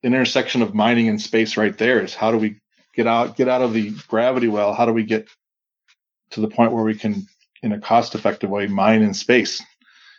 an 0.03 0.15
intersection 0.15 0.63
of 0.63 0.75
mining 0.75 1.09
and 1.09 1.21
space 1.21 1.57
right 1.57 1.77
there 1.77 2.03
is 2.03 2.15
how 2.15 2.31
do 2.31 2.39
we 2.39 2.61
get 2.95 3.07
out 3.07 3.37
get 3.37 3.49
out 3.49 3.63
of 3.63 3.73
the 3.73 3.91
gravity 4.09 4.49
well? 4.49 4.73
How 4.75 4.87
do 4.87 4.93
we 4.93 5.05
get 5.05 5.29
to 6.31 6.41
the 6.41 6.49
point 6.49 6.73
where 6.73 6.85
we 6.85 6.95
can 6.95 7.27
in 7.63 7.73
a 7.73 7.81
cost 7.81 8.15
effective 8.15 8.51
way 8.51 8.67
mine 8.67 9.03
in 9.03 9.15
space? 9.15 9.63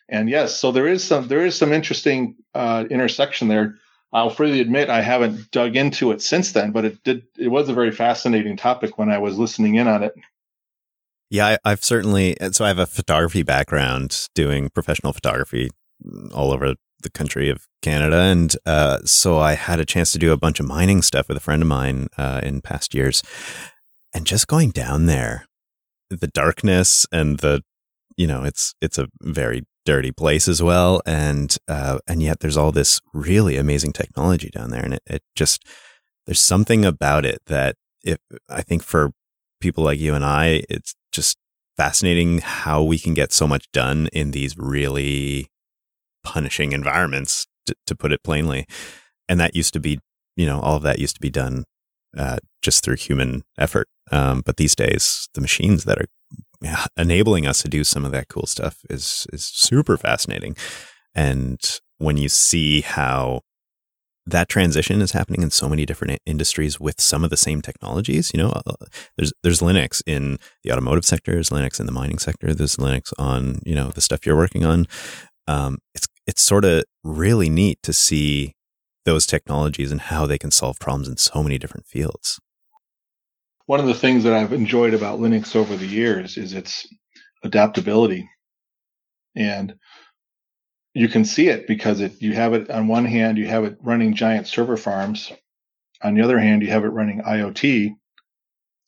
And 0.10 0.30
yes 0.30 0.60
so 0.60 0.72
there 0.72 0.88
is 0.88 1.04
some 1.04 1.28
there 1.28 1.46
is 1.46 1.56
some 1.56 1.74
interesting 1.74 2.36
uh, 2.54 2.86
intersection 2.90 3.48
there. 3.48 3.78
I'll 4.14 4.30
freely 4.30 4.60
admit 4.60 4.90
i 4.90 5.02
haven't 5.02 5.52
dug 5.52 5.78
into 5.78 6.12
it 6.12 6.22
since 6.22 6.52
then 6.52 6.74
but 6.74 6.84
it 6.84 7.02
did 7.06 7.24
it 7.40 7.48
was 7.48 7.70
a 7.70 7.74
very 7.74 7.92
fascinating 7.92 8.58
topic 8.58 8.98
when 8.98 9.10
i 9.10 9.18
was 9.18 9.38
listening 9.38 9.76
in 9.76 9.88
on 9.88 10.04
it. 10.04 10.14
Yeah 11.30 11.48
I, 11.48 11.58
i've 11.64 11.82
certainly 11.86 12.36
so 12.52 12.66
i 12.66 12.68
have 12.68 12.78
a 12.78 12.86
photography 12.86 13.42
background 13.42 14.28
doing 14.36 14.68
professional 14.68 15.14
photography 15.14 15.70
all 16.34 16.52
over 16.52 16.76
the 17.02 17.10
country 17.10 17.50
of 17.50 17.68
Canada. 17.82 18.18
And 18.18 18.56
uh, 18.66 19.00
so 19.06 19.40
I 19.40 19.54
had 19.54 19.80
a 19.80 19.86
chance 19.86 20.12
to 20.12 20.20
do 20.20 20.32
a 20.32 20.38
bunch 20.38 20.60
of 20.60 20.68
mining 20.68 21.02
stuff 21.02 21.28
with 21.28 21.38
a 21.38 21.42
friend 21.42 21.62
of 21.62 21.68
mine 21.68 22.08
uh, 22.18 22.42
in 22.44 22.62
past 22.62 22.94
years. 22.94 23.24
And 24.14 24.26
just 24.26 24.48
going 24.48 24.72
down 24.72 25.06
there, 25.06 25.46
the 26.10 26.28
darkness 26.28 27.06
and 27.12 27.40
the, 27.40 27.62
you 28.18 28.28
know, 28.28 28.44
it's 28.44 28.76
it's 28.82 28.98
a 28.98 29.08
very 29.22 29.64
dirty 29.86 30.12
place 30.12 30.48
as 30.48 30.62
well. 30.62 31.02
And 31.06 31.56
uh, 31.68 32.00
and 32.08 32.22
yet 32.22 32.42
there's 32.42 32.58
all 32.58 32.72
this 32.72 33.00
really 33.14 33.58
amazing 33.58 33.94
technology 33.94 34.50
down 34.50 34.70
there. 34.70 34.84
And 34.84 34.96
it, 34.96 35.04
it 35.08 35.24
just 35.36 35.66
there's 36.26 36.42
something 36.42 36.86
about 36.86 37.26
it 37.26 37.42
that 37.48 37.76
if 38.04 38.18
I 38.50 38.62
think 38.62 38.84
for 38.84 39.12
people 39.60 39.84
like 39.84 40.00
you 40.00 40.14
and 40.14 40.26
I, 40.26 40.64
it's 40.70 40.94
just 41.12 41.38
fascinating 41.78 42.40
how 42.40 42.84
we 42.84 43.00
can 43.00 43.14
get 43.14 43.32
so 43.32 43.48
much 43.48 43.66
done 43.72 44.08
in 44.12 44.32
these 44.32 44.58
really 44.58 45.51
punishing 46.24 46.72
environments, 46.72 47.48
to, 47.66 47.76
to 47.88 47.96
put 47.96 48.12
it 48.12 48.24
plainly. 48.24 48.66
And 49.30 49.40
that 49.40 49.56
used 49.56 49.74
to 49.74 49.80
be, 49.80 50.00
you 50.36 50.46
know, 50.46 50.60
all 50.60 50.76
of 50.76 50.84
that 50.84 51.00
used 51.00 51.16
to 51.16 51.22
be 51.22 51.30
done 51.30 51.66
uh, 52.18 52.38
just 52.62 52.84
through 52.84 52.98
human 52.98 53.44
effort. 53.58 53.88
Um, 54.12 54.42
but 54.46 54.58
these 54.58 54.76
days, 54.76 55.30
the 55.34 55.42
machines 55.42 55.86
that 55.86 55.98
are 56.00 56.08
enabling 56.98 57.48
us 57.48 57.62
to 57.62 57.70
do 57.70 57.84
some 57.84 58.06
of 58.06 58.12
that 58.12 58.28
cool 58.28 58.46
stuff 58.46 58.80
is 58.90 59.26
is 59.32 59.46
super 59.46 59.98
fascinating. 59.98 60.56
And 61.16 61.60
when 61.98 62.18
you 62.18 62.30
see 62.30 62.82
how 62.82 63.42
that 64.26 64.50
transition 64.50 65.02
is 65.02 65.14
happening 65.14 65.42
in 65.42 65.50
so 65.50 65.68
many 65.68 65.86
different 65.86 66.20
industries 66.26 66.80
with 66.80 67.02
some 67.02 67.24
of 67.24 67.30
the 67.30 67.38
same 67.38 67.62
technologies. 67.62 68.32
You 68.34 68.44
know, 68.44 68.50
uh, 68.50 68.74
there's 69.18 69.34
there's 69.44 69.62
Linux 69.62 70.02
in 70.06 70.38
the 70.64 70.72
automotive 70.72 71.06
sector, 71.06 71.34
there's 71.34 71.50
Linux 71.50 71.80
in 71.80 71.86
the 71.86 71.92
mining 71.92 72.20
sector, 72.20 72.54
there's 72.54 72.76
Linux 72.76 73.14
on 73.18 73.60
you 73.66 73.76
know 73.76 73.90
the 73.90 74.02
stuff 74.02 74.26
you're 74.26 74.36
working 74.36 74.66
on. 74.66 74.88
Um, 75.48 75.80
it's 75.94 76.08
it's 76.28 76.42
sort 76.42 76.66
of 76.66 76.84
really 77.04 77.50
neat 77.50 77.80
to 77.84 77.94
see 77.94 78.54
those 79.06 79.26
technologies 79.26 79.92
and 79.92 80.02
how 80.02 80.26
they 80.26 80.38
can 80.38 80.52
solve 80.52 80.80
problems 80.80 81.08
in 81.08 81.18
so 81.18 81.42
many 81.42 81.58
different 81.58 81.88
fields. 81.88 82.40
One 83.66 83.80
of 83.80 83.88
the 83.88 83.94
things 83.94 84.24
that 84.24 84.34
I've 84.34 84.54
enjoyed 84.54 84.94
about 84.94 85.20
Linux 85.20 85.56
over 85.56 85.76
the 85.76 85.88
years 85.88 86.38
is 86.38 86.54
its 86.54 86.88
adaptability. 87.44 88.30
And 89.36 89.76
you 90.94 91.08
can 91.08 91.26
see 91.26 91.48
it 91.48 91.68
because 91.68 92.02
it 92.02 92.22
you 92.22 92.34
have 92.34 92.54
it 92.54 92.70
on 92.70 92.88
one 92.88 93.06
hand 93.06 93.38
you 93.38 93.48
have 93.48 93.64
it 93.64 93.78
running 93.82 94.14
giant 94.14 94.48
server 94.48 94.78
farms 94.78 95.32
on 96.04 96.16
the 96.16 96.22
other 96.22 96.40
hand 96.40 96.62
you 96.62 96.70
have 96.70 96.84
it 96.84 96.90
running 96.90 97.22
IoT 97.22 97.96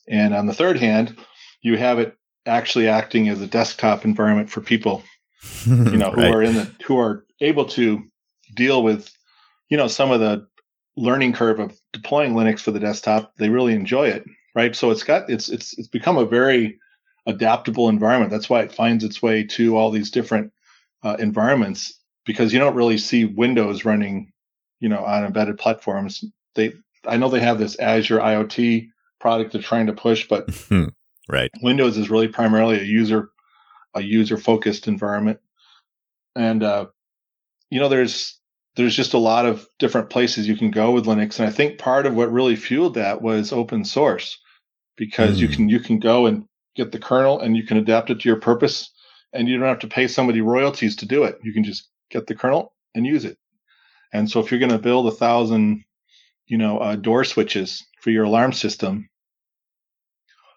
and 0.09 0.33
on 0.33 0.45
the 0.45 0.53
third 0.53 0.77
hand 0.77 1.17
you 1.61 1.77
have 1.77 1.99
it 1.99 2.15
actually 2.45 2.89
acting 2.89 3.29
as 3.29 3.41
a 3.41 3.47
desktop 3.47 4.03
environment 4.03 4.49
for 4.49 4.59
people 4.59 5.01
you 5.65 5.97
know, 5.97 6.11
who 6.15 6.21
are 6.21 6.41
in 6.41 6.55
the 6.55 6.71
who 6.85 6.99
are 6.99 7.25
able 7.41 7.65
to 7.65 8.03
deal 8.53 8.83
with, 8.83 9.09
you 9.69 9.77
know, 9.77 9.87
some 9.87 10.11
of 10.11 10.19
the 10.19 10.47
learning 10.95 11.33
curve 11.33 11.59
of 11.59 11.79
deploying 11.91 12.33
Linux 12.33 12.59
for 12.59 12.71
the 12.71 12.79
desktop. 12.79 13.33
They 13.37 13.49
really 13.49 13.73
enjoy 13.73 14.07
it, 14.07 14.25
right? 14.55 14.75
So 14.75 14.91
it's 14.91 15.03
got 15.03 15.29
it's 15.29 15.49
it's 15.49 15.77
it's 15.77 15.87
become 15.87 16.17
a 16.17 16.25
very 16.25 16.79
adaptable 17.25 17.89
environment. 17.89 18.31
That's 18.31 18.49
why 18.49 18.61
it 18.61 18.71
finds 18.71 19.03
its 19.03 19.21
way 19.21 19.43
to 19.45 19.77
all 19.77 19.91
these 19.91 20.11
different 20.11 20.51
uh, 21.03 21.15
environments 21.19 21.99
because 22.25 22.53
you 22.53 22.59
don't 22.59 22.75
really 22.75 22.97
see 22.97 23.25
Windows 23.25 23.85
running, 23.85 24.31
you 24.79 24.89
know, 24.89 25.03
on 25.03 25.25
embedded 25.25 25.57
platforms. 25.57 26.23
They 26.55 26.73
I 27.05 27.17
know 27.17 27.29
they 27.29 27.41
have 27.41 27.59
this 27.59 27.77
Azure 27.79 28.19
IoT 28.19 28.89
product 29.19 29.53
they're 29.53 29.61
trying 29.61 29.87
to 29.87 29.93
push, 29.93 30.27
but 30.27 30.49
right. 31.29 31.51
Windows 31.61 31.97
is 31.97 32.09
really 32.09 32.27
primarily 32.27 32.79
a 32.79 32.83
user 32.83 33.31
a 33.93 34.01
user 34.01 34.37
focused 34.37 34.87
environment. 34.87 35.39
And, 36.35 36.63
uh, 36.63 36.87
you 37.69 37.79
know, 37.79 37.89
there's, 37.89 38.39
there's 38.75 38.95
just 38.95 39.13
a 39.13 39.19
lot 39.19 39.45
of 39.45 39.67
different 39.79 40.09
places 40.09 40.47
you 40.47 40.57
can 40.57 40.71
go 40.71 40.91
with 40.91 41.05
Linux. 41.05 41.39
And 41.39 41.47
I 41.47 41.51
think 41.51 41.77
part 41.77 42.05
of 42.05 42.15
what 42.15 42.31
really 42.31 42.55
fueled 42.55 42.95
that 42.95 43.21
was 43.21 43.53
open 43.53 43.85
source 43.85 44.39
because 44.97 45.37
mm. 45.37 45.41
you 45.41 45.47
can, 45.47 45.69
you 45.69 45.79
can 45.79 45.99
go 45.99 46.25
and 46.25 46.45
get 46.75 46.91
the 46.91 46.99
kernel 46.99 47.39
and 47.39 47.55
you 47.55 47.63
can 47.63 47.77
adapt 47.77 48.09
it 48.09 48.21
to 48.21 48.29
your 48.29 48.39
purpose 48.39 48.91
and 49.31 49.47
you 49.47 49.57
don't 49.57 49.67
have 49.67 49.79
to 49.79 49.87
pay 49.87 50.07
somebody 50.07 50.41
royalties 50.41 50.95
to 50.97 51.05
do 51.05 51.23
it. 51.23 51.37
You 51.43 51.53
can 51.53 51.63
just 51.63 51.89
get 52.09 52.27
the 52.27 52.35
kernel 52.35 52.73
and 52.95 53.05
use 53.05 53.25
it. 53.25 53.37
And 54.13 54.29
so 54.29 54.39
if 54.39 54.51
you're 54.51 54.59
going 54.59 54.71
to 54.71 54.77
build 54.77 55.07
a 55.07 55.11
thousand, 55.11 55.83
you 56.45 56.57
know, 56.57 56.77
uh, 56.77 56.95
door 56.95 57.23
switches 57.23 57.83
for 58.01 58.11
your 58.11 58.25
alarm 58.25 58.53
system, 58.53 59.09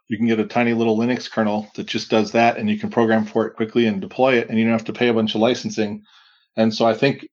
you 0.08 0.16
can 0.16 0.26
get 0.26 0.40
a 0.40 0.46
tiny 0.46 0.72
little 0.72 0.96
Linux 0.96 1.30
kernel 1.30 1.68
that 1.74 1.86
just 1.86 2.10
does 2.10 2.32
that, 2.32 2.58
and 2.58 2.70
you 2.70 2.78
can 2.78 2.90
program 2.90 3.24
for 3.24 3.46
it 3.46 3.54
quickly 3.54 3.86
and 3.86 4.00
deploy 4.00 4.34
it, 4.34 4.48
and 4.48 4.58
you 4.58 4.64
don't 4.64 4.72
have 4.72 4.84
to 4.84 4.92
pay 4.92 5.08
a 5.08 5.14
bunch 5.14 5.34
of 5.34 5.40
licensing. 5.40 6.02
And 6.56 6.72
so 6.72 6.86
I 6.86 6.94
think 6.94 7.28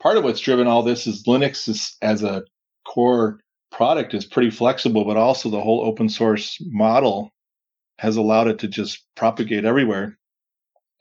part 0.00 0.16
of 0.16 0.24
what's 0.24 0.40
driven 0.40 0.66
all 0.66 0.82
this 0.82 1.06
is 1.06 1.24
Linux 1.24 1.68
is, 1.68 1.96
as 2.02 2.22
a 2.22 2.44
core 2.86 3.40
product 3.72 4.14
is 4.14 4.24
pretty 4.24 4.50
flexible, 4.50 5.04
but 5.04 5.16
also 5.16 5.48
the 5.48 5.60
whole 5.60 5.80
open 5.80 6.08
source 6.08 6.58
model 6.66 7.30
has 7.98 8.16
allowed 8.16 8.48
it 8.48 8.58
to 8.58 8.68
just 8.68 9.04
propagate 9.14 9.64
everywhere 9.64 10.18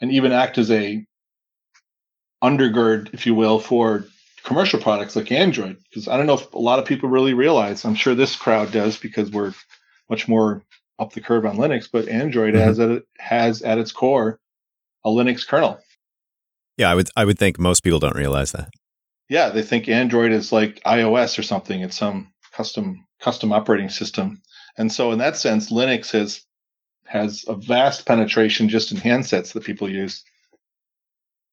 and 0.02 0.12
even 0.12 0.32
act 0.32 0.58
as 0.58 0.72
a 0.72 1.06
undergird, 2.44 3.14
if 3.14 3.26
you 3.26 3.36
will, 3.36 3.60
for 3.60 4.06
commercial 4.44 4.80
products 4.80 5.16
like 5.16 5.32
Android. 5.32 5.78
Because 5.90 6.08
I 6.08 6.16
don't 6.16 6.28
know 6.28 6.36
if 6.36 6.54
a 6.54 6.60
lot 6.60 6.80
of 6.80 6.86
people 6.86 7.10
really 7.10 7.34
realize. 7.34 7.84
I'm 7.84 7.96
sure 7.96 8.16
this 8.16 8.36
crowd 8.36 8.72
does 8.72 8.98
because 8.98 9.32
we're 9.32 9.54
much 10.10 10.28
more 10.28 10.64
up 11.00 11.14
the 11.14 11.22
curve 11.22 11.46
on 11.46 11.58
Linux, 11.58 11.90
but 11.92 12.08
Android 12.08 12.54
mm-hmm. 12.54 12.64
has 12.64 12.80
at 12.80 13.04
has 13.18 13.62
at 13.62 13.78
its 13.78 13.92
core 13.92 14.40
a 15.06 15.10
Linux 15.10 15.48
kernel. 15.48 15.80
Yeah, 16.78 16.92
I 16.92 16.96
would 16.96 17.10
I 17.16 17.26
would 17.26 17.40
think 17.40 17.58
most 17.60 17.84
people 17.84 18.00
don't 18.00 18.16
realize 18.16 18.52
that. 18.52 18.70
Yeah, 19.30 19.50
they 19.50 19.62
think 19.62 19.88
Android 19.88 20.32
is 20.32 20.52
like 20.52 20.82
iOS 20.84 21.38
or 21.38 21.44
something. 21.44 21.82
It's 21.82 21.98
some 21.98 22.32
custom 22.54 23.06
custom 23.22 23.52
operating 23.52 23.90
system. 23.90 24.42
And 24.78 24.92
so 24.92 25.12
in 25.12 25.20
that 25.20 25.38
sense, 25.38 25.72
Linux 25.72 26.12
has 26.12 26.44
has 27.06 27.44
a 27.48 27.56
vast 27.56 28.06
penetration 28.06 28.70
just 28.70 28.92
in 28.92 28.98
handsets 28.98 29.54
that 29.54 29.64
people 29.64 29.90
use. 29.90 30.24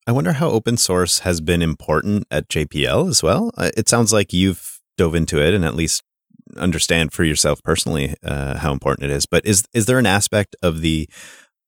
I 0.07 0.13
wonder 0.13 0.35
how 0.35 0.51
open 0.51 0.77
source 0.77 1.21
has 1.21 1.41
been 1.41 1.63
important 1.63 2.27
at 2.31 2.49
JPL 2.49 3.09
as 3.09 3.23
well. 3.23 3.51
Uh, 3.57 3.71
it 3.77 3.89
sounds 3.89 4.13
like 4.13 4.33
you've 4.33 4.81
dove 4.97 5.15
into 5.15 5.41
it 5.43 5.55
and 5.55 5.65
at 5.65 5.75
least 5.75 6.03
understand 6.59 7.13
for 7.13 7.25
yourself 7.25 7.63
personally 7.63 8.15
uh, 8.23 8.59
how 8.59 8.73
important 8.73 9.11
it 9.11 9.15
is. 9.15 9.27
But 9.27 9.45
is 9.47 9.65
is 9.73 9.87
there 9.87 9.99
an 9.99 10.07
aspect 10.07 10.57
of 10.63 10.81
the 10.81 11.09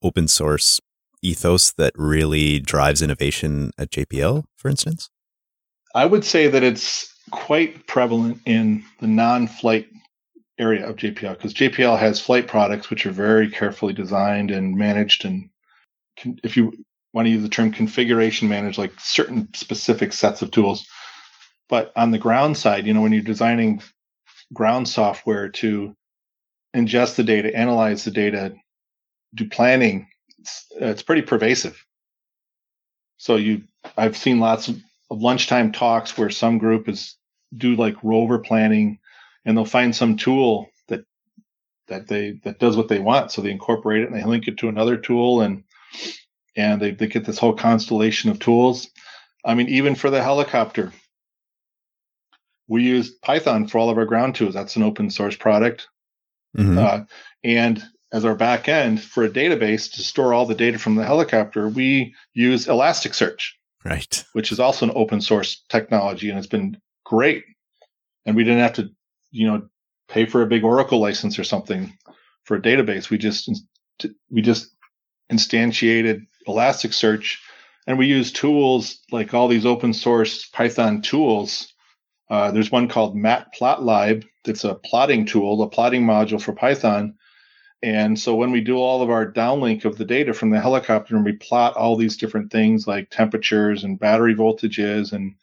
open 0.02 0.28
source 0.28 0.80
ethos 1.22 1.72
that 1.72 1.92
really 1.96 2.60
drives 2.60 3.02
innovation 3.02 3.72
at 3.78 3.90
JPL, 3.90 4.44
for 4.56 4.68
instance? 4.68 5.10
I 5.94 6.06
would 6.06 6.24
say 6.24 6.48
that 6.48 6.62
it's 6.62 7.12
quite 7.30 7.86
prevalent 7.86 8.40
in 8.46 8.84
the 9.00 9.06
non-flight 9.06 9.88
area 10.58 10.88
of 10.88 10.96
JPL 10.96 11.36
because 11.36 11.54
JPL 11.54 11.98
has 11.98 12.20
flight 12.20 12.48
products 12.48 12.90
which 12.90 13.06
are 13.06 13.12
very 13.12 13.48
carefully 13.50 13.92
designed 13.92 14.50
and 14.50 14.76
managed 14.76 15.24
and 15.24 15.48
if 16.42 16.56
you 16.56 16.72
want 17.12 17.26
to 17.26 17.30
use 17.30 17.42
the 17.42 17.48
term 17.48 17.70
configuration 17.70 18.48
managed 18.48 18.78
like 18.78 18.92
certain 18.98 19.48
specific 19.54 20.12
sets 20.12 20.42
of 20.42 20.50
tools 20.50 20.86
but 21.68 21.92
on 21.94 22.10
the 22.10 22.18
ground 22.18 22.56
side 22.56 22.86
you 22.86 22.92
know 22.92 23.00
when 23.00 23.12
you're 23.12 23.22
designing 23.22 23.80
ground 24.52 24.88
software 24.88 25.48
to 25.48 25.94
ingest 26.74 27.16
the 27.16 27.24
data 27.24 27.54
analyze 27.54 28.04
the 28.04 28.10
data 28.10 28.54
do 29.34 29.48
planning 29.48 30.08
it's, 30.38 30.66
it's 30.76 31.02
pretty 31.02 31.22
pervasive. 31.22 31.84
So 33.16 33.36
you 33.36 33.62
i've 33.96 34.16
seen 34.16 34.38
lots 34.38 34.68
of, 34.68 34.80
of 35.10 35.20
lunchtime 35.20 35.72
talks 35.72 36.16
where 36.16 36.30
some 36.30 36.58
group 36.58 36.88
is 36.88 37.16
do 37.56 37.74
like 37.74 37.96
rover 38.02 38.38
planning 38.38 38.98
and 39.44 39.56
they'll 39.56 39.64
find 39.64 39.94
some 39.94 40.16
tool 40.16 40.68
that 40.88 41.04
that 41.88 42.06
they 42.06 42.40
that 42.44 42.58
does 42.58 42.76
what 42.76 42.88
they 42.88 42.98
want. 42.98 43.32
So 43.32 43.42
they 43.42 43.50
incorporate 43.50 44.02
it 44.02 44.10
and 44.10 44.16
they 44.16 44.24
link 44.24 44.46
it 44.46 44.58
to 44.58 44.68
another 44.68 44.96
tool 44.96 45.40
and 45.40 45.64
and 46.56 46.80
they, 46.80 46.90
they 46.90 47.06
get 47.06 47.24
this 47.24 47.38
whole 47.38 47.54
constellation 47.54 48.30
of 48.30 48.38
tools. 48.38 48.88
I 49.44 49.54
mean 49.54 49.68
even 49.68 49.94
for 49.94 50.10
the 50.10 50.22
helicopter 50.22 50.92
we 52.68 52.82
use 52.82 53.10
python 53.22 53.66
for 53.66 53.78
all 53.78 53.90
of 53.90 53.98
our 53.98 54.04
ground 54.04 54.34
tools 54.34 54.54
that's 54.54 54.76
an 54.76 54.82
open 54.82 55.10
source 55.10 55.36
product 55.36 55.88
mm-hmm. 56.56 56.78
uh, 56.78 57.00
and 57.44 57.82
as 58.12 58.24
our 58.24 58.34
back 58.34 58.68
end 58.68 59.02
for 59.02 59.24
a 59.24 59.30
database 59.30 59.92
to 59.92 60.02
store 60.02 60.32
all 60.32 60.46
the 60.46 60.54
data 60.54 60.78
from 60.78 60.94
the 60.94 61.04
helicopter 61.04 61.68
we 61.68 62.14
use 62.34 62.66
elasticsearch 62.66 63.50
right 63.84 64.24
which 64.32 64.52
is 64.52 64.60
also 64.60 64.86
an 64.86 64.92
open 64.94 65.20
source 65.20 65.62
technology 65.68 66.30
and 66.30 66.38
it's 66.38 66.46
been 66.46 66.76
great 67.04 67.44
and 68.26 68.36
we 68.36 68.44
didn't 68.44 68.60
have 68.60 68.74
to 68.74 68.90
you 69.30 69.46
know 69.46 69.62
pay 70.08 70.26
for 70.26 70.42
a 70.42 70.46
big 70.46 70.64
Oracle 70.64 71.00
license 71.00 71.38
or 71.38 71.44
something 71.44 71.96
for 72.44 72.56
a 72.56 72.62
database. 72.62 73.10
We 73.10 73.18
just 73.18 73.50
we 74.30 74.42
just 74.42 74.74
instantiated 75.30 76.26
Elasticsearch, 76.46 77.36
and 77.86 77.98
we 77.98 78.06
use 78.06 78.32
tools 78.32 79.00
like 79.12 79.34
all 79.34 79.48
these 79.48 79.66
open 79.66 79.92
source 79.92 80.46
Python 80.48 81.02
tools. 81.02 81.72
Uh, 82.30 82.50
there's 82.50 82.70
one 82.70 82.88
called 82.88 83.16
Matplotlib 83.16 84.24
that's 84.44 84.64
a 84.64 84.74
plotting 84.74 85.24
tool, 85.24 85.62
a 85.62 85.68
plotting 85.68 86.04
module 86.04 86.40
for 86.40 86.52
Python. 86.52 87.14
And 87.82 88.18
so 88.18 88.34
when 88.34 88.50
we 88.50 88.60
do 88.60 88.76
all 88.76 89.02
of 89.02 89.10
our 89.10 89.30
downlink 89.30 89.84
of 89.84 89.96
the 89.98 90.04
data 90.04 90.34
from 90.34 90.50
the 90.50 90.60
helicopter 90.60 91.16
and 91.16 91.24
we 91.24 91.32
plot 91.32 91.76
all 91.76 91.96
these 91.96 92.16
different 92.16 92.50
things 92.50 92.86
like 92.86 93.10
temperatures 93.10 93.84
and 93.84 93.98
battery 93.98 94.34
voltages 94.34 95.12
and 95.12 95.34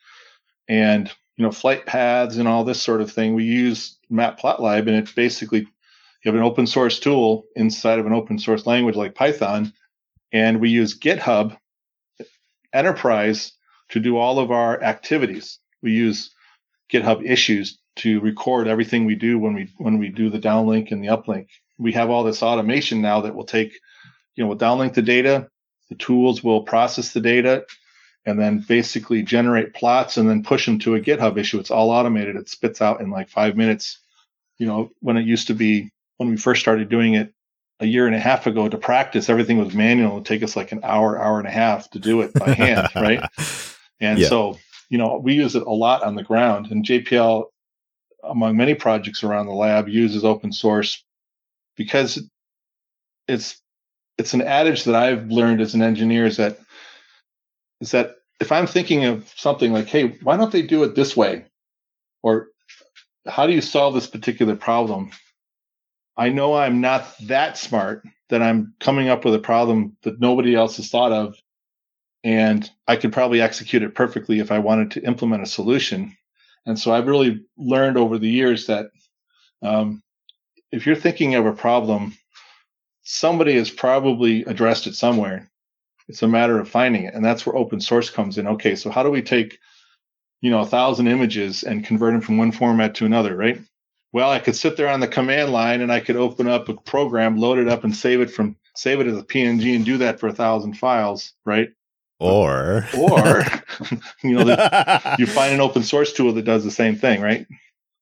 and 0.68 1.12
you 1.38 1.44
know, 1.44 1.52
flight 1.52 1.86
paths 1.86 2.38
and 2.38 2.48
all 2.48 2.64
this 2.64 2.82
sort 2.82 3.02
of 3.02 3.12
thing. 3.12 3.36
We 3.36 3.44
use 3.44 3.98
Matplotlib, 4.12 4.88
and 4.88 4.96
it's 4.96 5.12
basically 5.12 5.60
you 5.60 6.32
have 6.32 6.36
an 6.36 6.42
open 6.42 6.66
source 6.66 7.00
tool 7.00 7.46
inside 7.56 8.00
of 8.00 8.06
an 8.06 8.14
open 8.14 8.40
source 8.40 8.66
language 8.66 8.96
like 8.96 9.16
Python, 9.16 9.74
and 10.32 10.60
we 10.60 10.70
use 10.70 10.98
GitHub 10.98 11.58
Enterprise 12.74 13.54
to 13.90 14.00
do 14.00 14.18
all 14.18 14.40
of 14.40 14.52
our 14.52 14.82
activities. 14.82 15.60
We 15.82 15.92
use 15.92 16.35
GitHub 16.92 17.24
issues 17.26 17.78
to 17.98 18.20
record 18.20 18.68
everything 18.68 19.06
we 19.06 19.16
do 19.16 19.40
when 19.40 19.54
we 19.54 19.70
when 19.78 19.98
we 19.98 20.10
do 20.10 20.30
the 20.30 20.40
downlink 20.40 20.92
and 20.92 21.04
the 21.04 21.08
uplink. 21.08 21.48
We 21.78 21.94
have 21.94 22.10
all 22.10 22.24
this 22.24 22.44
automation 22.44 23.02
now 23.02 23.22
that 23.22 23.36
will 23.36 23.46
take, 23.46 23.74
you 24.36 24.44
know, 24.44 24.48
we'll 24.48 24.58
downlink 24.58 24.94
the 24.94 25.02
data, 25.02 25.50
the 25.90 25.96
tools 25.96 26.44
will 26.44 26.64
process 26.64 27.14
the 27.14 27.22
data, 27.22 27.66
and 28.26 28.40
then 28.40 28.64
basically 28.68 29.24
generate 29.24 29.74
plots 29.74 30.18
and 30.18 30.30
then 30.30 30.44
push 30.44 30.66
them 30.66 30.80
to 30.80 30.96
a 30.96 31.02
GitHub 31.02 31.38
issue. 31.38 31.60
It's 31.60 31.72
all 31.72 31.92
automated. 31.92 32.36
It 32.36 32.50
spits 32.50 32.82
out 32.82 33.02
in 33.02 33.10
like 33.10 33.30
five 33.30 33.56
minutes. 33.56 34.00
You 34.58 34.68
know, 34.68 34.92
when 35.02 35.18
it 35.18 35.26
used 35.26 35.48
to 35.48 35.54
be 35.54 35.92
when 36.18 36.30
we 36.30 36.38
first 36.38 36.62
started 36.62 36.90
doing 36.90 37.16
it 37.16 37.34
a 37.80 37.86
year 37.86 38.08
and 38.08 38.16
a 38.16 38.20
half 38.20 38.48
ago 38.48 38.70
to 38.70 38.78
practice, 38.78 39.30
everything 39.30 39.58
was 39.58 39.74
manual. 39.74 40.12
It 40.12 40.16
would 40.16 40.26
take 40.26 40.44
us 40.44 40.56
like 40.56 40.72
an 40.72 40.82
hour, 40.84 41.22
hour 41.22 41.40
and 41.40 41.48
a 41.48 41.52
half 41.52 41.90
to 41.92 42.00
do 42.00 42.22
it 42.22 42.34
by 42.34 42.54
hand, 42.54 42.90
right? 42.96 43.22
And 44.00 44.20
yeah. 44.20 44.30
so, 44.30 44.58
you 44.90 44.98
know, 44.98 45.20
we 45.22 45.34
use 45.34 45.56
it 45.56 45.64
a 45.64 45.72
lot 45.72 46.04
on 46.04 46.16
the 46.16 46.24
ground. 46.24 46.72
And 46.72 46.86
JPL, 46.86 47.46
among 48.24 48.58
many 48.58 48.76
projects 48.76 49.24
around 49.24 49.48
the 49.48 49.54
lab, 49.54 49.88
uses 49.88 50.24
open 50.24 50.52
source 50.52 51.04
because 51.76 52.22
it's 53.28 53.62
it's 54.18 54.34
an 54.34 54.42
adage 54.42 54.86
that 54.86 54.96
I've 54.96 55.28
learned 55.28 55.62
as 55.62 55.74
an 55.74 55.82
engineer 55.82 56.26
is 56.26 56.38
that 56.38 56.58
is 57.82 57.92
that 57.92 58.16
if 58.40 58.52
I'm 58.52 58.68
thinking 58.68 59.06
of 59.06 59.32
something 59.36 59.74
like, 59.74 59.88
hey, 59.88 60.18
why 60.24 60.38
don't 60.38 60.52
they 60.52 60.62
do 60.62 60.84
it 60.84 60.96
this 60.96 61.16
way? 61.16 61.46
Or 62.24 62.48
how 63.26 63.48
do 63.48 63.54
you 63.54 63.62
solve 63.62 63.94
this 63.94 64.08
particular 64.08 64.56
problem? 64.56 65.12
I 66.18 66.30
know 66.30 66.56
I'm 66.56 66.82
not 66.82 67.06
that 67.24 67.58
smart 67.58 68.04
that 68.30 68.42
I'm 68.42 68.74
coming 68.80 69.10
up 69.10 69.26
with 69.26 69.36
a 69.36 69.40
problem 69.40 69.98
that 70.04 70.20
nobody 70.20 70.56
else 70.56 70.78
has 70.78 70.90
thought 70.90 71.12
of. 71.12 71.36
And 72.26 72.67
I 72.88 72.95
could 72.95 73.13
probably 73.13 73.39
execute 73.39 73.84
it 73.84 73.93
perfectly 73.93 74.39
if 74.39 74.51
I 74.51 74.57
wanted 74.57 74.91
to 74.91 75.05
implement 75.05 75.43
a 75.43 75.45
solution. 75.45 76.17
And 76.65 76.78
so 76.78 76.91
I've 76.91 77.05
really 77.05 77.45
learned 77.55 77.97
over 77.97 78.17
the 78.17 78.28
years 78.28 78.65
that 78.65 78.88
um, 79.61 80.01
if 80.71 80.88
you're 80.88 80.95
thinking 80.95 81.36
of 81.36 81.45
a 81.45 81.53
problem, 81.53 82.17
somebody 83.03 83.53
has 83.55 83.69
probably 83.69 84.43
addressed 84.45 84.88
it 84.88 84.95
somewhere. 84.95 85.51
It's 86.07 86.23
a 86.23 86.28
matter 86.28 86.59
of 86.59 86.67
finding 86.67 87.03
it. 87.03 87.13
And 87.13 87.23
that's 87.23 87.45
where 87.45 87.55
open 87.55 87.80
source 87.80 88.09
comes 88.09 88.39
in. 88.39 88.47
Okay, 88.47 88.76
so 88.76 88.89
how 88.89 89.03
do 89.03 89.11
we 89.11 89.21
take, 89.21 89.59
you 90.41 90.49
know, 90.49 90.61
a 90.61 90.65
thousand 90.65 91.07
images 91.07 91.61
and 91.61 91.86
convert 91.86 92.13
them 92.13 92.21
from 92.21 92.39
one 92.39 92.51
format 92.51 92.95
to 92.95 93.05
another, 93.05 93.36
right? 93.36 93.61
Well, 94.13 94.32
I 94.32 94.39
could 94.39 94.55
sit 94.55 94.78
there 94.78 94.89
on 94.89 94.99
the 94.99 95.07
command 95.07 95.51
line 95.51 95.82
and 95.82 95.91
I 95.91 95.99
could 95.99 96.15
open 96.15 96.47
up 96.47 96.69
a 96.69 96.73
program, 96.73 97.38
load 97.38 97.59
it 97.59 97.67
up 97.67 97.84
and 97.84 97.95
save 97.95 98.21
it 98.21 98.32
from 98.32 98.55
save 98.76 98.99
it 98.99 99.07
as 99.07 99.17
a 99.17 99.23
PNG 99.23 99.76
and 99.76 99.86
do 99.86 99.99
that 99.99 100.19
for 100.19 100.28
a 100.28 100.34
thousand 100.34 100.73
files, 100.73 101.34
right? 101.45 101.69
Or 102.20 102.88
or 102.97 103.43
you 104.24 104.36
know, 104.36 104.43
the, 104.45 105.16
you 105.20 105.28
find 105.28 105.53
an 105.53 105.61
open 105.61 105.84
source 105.84 106.13
tool 106.13 106.34
that 106.34 106.45
does 106.45 106.63
the 106.63 106.72
same 106.72 106.95
thing, 106.95 107.22
right? 107.22 107.45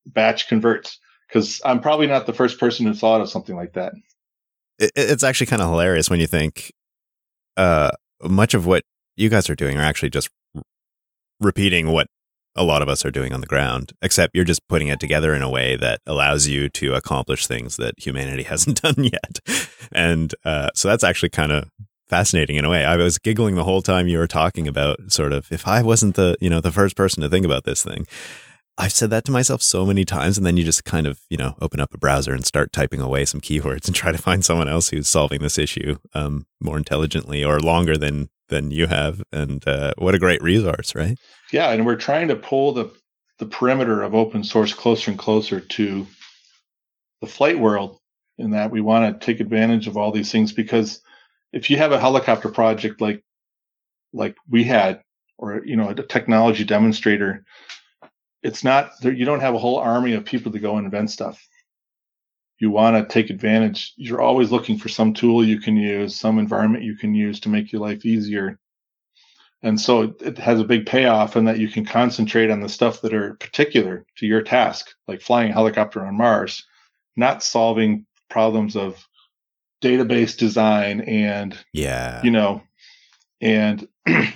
Batch 0.06 0.48
converts. 0.48 0.98
Because 1.28 1.60
I'm 1.64 1.80
probably 1.80 2.06
not 2.06 2.26
the 2.26 2.32
first 2.32 2.60
person 2.60 2.86
who 2.86 2.94
thought 2.94 3.20
of 3.20 3.28
something 3.28 3.56
like 3.56 3.72
that. 3.72 3.94
It's 4.78 5.24
actually 5.24 5.46
kind 5.46 5.62
of 5.62 5.68
hilarious 5.68 6.10
when 6.10 6.20
you 6.20 6.26
think 6.26 6.72
uh, 7.56 7.90
much 8.22 8.54
of 8.54 8.66
what 8.66 8.82
you 9.16 9.28
guys 9.28 9.48
are 9.48 9.54
doing 9.56 9.76
are 9.76 9.82
actually 9.82 10.10
just 10.10 10.28
repeating 11.40 11.90
what 11.90 12.06
a 12.56 12.62
lot 12.62 12.82
of 12.82 12.88
us 12.88 13.04
are 13.04 13.10
doing 13.10 13.32
on 13.32 13.40
the 13.40 13.46
ground, 13.46 13.92
except 14.00 14.34
you're 14.34 14.44
just 14.44 14.66
putting 14.68 14.88
it 14.88 15.00
together 15.00 15.34
in 15.34 15.42
a 15.42 15.50
way 15.50 15.76
that 15.76 16.00
allows 16.06 16.46
you 16.46 16.68
to 16.68 16.94
accomplish 16.94 17.46
things 17.46 17.76
that 17.76 17.94
humanity 17.98 18.42
hasn't 18.44 18.82
done 18.82 19.02
yet. 19.04 19.40
And 19.92 20.34
uh, 20.44 20.70
so 20.74 20.88
that's 20.88 21.04
actually 21.04 21.30
kind 21.30 21.52
of 21.52 21.68
fascinating 22.14 22.54
in 22.54 22.64
a 22.64 22.70
way. 22.70 22.84
I 22.84 22.94
was 22.94 23.18
giggling 23.18 23.56
the 23.56 23.64
whole 23.64 23.82
time 23.82 24.06
you 24.06 24.18
were 24.18 24.28
talking 24.28 24.68
about 24.68 25.10
sort 25.10 25.32
of 25.32 25.50
if 25.50 25.66
I 25.66 25.82
wasn't 25.82 26.14
the, 26.14 26.36
you 26.40 26.48
know, 26.48 26.60
the 26.60 26.70
first 26.70 26.96
person 26.96 27.24
to 27.24 27.28
think 27.28 27.44
about 27.44 27.64
this 27.64 27.82
thing. 27.82 28.06
I've 28.78 28.92
said 28.92 29.10
that 29.10 29.24
to 29.24 29.32
myself 29.32 29.62
so 29.62 29.84
many 29.84 30.04
times, 30.04 30.36
and 30.36 30.46
then 30.46 30.56
you 30.56 30.62
just 30.62 30.84
kind 30.84 31.08
of, 31.08 31.18
you 31.28 31.36
know, 31.36 31.56
open 31.60 31.80
up 31.80 31.92
a 31.92 31.98
browser 31.98 32.32
and 32.32 32.46
start 32.46 32.72
typing 32.72 33.00
away 33.00 33.24
some 33.24 33.40
keywords 33.40 33.86
and 33.86 33.96
try 33.96 34.12
to 34.12 34.18
find 34.18 34.44
someone 34.44 34.68
else 34.68 34.90
who's 34.90 35.08
solving 35.08 35.40
this 35.42 35.58
issue 35.58 35.96
um, 36.14 36.46
more 36.60 36.76
intelligently 36.76 37.42
or 37.42 37.58
longer 37.58 37.96
than 37.96 38.28
than 38.48 38.70
you 38.70 38.86
have. 38.86 39.20
And 39.32 39.66
uh, 39.66 39.94
what 39.98 40.14
a 40.14 40.20
great 40.20 40.40
resource, 40.40 40.94
right? 40.94 41.18
Yeah, 41.52 41.72
and 41.72 41.84
we're 41.84 41.96
trying 41.96 42.28
to 42.28 42.36
pull 42.36 42.74
the 42.74 42.92
the 43.40 43.46
perimeter 43.46 44.02
of 44.02 44.14
open 44.14 44.44
source 44.44 44.72
closer 44.72 45.10
and 45.10 45.18
closer 45.18 45.58
to 45.58 46.06
the 47.20 47.26
flight 47.26 47.58
world. 47.58 47.98
In 48.38 48.52
that 48.52 48.70
we 48.70 48.80
want 48.80 49.20
to 49.20 49.26
take 49.26 49.40
advantage 49.40 49.88
of 49.88 49.96
all 49.96 50.12
these 50.12 50.30
things 50.30 50.52
because 50.52 51.00
if 51.54 51.70
you 51.70 51.76
have 51.76 51.92
a 51.92 52.00
helicopter 52.00 52.48
project 52.48 53.00
like 53.00 53.22
like 54.12 54.36
we 54.48 54.64
had, 54.64 55.02
or 55.38 55.64
you 55.64 55.76
know, 55.76 55.88
a 55.88 55.94
technology 55.94 56.64
demonstrator 56.64 57.44
it's 58.44 58.62
not 58.62 58.92
you 59.02 59.24
don't 59.24 59.40
have 59.40 59.54
a 59.54 59.58
whole 59.58 59.78
army 59.78 60.12
of 60.12 60.24
people 60.24 60.52
to 60.52 60.60
go 60.60 60.76
and 60.76 60.84
invent 60.84 61.10
stuff. 61.10 61.44
You 62.58 62.70
want 62.70 62.96
to 62.96 63.12
take 63.12 63.30
advantage. 63.30 63.94
You're 63.96 64.20
always 64.20 64.52
looking 64.52 64.78
for 64.78 64.88
some 64.88 65.14
tool 65.14 65.44
you 65.44 65.58
can 65.58 65.76
use 65.76 66.14
some 66.14 66.38
environment 66.38 66.84
you 66.84 66.96
can 66.96 67.14
use 67.14 67.40
to 67.40 67.48
make 67.48 67.72
your 67.72 67.80
life 67.80 68.04
easier. 68.04 68.58
And 69.62 69.80
so 69.80 70.14
it 70.20 70.36
has 70.36 70.60
a 70.60 70.64
big 70.64 70.84
payoff 70.84 71.36
in 71.36 71.46
that 71.46 71.58
you 71.58 71.68
can 71.68 71.86
concentrate 71.86 72.50
on 72.50 72.60
the 72.60 72.68
stuff 72.68 73.00
that 73.00 73.14
are 73.14 73.34
particular 73.34 74.04
to 74.18 74.26
your 74.26 74.42
task 74.42 74.90
like 75.08 75.22
flying 75.22 75.50
a 75.50 75.54
helicopter 75.54 76.04
on 76.04 76.16
mars 76.16 76.66
not 77.16 77.42
solving 77.42 78.04
problems 78.28 78.76
of 78.76 79.06
database 79.84 80.36
design 80.36 81.02
and 81.02 81.56
yeah 81.72 82.22
you 82.22 82.30
know 82.30 82.62
and 83.40 83.86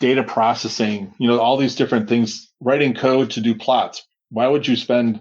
data 0.00 0.22
processing, 0.22 1.12
you 1.18 1.28
know, 1.28 1.40
all 1.40 1.56
these 1.56 1.74
different 1.74 2.08
things, 2.08 2.52
writing 2.60 2.94
code 2.94 3.30
to 3.30 3.40
do 3.40 3.54
plots. 3.54 4.06
Why 4.30 4.46
would 4.46 4.66
you 4.66 4.76
spend 4.76 5.20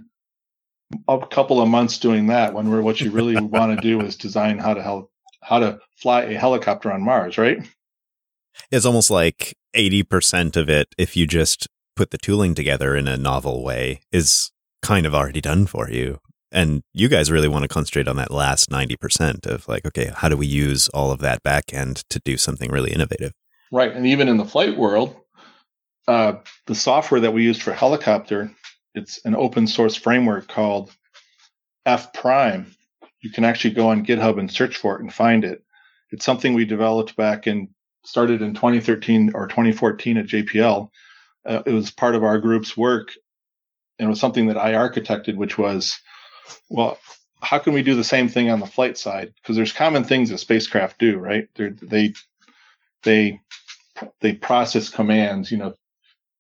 a 1.08 1.26
couple 1.28 1.62
of 1.62 1.70
months 1.70 1.98
doing 1.98 2.28
that 2.28 2.54
when 2.54 2.70
we're, 2.70 2.82
what 2.82 3.02
you 3.02 3.12
really 3.12 3.36
want 3.42 3.76
to 3.76 3.82
do 3.82 4.02
is 4.02 4.16
design 4.16 4.58
how 4.60 4.74
to 4.74 4.82
help 4.82 5.12
how 5.42 5.60
to 5.60 5.80
fly 5.96 6.24
a 6.24 6.38
helicopter 6.38 6.92
on 6.92 7.02
Mars, 7.02 7.38
right? 7.38 7.60
It's 8.72 8.86
almost 8.86 9.10
like 9.10 9.56
80% 9.76 10.58
of 10.58 10.70
it, 10.70 10.94
if 10.98 11.16
you 11.16 11.28
just 11.28 11.68
put 11.96 12.12
the 12.12 12.18
tooling 12.18 12.54
together 12.54 12.96
in 12.96 13.08
a 13.08 13.18
novel 13.18 13.64
way, 13.64 14.02
is 14.12 14.52
kind 14.82 15.06
of 15.06 15.14
already 15.14 15.40
done 15.40 15.66
for 15.68 15.90
you. 15.90 16.20
And 16.58 16.82
you 16.92 17.08
guys 17.08 17.30
really 17.30 17.48
want 17.48 17.66
to 17.66 17.68
concentrate 17.68 18.08
on 18.08 18.16
that 18.16 18.32
last 18.32 18.72
90% 18.72 19.46
of 19.46 19.68
like, 19.68 19.86
okay, 19.86 20.12
how 20.16 20.28
do 20.28 20.36
we 20.36 20.48
use 20.48 20.90
all 20.90 21.12
of 21.12 21.20
that 21.20 21.44
back 21.44 21.72
end 21.72 22.04
to 22.10 22.20
do 22.26 22.36
something 22.36 22.72
really 22.72 22.92
innovative? 22.92 23.32
Right. 23.72 23.94
And 23.94 24.08
even 24.08 24.28
in 24.28 24.38
the 24.38 24.46
flight 24.46 24.76
world, 24.76 25.16
uh, 26.08 26.38
the 26.66 26.74
software 26.74 27.22
that 27.22 27.34
we 27.36 27.44
use 27.44 27.62
for 27.62 27.74
helicopter, 27.74 28.52
it's 28.96 29.24
an 29.24 29.36
open 29.36 29.68
source 29.68 29.96
framework 29.96 30.48
called 30.48 30.92
F 31.86 32.12
Prime. 32.12 32.76
You 33.22 33.30
can 33.30 33.46
actually 33.46 33.76
go 33.76 33.90
on 33.90 34.04
GitHub 34.04 34.40
and 34.40 34.52
search 34.52 34.78
for 34.78 34.96
it 34.96 35.02
and 35.02 35.14
find 35.14 35.46
it. 35.46 35.64
It's 36.10 36.26
something 36.26 36.56
we 36.56 36.66
developed 36.66 37.16
back 37.16 37.46
in, 37.46 37.70
started 38.04 38.42
in 38.42 38.56
2013 38.56 39.34
or 39.36 39.46
2014 39.46 40.18
at 40.18 40.26
JPL. 40.26 40.90
Uh, 41.46 41.62
it 41.68 41.72
was 41.72 41.92
part 41.92 42.16
of 42.16 42.24
our 42.24 42.40
group's 42.40 42.76
work 42.76 43.12
and 44.00 44.08
it 44.08 44.10
was 44.10 44.20
something 44.20 44.48
that 44.48 44.58
I 44.58 44.74
architected, 44.74 45.36
which 45.36 45.60
was, 45.60 46.00
well, 46.70 46.98
how 47.42 47.60
can 47.60 47.74
we 47.74 47.84
do 47.84 47.96
the 47.96 48.04
same 48.04 48.30
thing 48.30 48.50
on 48.50 48.60
the 48.60 48.66
flight 48.66 48.98
side? 48.98 49.34
Because 49.36 49.56
there's 49.56 49.72
common 49.72 50.04
things 50.04 50.30
that 50.30 50.40
spacecraft 50.40 51.00
do, 51.00 51.18
right? 51.18 51.48
They're, 51.56 51.72
they 51.82 52.14
they 53.04 53.40
they 54.22 54.34
process 54.34 54.90
commands. 54.90 55.52
You 55.52 55.58
know, 55.58 55.74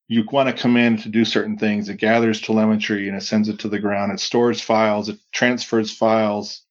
you 0.07 0.25
want 0.31 0.49
a 0.49 0.53
command 0.53 0.99
to 1.03 1.09
do 1.09 1.25
certain 1.25 1.57
things. 1.57 1.89
It 1.89 1.97
gathers 1.97 2.41
telemetry 2.41 3.07
and 3.07 3.17
it 3.17 3.23
sends 3.23 3.49
it 3.49 3.59
to 3.59 3.69
the 3.69 3.79
ground. 3.79 4.11
It 4.11 4.19
stores 4.19 4.61
files. 4.61 5.09
It 5.09 5.19
transfers 5.31 5.91
files. 5.91 6.63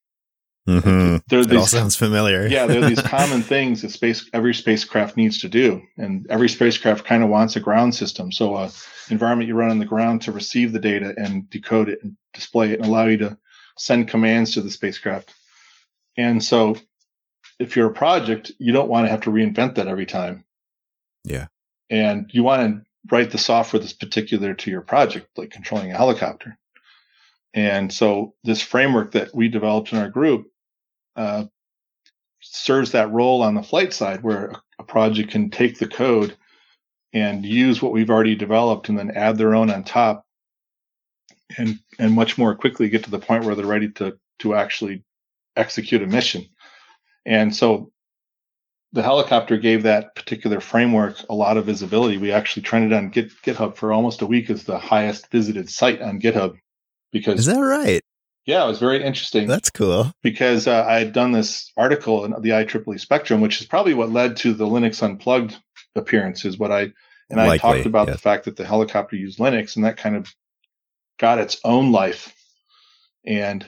Mm-hmm. 0.67 1.17
There 1.29 1.45
these, 1.45 1.57
all 1.57 1.65
sounds 1.65 1.95
familiar. 1.95 2.45
yeah, 2.45 2.65
there 2.65 2.83
are 2.83 2.89
these 2.89 3.01
common 3.03 3.41
things 3.41 3.81
that 3.81 3.91
space 3.91 4.29
every 4.33 4.53
spacecraft 4.53 5.15
needs 5.15 5.39
to 5.39 5.47
do, 5.47 5.81
and 5.97 6.27
every 6.29 6.49
spacecraft 6.49 7.05
kind 7.05 7.23
of 7.23 7.29
wants 7.29 7.55
a 7.55 7.61
ground 7.61 7.95
system. 7.95 8.33
So, 8.33 8.57
a 8.57 8.69
environment 9.09 9.47
you 9.47 9.55
run 9.55 9.71
on 9.71 9.79
the 9.79 9.85
ground 9.85 10.23
to 10.23 10.33
receive 10.33 10.73
the 10.73 10.79
data 10.79 11.13
and 11.15 11.49
decode 11.49 11.87
it 11.87 12.03
and 12.03 12.17
display 12.33 12.73
it 12.73 12.79
and 12.79 12.85
allow 12.85 13.05
you 13.05 13.17
to 13.17 13.37
send 13.77 14.09
commands 14.09 14.51
to 14.53 14.61
the 14.61 14.69
spacecraft. 14.69 15.33
And 16.17 16.43
so, 16.43 16.75
if 17.59 17.77
you're 17.77 17.89
a 17.89 17.93
project, 17.93 18.51
you 18.59 18.73
don't 18.73 18.89
want 18.89 19.05
to 19.05 19.11
have 19.11 19.21
to 19.21 19.31
reinvent 19.31 19.75
that 19.75 19.87
every 19.87 20.05
time. 20.05 20.43
Yeah, 21.23 21.47
and 21.89 22.29
you 22.33 22.43
want 22.43 22.61
to 22.61 22.81
write 23.09 23.31
the 23.31 23.37
software 23.37 23.79
that's 23.79 23.93
particular 23.93 24.53
to 24.53 24.69
your 24.69 24.81
project, 24.81 25.29
like 25.37 25.51
controlling 25.51 25.93
a 25.93 25.97
helicopter. 25.97 26.57
And 27.53 27.93
so, 27.93 28.33
this 28.43 28.61
framework 28.61 29.13
that 29.13 29.33
we 29.33 29.47
developed 29.47 29.93
in 29.93 29.99
our 29.99 30.09
group 30.09 30.51
uh, 31.17 31.45
serves 32.41 32.91
that 32.91 33.11
role 33.11 33.41
on 33.41 33.55
the 33.55 33.63
flight 33.63 33.91
side 33.93 34.23
where 34.23 34.53
a 34.79 34.83
project 34.83 35.31
can 35.31 35.49
take 35.49 35.79
the 35.79 35.87
code 35.87 36.37
and 37.13 37.45
use 37.45 37.81
what 37.81 37.91
we've 37.91 38.09
already 38.09 38.35
developed 38.35 38.89
and 38.89 38.97
then 38.97 39.11
add 39.11 39.37
their 39.37 39.55
own 39.55 39.69
on 39.69 39.83
top 39.83 40.25
and 41.57 41.79
and 41.99 42.13
much 42.13 42.37
more 42.37 42.55
quickly 42.55 42.89
get 42.89 43.03
to 43.03 43.11
the 43.11 43.19
point 43.19 43.43
where 43.43 43.55
they're 43.55 43.65
ready 43.65 43.89
to 43.89 44.17
to 44.39 44.53
actually 44.55 45.03
execute 45.55 46.03
a 46.03 46.07
mission. 46.07 46.45
And 47.25 47.55
so 47.55 47.91
the 48.93 49.03
helicopter 49.03 49.57
gave 49.57 49.83
that 49.83 50.15
particular 50.15 50.59
framework 50.59 51.17
a 51.29 51.33
lot 51.33 51.57
of 51.57 51.65
visibility. 51.65 52.17
We 52.17 52.31
actually 52.31 52.63
trended 52.63 52.93
on 52.93 53.09
Git, 53.09 53.31
github 53.43 53.75
for 53.75 53.91
almost 53.91 54.21
a 54.21 54.25
week 54.25 54.49
as 54.49 54.63
the 54.63 54.77
highest 54.77 55.29
visited 55.31 55.69
site 55.69 56.01
on 56.01 56.21
github 56.21 56.57
because 57.11 57.39
is 57.39 57.45
that 57.47 57.59
right 57.59 58.01
yeah, 58.47 58.63
it 58.63 58.67
was 58.67 58.79
very 58.79 59.03
interesting. 59.03 59.45
That's 59.45 59.69
cool. 59.69 60.13
Because 60.23 60.67
uh, 60.67 60.85
I 60.87 60.99
had 60.99 61.11
done 61.11 61.33
this 61.33 61.69
article 61.75 62.23
in 62.23 62.31
the 62.41 62.51
IEEE 62.51 62.99
Spectrum, 62.99 63.41
which 63.41 63.59
is 63.59 63.67
probably 63.67 63.93
what 63.93 64.09
led 64.09 64.37
to 64.37 64.53
the 64.53 64.65
Linux 64.65 65.03
Unplugged 65.03 65.57
appearance, 65.95 66.45
is 66.45 66.57
What 66.57 66.71
I 66.71 66.93
and 67.29 67.41
I 67.41 67.57
talked 67.57 67.85
about 67.85 68.07
yeah. 68.07 68.13
the 68.13 68.19
fact 68.19 68.45
that 68.45 68.55
the 68.55 68.65
helicopter 68.65 69.17
used 69.17 69.37
Linux, 69.37 69.75
and 69.75 69.83
that 69.83 69.97
kind 69.97 70.15
of 70.15 70.33
got 71.19 71.39
its 71.39 71.59
own 71.65 71.91
life. 71.91 72.33
And 73.25 73.65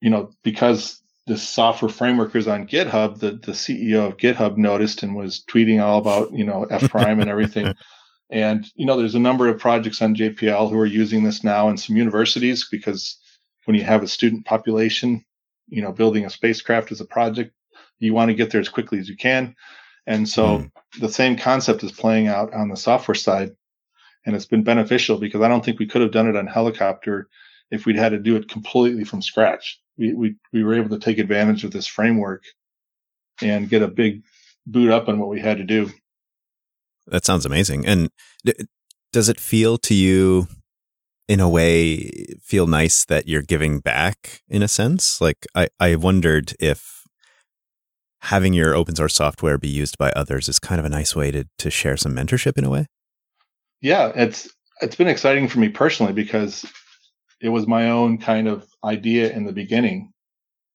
you 0.00 0.10
know, 0.10 0.30
because 0.44 1.02
the 1.26 1.36
software 1.36 1.88
framework 1.88 2.36
is 2.36 2.46
on 2.46 2.68
GitHub, 2.68 3.18
the 3.18 3.32
the 3.32 3.52
CEO 3.52 4.06
of 4.06 4.16
GitHub 4.16 4.56
noticed 4.56 5.02
and 5.02 5.16
was 5.16 5.42
tweeting 5.50 5.82
all 5.82 5.98
about 5.98 6.32
you 6.32 6.44
know 6.44 6.64
F 6.70 6.88
prime 6.88 7.18
and 7.18 7.28
everything. 7.28 7.74
and 8.30 8.64
you 8.76 8.86
know, 8.86 8.96
there's 8.96 9.16
a 9.16 9.20
number 9.20 9.48
of 9.48 9.58
projects 9.58 10.00
on 10.00 10.14
JPL 10.14 10.70
who 10.70 10.78
are 10.78 10.86
using 10.86 11.24
this 11.24 11.42
now, 11.42 11.68
and 11.68 11.80
some 11.80 11.96
universities 11.96 12.68
because 12.70 13.18
when 13.68 13.74
you 13.74 13.84
have 13.84 14.02
a 14.02 14.08
student 14.08 14.46
population, 14.46 15.22
you 15.66 15.82
know, 15.82 15.92
building 15.92 16.24
a 16.24 16.30
spacecraft 16.30 16.90
as 16.90 17.02
a 17.02 17.04
project, 17.04 17.52
you 17.98 18.14
want 18.14 18.30
to 18.30 18.34
get 18.34 18.50
there 18.50 18.62
as 18.62 18.70
quickly 18.70 18.98
as 18.98 19.10
you 19.10 19.14
can. 19.14 19.54
And 20.06 20.26
so 20.26 20.60
mm. 20.60 20.70
the 20.98 21.10
same 21.10 21.36
concept 21.36 21.84
is 21.84 21.92
playing 21.92 22.28
out 22.28 22.54
on 22.54 22.70
the 22.70 22.78
software 22.78 23.14
side. 23.14 23.54
And 24.24 24.34
it's 24.34 24.46
been 24.46 24.62
beneficial 24.62 25.18
because 25.18 25.42
I 25.42 25.48
don't 25.48 25.62
think 25.62 25.78
we 25.78 25.86
could 25.86 26.00
have 26.00 26.12
done 26.12 26.30
it 26.30 26.34
on 26.34 26.46
helicopter 26.46 27.28
if 27.70 27.84
we'd 27.84 27.98
had 27.98 28.12
to 28.12 28.18
do 28.18 28.36
it 28.36 28.48
completely 28.48 29.04
from 29.04 29.20
scratch. 29.20 29.78
We, 29.98 30.14
we, 30.14 30.36
we 30.50 30.64
were 30.64 30.72
able 30.72 30.88
to 30.88 30.98
take 30.98 31.18
advantage 31.18 31.64
of 31.64 31.70
this 31.70 31.86
framework 31.86 32.44
and 33.42 33.68
get 33.68 33.82
a 33.82 33.88
big 33.88 34.22
boot 34.66 34.90
up 34.90 35.08
on 35.08 35.18
what 35.18 35.28
we 35.28 35.40
had 35.40 35.58
to 35.58 35.64
do. 35.64 35.90
That 37.06 37.26
sounds 37.26 37.44
amazing. 37.44 37.84
And 37.84 38.08
does 39.12 39.28
it 39.28 39.38
feel 39.38 39.76
to 39.76 39.94
you 39.94 40.48
in 41.28 41.40
a 41.40 41.48
way 41.48 42.10
feel 42.42 42.66
nice 42.66 43.04
that 43.04 43.28
you're 43.28 43.42
giving 43.42 43.80
back 43.80 44.42
in 44.48 44.62
a 44.62 44.68
sense. 44.68 45.20
Like 45.20 45.46
I, 45.54 45.68
I 45.78 45.94
wondered 45.96 46.54
if 46.58 47.04
having 48.22 48.54
your 48.54 48.74
open 48.74 48.96
source 48.96 49.14
software 49.14 49.58
be 49.58 49.68
used 49.68 49.98
by 49.98 50.10
others 50.10 50.48
is 50.48 50.58
kind 50.58 50.80
of 50.80 50.84
a 50.84 50.90
nice 50.90 51.14
way 51.14 51.30
to 51.30 51.44
to 51.58 51.70
share 51.70 51.96
some 51.96 52.14
mentorship 52.14 52.56
in 52.58 52.64
a 52.64 52.70
way. 52.70 52.86
Yeah, 53.80 54.10
it's 54.14 54.48
it's 54.80 54.96
been 54.96 55.08
exciting 55.08 55.48
for 55.48 55.58
me 55.58 55.68
personally 55.68 56.12
because 56.12 56.64
it 57.40 57.50
was 57.50 57.66
my 57.66 57.90
own 57.90 58.18
kind 58.18 58.48
of 58.48 58.66
idea 58.82 59.30
in 59.30 59.44
the 59.44 59.52
beginning 59.52 60.12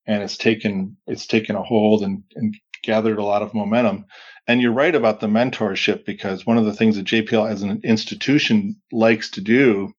and 0.05 0.21
it's 0.21 0.37
taken 0.37 0.97
it's 1.07 1.25
taken 1.25 1.55
a 1.55 1.63
hold 1.63 2.03
and, 2.03 2.23
and 2.35 2.55
gathered 2.83 3.17
a 3.17 3.23
lot 3.23 3.41
of 3.41 3.53
momentum. 3.53 4.05
And 4.45 4.61
you're 4.61 4.73
right 4.73 4.93
about 4.93 5.21
the 5.21 5.27
mentorship 5.27 6.05
because 6.05 6.45
one 6.45 6.57
of 6.57 6.65
the 6.65 6.73
things 6.73 6.97
that 6.97 7.05
JPL 7.05 7.49
as 7.49 7.63
an 7.63 7.79
institution 7.83 8.75
likes 8.91 9.31
to 9.31 9.41
do 9.41 9.93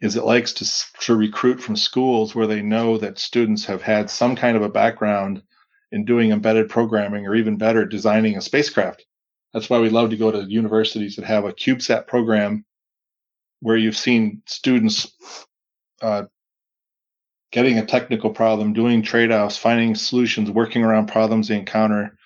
is 0.00 0.16
it 0.16 0.24
likes 0.24 0.52
to, 0.54 1.00
to 1.00 1.14
recruit 1.14 1.60
from 1.60 1.76
schools 1.76 2.34
where 2.34 2.46
they 2.46 2.62
know 2.62 2.96
that 2.98 3.18
students 3.18 3.64
have 3.66 3.82
had 3.82 4.08
some 4.08 4.34
kind 4.34 4.56
of 4.56 4.62
a 4.62 4.68
background 4.68 5.42
in 5.92 6.04
doing 6.04 6.30
embedded 6.30 6.68
programming 6.68 7.26
or 7.26 7.34
even 7.34 7.58
better 7.58 7.84
designing 7.84 8.36
a 8.36 8.40
spacecraft. 8.40 9.04
That's 9.52 9.68
why 9.68 9.80
we 9.80 9.90
love 9.90 10.10
to 10.10 10.16
go 10.16 10.30
to 10.30 10.44
universities 10.44 11.16
that 11.16 11.24
have 11.24 11.44
a 11.44 11.52
cubesat 11.52 12.06
program 12.06 12.64
where 13.60 13.76
you've 13.76 13.96
seen 13.96 14.42
students 14.46 15.12
uh, 16.00 16.24
getting 17.52 17.78
a 17.78 17.84
technical 17.84 18.30
problem 18.30 18.72
doing 18.72 19.02
trade-offs 19.02 19.56
finding 19.56 19.94
solutions 19.94 20.50
working 20.50 20.84
around 20.84 21.06
problems 21.06 21.48
they 21.48 21.58
encounter 21.58 22.16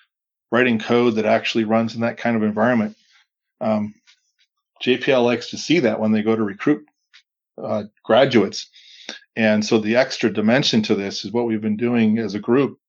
writing 0.51 0.79
code 0.79 1.15
that 1.15 1.25
actually 1.25 1.63
runs 1.63 1.95
in 1.95 2.01
that 2.01 2.17
kind 2.17 2.37
of 2.37 2.43
environment. 2.43 2.95
Um, 3.59 3.95
jpl 4.83 5.23
likes 5.23 5.49
to 5.49 5.57
see 5.57 5.79
that 5.79 5.99
when 5.99 6.11
they 6.11 6.21
go 6.21 6.35
to 6.35 6.43
recruit 6.43 6.85
uh, 7.61 7.83
graduates. 8.03 8.69
And 9.35 9.65
so 9.65 9.79
the 9.79 9.95
extra 9.97 10.31
dimension 10.31 10.81
to 10.83 10.95
this 10.95 11.25
is 11.25 11.31
what 11.31 11.45
we've 11.45 11.61
been 11.61 11.77
doing 11.77 12.19
as 12.19 12.35
a 12.35 12.39
group. 12.39 12.79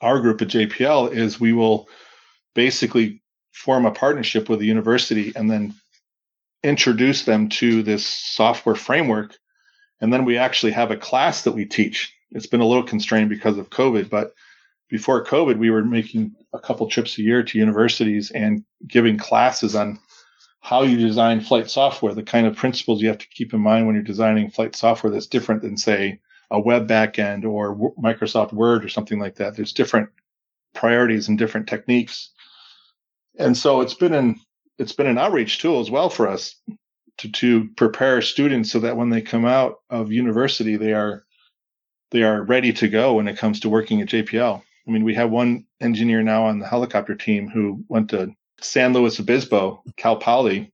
Our 0.00 0.20
group 0.20 0.42
at 0.42 0.48
JPL 0.48 1.12
is 1.12 1.40
we 1.40 1.52
will 1.52 1.88
basically 2.54 3.22
form 3.52 3.86
a 3.86 3.92
partnership 3.92 4.48
with 4.48 4.58
the 4.58 4.66
university 4.66 5.32
and 5.36 5.50
then 5.50 5.74
introduce 6.62 7.24
them 7.24 7.48
to 7.48 7.82
this 7.82 8.06
software 8.06 8.74
framework. 8.74 9.36
And 10.00 10.12
then 10.12 10.24
we 10.24 10.36
actually 10.36 10.72
have 10.72 10.90
a 10.90 10.96
class 10.96 11.42
that 11.42 11.52
we 11.52 11.64
teach. 11.64 12.12
It's 12.32 12.46
been 12.46 12.60
a 12.60 12.66
little 12.66 12.82
constrained 12.82 13.30
because 13.30 13.58
of 13.58 13.70
COVID, 13.70 14.10
but 14.10 14.34
before 14.90 15.24
COVID, 15.24 15.56
we 15.56 15.70
were 15.70 15.84
making 15.84 16.34
a 16.52 16.58
couple 16.58 16.88
trips 16.88 17.18
a 17.18 17.22
year 17.22 17.42
to 17.42 17.58
universities 17.58 18.30
and 18.32 18.64
giving 18.86 19.16
classes 19.16 19.74
on 19.74 19.98
how 20.64 20.82
you 20.82 20.96
design 20.96 21.42
flight 21.42 21.70
software, 21.70 22.14
the 22.14 22.22
kind 22.22 22.46
of 22.46 22.56
principles 22.56 23.02
you 23.02 23.08
have 23.08 23.18
to 23.18 23.28
keep 23.28 23.52
in 23.52 23.60
mind 23.60 23.84
when 23.84 23.94
you're 23.94 24.02
designing 24.02 24.48
flight 24.48 24.74
software 24.74 25.12
that's 25.12 25.26
different 25.26 25.60
than, 25.60 25.76
say, 25.76 26.18
a 26.50 26.58
web 26.58 26.88
backend 26.88 27.44
or 27.44 27.92
Microsoft 28.02 28.54
Word 28.54 28.82
or 28.82 28.88
something 28.88 29.18
like 29.18 29.34
that. 29.34 29.54
There's 29.54 29.74
different 29.74 30.08
priorities 30.72 31.28
and 31.28 31.36
different 31.36 31.68
techniques. 31.68 32.30
And 33.38 33.54
so 33.54 33.82
it's 33.82 33.92
been 33.92 34.14
an 34.14 34.40
it's 34.78 34.92
been 34.92 35.06
an 35.06 35.18
outreach 35.18 35.58
tool 35.60 35.80
as 35.80 35.90
well 35.90 36.08
for 36.08 36.28
us 36.28 36.56
to 37.18 37.30
to 37.30 37.68
prepare 37.76 38.22
students 38.22 38.72
so 38.72 38.80
that 38.80 38.96
when 38.96 39.10
they 39.10 39.20
come 39.20 39.44
out 39.44 39.80
of 39.90 40.12
university 40.12 40.76
they 40.76 40.94
are 40.94 41.26
they 42.10 42.22
are 42.22 42.42
ready 42.42 42.72
to 42.72 42.88
go 42.88 43.14
when 43.14 43.28
it 43.28 43.36
comes 43.36 43.60
to 43.60 43.68
working 43.68 44.00
at 44.00 44.08
JPL. 44.08 44.62
I 44.86 44.90
mean, 44.90 45.04
we 45.04 45.14
have 45.14 45.30
one 45.30 45.66
engineer 45.82 46.22
now 46.22 46.46
on 46.46 46.58
the 46.58 46.66
helicopter 46.66 47.14
team 47.14 47.50
who 47.50 47.84
went 47.88 48.10
to 48.10 48.34
San 48.60 48.92
Luis 48.92 49.20
Obispo, 49.20 49.82
Cal 49.96 50.16
Poly, 50.16 50.72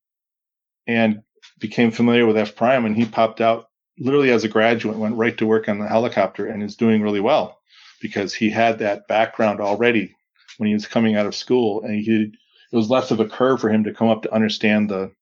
and 0.86 1.22
became 1.58 1.90
familiar 1.90 2.26
with 2.26 2.36
F 2.36 2.54
Prime. 2.56 2.84
And 2.84 2.96
he 2.96 3.04
popped 3.04 3.40
out 3.40 3.66
literally 3.98 4.30
as 4.30 4.44
a 4.44 4.48
graduate, 4.48 4.96
went 4.96 5.16
right 5.16 5.36
to 5.38 5.46
work 5.46 5.68
on 5.68 5.78
the 5.78 5.88
helicopter 5.88 6.46
and 6.46 6.62
is 6.62 6.76
doing 6.76 7.02
really 7.02 7.20
well. 7.20 7.60
because 8.00 8.34
he 8.34 8.50
had 8.50 8.78
that 8.78 9.06
background 9.06 9.60
already 9.60 10.16
when 10.58 10.66
he 10.66 10.74
was 10.74 10.86
coming 10.86 11.16
out 11.16 11.26
of 11.26 11.34
school, 11.34 11.82
and 11.82 11.94
he 11.94 12.32
it 12.72 12.76
was 12.76 12.90
less 12.90 13.10
of 13.10 13.20
a 13.20 13.28
curve 13.28 13.60
for 13.60 13.68
him 13.68 13.84
to 13.84 13.92
come 13.94 14.08
up 14.08 14.22
to 14.22 14.32
understand 14.32 14.88
the 14.88 15.12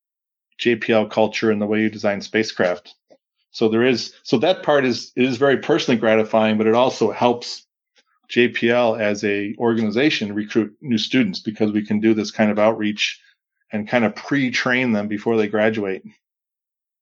JPL 0.61 1.11
culture 1.11 1.51
and 1.51 1.61
the 1.61 1.67
way 1.67 1.81
you 1.81 1.91
design 1.91 2.21
spacecraft. 2.21 2.95
So 3.51 3.69
there 3.69 3.85
is 3.85 4.15
so 4.23 4.39
that 4.39 4.63
part 4.63 4.85
is 4.85 5.13
is 5.17 5.37
very 5.37 5.59
personally 5.59 5.99
gratifying, 5.99 6.59
but 6.59 6.67
it 6.67 6.75
also 6.75 7.11
helps 7.11 7.67
JPL 8.31 9.01
as 9.01 9.25
a 9.25 9.55
organization 9.59 10.35
recruit 10.35 10.77
new 10.81 10.99
students 10.99 11.41
because 11.41 11.73
we 11.73 11.85
can 11.85 12.01
do 12.01 12.15
this 12.15 12.31
kind 12.31 12.51
of 12.51 12.59
outreach 12.59 13.21
and 13.73 13.89
kind 13.89 14.05
of 14.05 14.15
pre-train 14.15 14.93
them 14.93 15.09
before 15.09 15.37
they 15.37 15.49
graduate. 15.49 16.03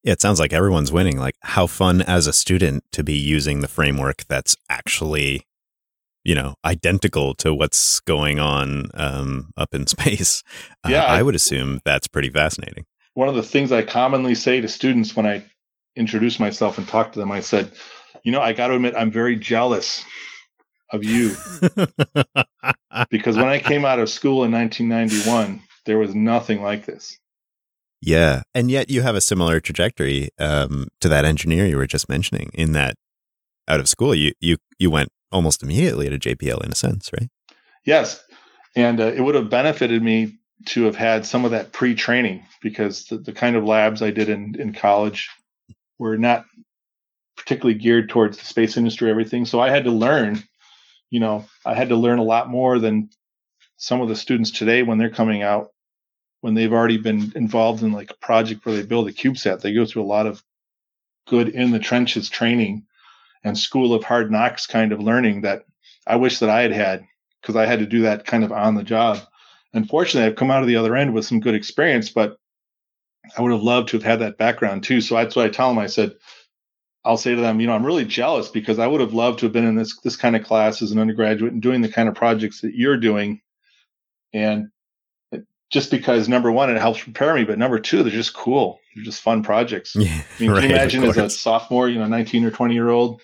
Yeah, 0.03 0.13
it 0.13 0.21
sounds 0.21 0.39
like 0.39 0.53
everyone's 0.53 0.93
winning. 0.93 1.19
Like 1.19 1.35
how 1.43 1.67
fun 1.67 2.01
as 2.03 2.27
a 2.27 2.33
student 2.33 2.85
to 2.93 3.03
be 3.03 3.15
using 3.15 3.61
the 3.61 3.69
framework 3.69 4.25
that's 4.29 4.57
actually, 4.71 5.43
you 6.23 6.35
know, 6.35 6.55
identical 6.65 7.35
to 7.37 7.53
what's 7.53 7.99
going 8.01 8.39
on 8.39 8.91
um, 8.95 9.51
up 9.57 9.75
in 9.75 9.87
space. 9.87 10.45
Uh, 10.85 10.91
yeah, 10.91 11.05
I, 11.05 11.19
I 11.19 11.23
would 11.23 11.35
assume 11.35 11.81
that's 11.85 12.07
pretty 12.07 12.31
fascinating. 12.31 12.87
One 13.15 13.29
of 13.29 13.35
the 13.35 13.43
things 13.43 13.73
I 13.73 13.83
commonly 13.83 14.35
say 14.35 14.61
to 14.61 14.69
students 14.69 15.17
when 15.17 15.27
I 15.27 15.45
introduce 15.97 16.39
myself 16.39 16.79
and 16.79 16.87
talk 16.87 17.13
to 17.13 17.19
them, 17.19 17.33
I 17.33 17.41
said, 17.41 17.73
you 18.23 18.31
know, 18.31 18.41
I 18.41 18.53
got 18.53 18.69
to 18.69 18.75
admit, 18.75 18.95
I'm 18.97 19.11
very 19.11 19.37
jealous 19.37 20.05
of 20.93 21.05
you 21.05 21.35
because 23.11 23.37
when 23.37 23.49
I 23.49 23.59
came 23.59 23.85
out 23.85 23.99
of 23.99 24.09
school 24.09 24.45
in 24.45 24.53
1991, 24.53 25.61
there 25.85 25.99
was 25.99 26.15
nothing 26.15 26.63
like 26.63 26.87
this. 26.87 27.19
Yeah, 28.01 28.43
and 28.55 28.71
yet 28.71 28.91
you 28.91 29.03
have 29.03 29.15
a 29.15 29.21
similar 29.21 29.59
trajectory 29.61 30.29
um, 30.39 30.89
to 31.01 31.09
that 31.09 31.25
engineer 31.25 31.67
you 31.67 31.77
were 31.77 31.87
just 31.87 32.09
mentioning. 32.09 32.51
In 32.55 32.73
that, 32.73 32.95
out 33.69 33.81
of 33.81 33.89
school, 33.89 34.15
you 34.15 34.33
you 34.41 34.59
you 34.79 34.91
went 34.91 35.09
almost 35.33 35.63
immediately 35.63 36.09
to 36.09 36.19
JPL 36.19 36.65
in 36.65 36.71
a 36.71 36.75
sense, 36.75 37.11
right? 37.13 37.29
Yes, 37.85 38.23
and 38.75 39.01
uh, 39.01 39.07
it 39.07 39.21
would 39.21 39.35
have 39.35 39.51
benefited 39.51 40.03
me 40.03 40.39
to 40.67 40.85
have 40.85 40.97
had 40.97 41.27
some 41.27 41.45
of 41.45 41.51
that 41.51 41.73
pre-training 41.73 42.45
because 42.63 43.07
the, 43.07 43.19
the 43.19 43.33
kind 43.33 43.57
of 43.57 43.65
labs 43.65 44.03
I 44.03 44.11
did 44.11 44.29
in 44.29 44.55
in 44.59 44.73
college 44.73 45.31
were 45.99 46.19
not 46.19 46.45
particularly 47.37 47.79
geared 47.79 48.09
towards 48.09 48.39
the 48.39 48.45
space 48.45 48.77
industry, 48.77 49.11
everything. 49.11 49.47
So 49.47 49.61
I 49.61 49.71
had 49.71 49.85
to 49.85 49.91
learn 49.91 50.43
you 51.17 51.21
know, 51.21 51.47
I 51.65 51.73
had 51.73 51.89
to 51.89 51.97
learn 51.97 52.19
a 52.19 52.23
lot 52.23 52.51
more 52.51 52.79
than 52.79 53.09
some 53.79 54.03
of 54.03 54.09
the 54.11 54.15
students 54.15 54.51
today 54.51 54.83
when 54.83 54.99
they're 54.99 55.09
coming 55.09 55.43
out, 55.43 55.71
when 56.43 56.53
they've 56.53 56.75
already 56.75 56.99
been 56.99 57.33
involved 57.35 57.83
in 57.83 57.93
like 57.93 58.11
a 58.11 58.17
project 58.27 58.67
where 58.67 58.77
they 58.77 58.83
build 58.83 59.09
a 59.09 59.13
CubeSat. 59.13 59.63
They 59.63 59.73
go 59.73 59.87
through 59.87 60.03
a 60.03 60.13
lot 60.15 60.27
of 60.27 60.43
good 61.27 61.49
in 61.49 61.71
the 61.71 61.79
trenches 61.79 62.29
training 62.29 62.85
and 63.45 63.57
school 63.57 63.95
of 63.95 64.05
hard 64.05 64.31
knocks 64.31 64.67
kind 64.67 64.93
of 64.93 65.01
learning 65.01 65.41
that 65.41 65.65
I 66.07 66.17
wish 66.17 66.41
that 66.41 66.51
I 66.51 66.61
had 66.61 66.73
had 66.73 67.07
because 67.41 67.57
I 67.57 67.65
had 67.65 67.79
to 67.79 67.87
do 67.87 68.03
that 68.03 68.27
kind 68.27 68.45
of 68.45 68.53
on 68.53 68.75
the 68.75 68.83
job. 68.83 69.19
Unfortunately, 69.73 70.29
I've 70.29 70.37
come 70.37 70.51
out 70.51 70.61
of 70.61 70.69
the 70.69 70.77
other 70.77 70.97
end 70.97 71.15
with 71.15 71.25
some 71.25 71.41
good 71.41 71.55
experience, 71.55 72.11
but 72.11 72.37
I 73.39 73.41
would 73.41 73.53
have 73.53 73.63
loved 73.63 73.89
to 73.89 73.97
have 73.97 74.05
had 74.05 74.19
that 74.19 74.37
background 74.37 74.85
too. 74.85 75.01
So 75.01 75.15
that's 75.15 75.35
what 75.35 75.47
I 75.47 75.49
tell 75.49 75.71
them. 75.71 75.79
I 75.79 75.87
said, 75.87 76.15
I'll 77.07 77.17
say 77.17 77.37
to 77.37 77.41
them, 77.41 77.61
you 77.61 77.69
know, 77.69 77.73
I'm 77.73 77.87
really 77.87 78.05
jealous 78.05 78.49
because 78.49 78.81
I 78.81 78.87
would 78.89 79.01
have 79.01 79.15
loved 79.15 79.39
to 79.39 79.47
have 79.47 79.53
been 79.53 79.65
in 79.65 79.77
this 79.77 79.97
this 80.01 80.17
kind 80.17 80.35
of 80.35 80.45
class 80.45 80.83
as 80.83 80.91
an 80.91 80.99
undergraduate 80.99 81.53
and 81.53 81.63
doing 81.63 81.81
the 81.81 81.89
kind 81.89 82.09
of 82.09 82.17
projects 82.17 82.61
that 82.63 82.75
you're 82.75 82.97
doing. 82.97 83.41
And 84.35 84.71
just 85.71 85.91
because 85.93 86.29
number 86.29 86.51
one, 86.51 86.69
it 86.69 86.79
helps 86.79 87.03
prepare 87.03 87.35
me, 87.35 87.45
but 87.45 87.59
number 87.59 87.79
two, 87.79 88.03
they're 88.03 88.13
just 88.13 88.35
cool. 88.35 88.81
They're 88.95 89.05
just 89.05 89.23
fun 89.23 89.45
projects. 89.45 89.95
Yeah, 89.95 90.11
I 90.11 90.43
mean, 90.43 90.51
right, 90.51 90.61
can 90.61 90.71
you 90.71 90.77
imagine 90.77 91.05
as 91.05 91.17
a 91.17 91.31
sophomore, 91.31 91.89
you 91.89 91.99
know, 92.01 92.09
19 92.09 92.45
or 92.45 92.51
20 92.51 92.75
year 92.75 92.89
old, 92.89 93.23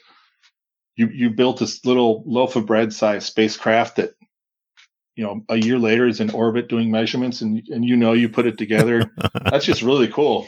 you 0.94 1.08
you 1.08 1.30
built 1.30 1.58
this 1.58 1.84
little 1.84 2.22
loaf 2.24 2.54
of 2.54 2.66
bread 2.66 2.92
size 2.92 3.26
spacecraft 3.26 3.96
that, 3.96 4.14
you 5.16 5.24
know, 5.24 5.42
a 5.48 5.56
year 5.56 5.78
later 5.78 6.06
is 6.06 6.20
in 6.20 6.30
orbit 6.30 6.68
doing 6.68 6.88
measurements 6.90 7.40
and 7.40 7.62
and 7.68 7.84
you 7.84 7.96
know 7.96 8.12
you 8.12 8.28
put 8.28 8.46
it 8.46 8.58
together. 8.58 9.10
That's 9.50 9.64
just 9.64 9.82
really 9.82 10.08
cool 10.08 10.46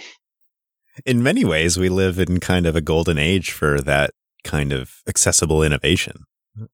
in 1.04 1.22
many 1.22 1.44
ways, 1.44 1.78
we 1.78 1.88
live 1.88 2.18
in 2.18 2.40
kind 2.40 2.66
of 2.66 2.76
a 2.76 2.80
golden 2.80 3.18
age 3.18 3.50
for 3.50 3.80
that 3.80 4.10
kind 4.44 4.72
of 4.72 5.02
accessible 5.08 5.62
innovation. 5.62 6.24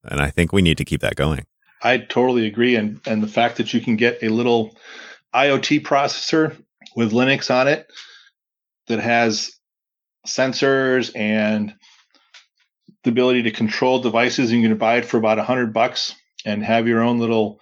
And 0.05 0.21
I 0.21 0.31
think 0.31 0.53
we 0.53 0.63
need 0.63 0.79
to 0.79 0.85
keep 0.85 1.01
that 1.01 1.17
going. 1.17 1.47
I 1.83 1.99
totally 1.99 2.47
agree. 2.47 2.77
And, 2.77 3.01
and 3.07 3.23
the 3.23 3.29
fact 3.29 3.57
that 3.57 3.73
you 3.73 3.81
can 3.81 3.97
get 3.97 4.23
a 4.23 4.29
little 4.29 4.77
IoT 5.35 5.83
processor 5.83 6.57
with 6.97 7.13
Linux 7.13 7.51
on 7.51 7.69
it 7.69 7.91
that 8.89 9.01
has 9.01 9.53
sensors 10.27 11.11
and 11.17 11.75
the 13.05 13.11
ability 13.11 13.45
to 13.45 13.51
control 13.51 14.01
devices, 14.01 14.51
and 14.51 14.61
you 14.61 14.69
can 14.69 14.77
buy 14.77 14.97
it 14.97 15.07
for 15.07 15.17
about 15.17 15.39
a 15.39 15.43
hundred 15.43 15.73
bucks 15.73 16.15
and 16.45 16.63
have 16.63 16.87
your 16.87 17.01
own 17.01 17.19
little 17.19 17.61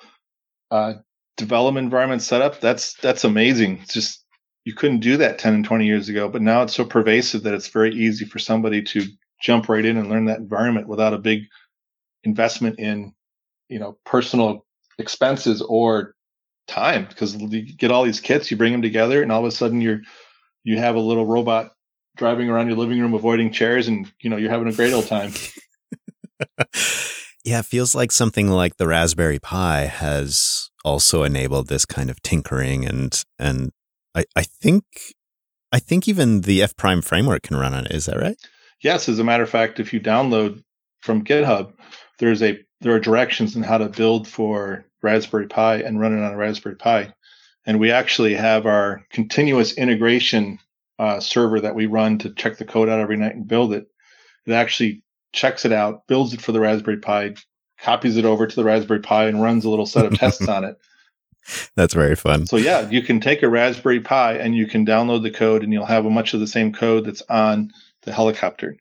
uh, 0.71 0.95
development 1.37 1.85
environment 1.85 2.23
set 2.23 2.43
up. 2.43 2.61
That's 2.61 2.95
that's 2.95 3.23
amazing. 3.23 3.79
It's 3.83 3.95
just 3.95 4.25
you 4.69 4.75
couldn't 4.75 5.01
do 5.01 5.17
that 5.17 5.39
10 5.39 5.55
and 5.55 5.65
20 5.65 5.87
years 5.87 6.11
ago 6.11 6.29
but 6.29 6.43
now 6.43 6.61
it's 6.61 6.75
so 6.75 6.85
pervasive 6.85 7.43
that 7.43 7.55
it's 7.55 7.69
very 7.69 7.95
easy 7.95 8.27
for 8.27 8.39
somebody 8.39 8.83
to 8.83 9.03
jump 9.41 9.67
right 9.69 9.87
in 9.87 9.97
and 9.97 10.11
learn 10.11 10.27
that 10.27 10.39
environment 10.39 10.87
without 10.87 11.15
a 11.15 11.19
big 11.19 11.45
investment 12.25 12.79
in 12.79 13.15
you 13.71 13.79
know 13.79 13.97
personal 14.05 14.67
expenses 14.99 15.63
or 15.63 16.15
time. 16.67 17.07
Because 17.09 17.35
you 17.35 17.63
get 17.77 17.91
all 17.91 18.05
these 18.05 18.21
kits 18.21 18.51
you 18.51 18.57
bring 18.57 18.73
them 18.73 18.83
together 18.83 19.23
and 19.23 19.33
all 19.33 19.41
of 19.41 19.47
a 19.47 19.51
sudden 19.51 19.81
you're 19.81 20.03
you 20.65 20.79
have 20.79 20.97
a 20.97 21.01
little 21.01 21.25
robot 21.25 21.73
driving 22.17 22.51
around 22.51 22.69
your 22.69 22.77
living 22.77 23.01
room 23.01 23.15
avoiding 23.15 23.51
chairs 23.51 23.89
and 23.89 24.13
you 24.21 24.29
know 24.29 24.37
you're 24.37 24.51
having 24.51 24.69
a 24.69 24.73
great 24.73 24.93
old 24.93 25.07
time. 25.07 25.33
Yeah 27.45 27.61
it 27.61 27.67
feels 27.67 27.95
like 27.95 28.13
something 28.13 28.49
like 28.49 28.77
the 28.77 28.87
raspberry 28.87 29.39
pi 29.39 29.87
has 29.87 30.69
also 30.85 31.23
enabled 31.23 31.69
this 31.69 31.87
kind 31.87 32.11
of 32.11 32.21
tinkering 32.21 32.85
and 32.85 33.23
and 33.39 33.71
I, 34.19 34.25
I 34.37 34.43
think 34.43 34.85
I 35.73 35.79
think 35.79 36.09
even 36.09 36.43
the 36.43 36.63
F 36.63 36.77
Prime 36.77 37.03
framework 37.03 37.43
can 37.43 37.57
run 37.57 37.75
on 37.75 37.87
it. 37.87 37.93
Is 37.93 38.07
that 38.07 38.19
right? 38.19 38.37
Yes. 38.83 39.09
As 39.09 39.19
a 39.19 39.25
matter 39.25 39.43
of 39.43 39.51
fact, 39.51 39.81
if 39.81 39.93
you 39.93 40.01
download 40.01 40.63
from 41.01 41.25
GitHub, 41.25 41.73
there's 42.19 42.43
a 42.43 42.59
there 42.81 42.95
are 42.95 43.01
directions 43.01 43.57
on 43.57 43.63
how 43.63 43.79
to 43.79 43.89
build 43.89 44.27
for 44.27 44.85
Raspberry 45.03 45.47
Pi 45.47 45.77
and 45.77 46.01
run 46.01 46.17
it 46.17 46.23
on 46.23 46.33
a 46.33 46.37
Raspberry 46.37 46.77
Pi. 46.77 47.13
And 47.67 47.79
we 47.79 47.91
actually 47.91 48.35
have 48.35 48.67
our 48.67 49.03
continuous 49.11 49.75
integration 49.75 50.59
uh, 50.99 51.21
server 51.21 51.61
that 51.61 51.75
we 51.75 51.87
run 51.87 52.19
to 52.19 52.35
check 52.35 52.57
the 52.57 52.65
code 52.65 52.89
out 52.89 53.01
every 53.01 53.17
night 53.17 53.35
and 53.35 53.47
build 53.47 53.73
it. 53.73 53.87
It 54.47 54.53
actually 54.53 55.03
checks 55.33 55.65
it 55.65 55.73
out, 55.73 56.07
builds 56.07 56.33
it 56.33 56.41
for 56.41 56.53
the 56.53 56.61
Raspberry 56.61 56.97
Pi, 56.97 57.35
copies 57.81 58.17
it 58.17 58.25
over 58.25 58.47
to 58.47 58.57
the 58.57 58.65
Raspberry 58.65 59.01
Pi, 59.01 59.27
and 59.27 59.43
runs 59.43 59.65
a 59.65 59.71
little 59.71 59.87
set 59.87 60.07
of 60.07 60.15
tests 60.19 60.49
on 60.49 60.65
it. 60.65 60.77
That's 61.75 61.95
very 61.95 62.17
fun. 62.17 62.47
So 62.47 62.57
yeah, 62.57 62.89
you 62.89 63.03
can 63.03 63.21
take 63.21 63.43
a 63.43 63.49
Raspberry 63.49 64.01
Pi 64.01 64.35
and 64.35 64.55
you 64.55 64.67
can 64.67 64.85
download 64.85 65.23
the 65.23 65.31
code 65.31 65.63
and 65.63 65.73
you'll 65.73 65.87
have 65.87 66.07
a 66.07 66.11
much 66.11 66.35
of 66.35 66.41
the 66.41 66.47
same 66.47 66.73
code 66.73 67.05
that's 67.05 67.23
on 67.29 67.73
the 68.03 68.13
helicopter. 68.13 68.77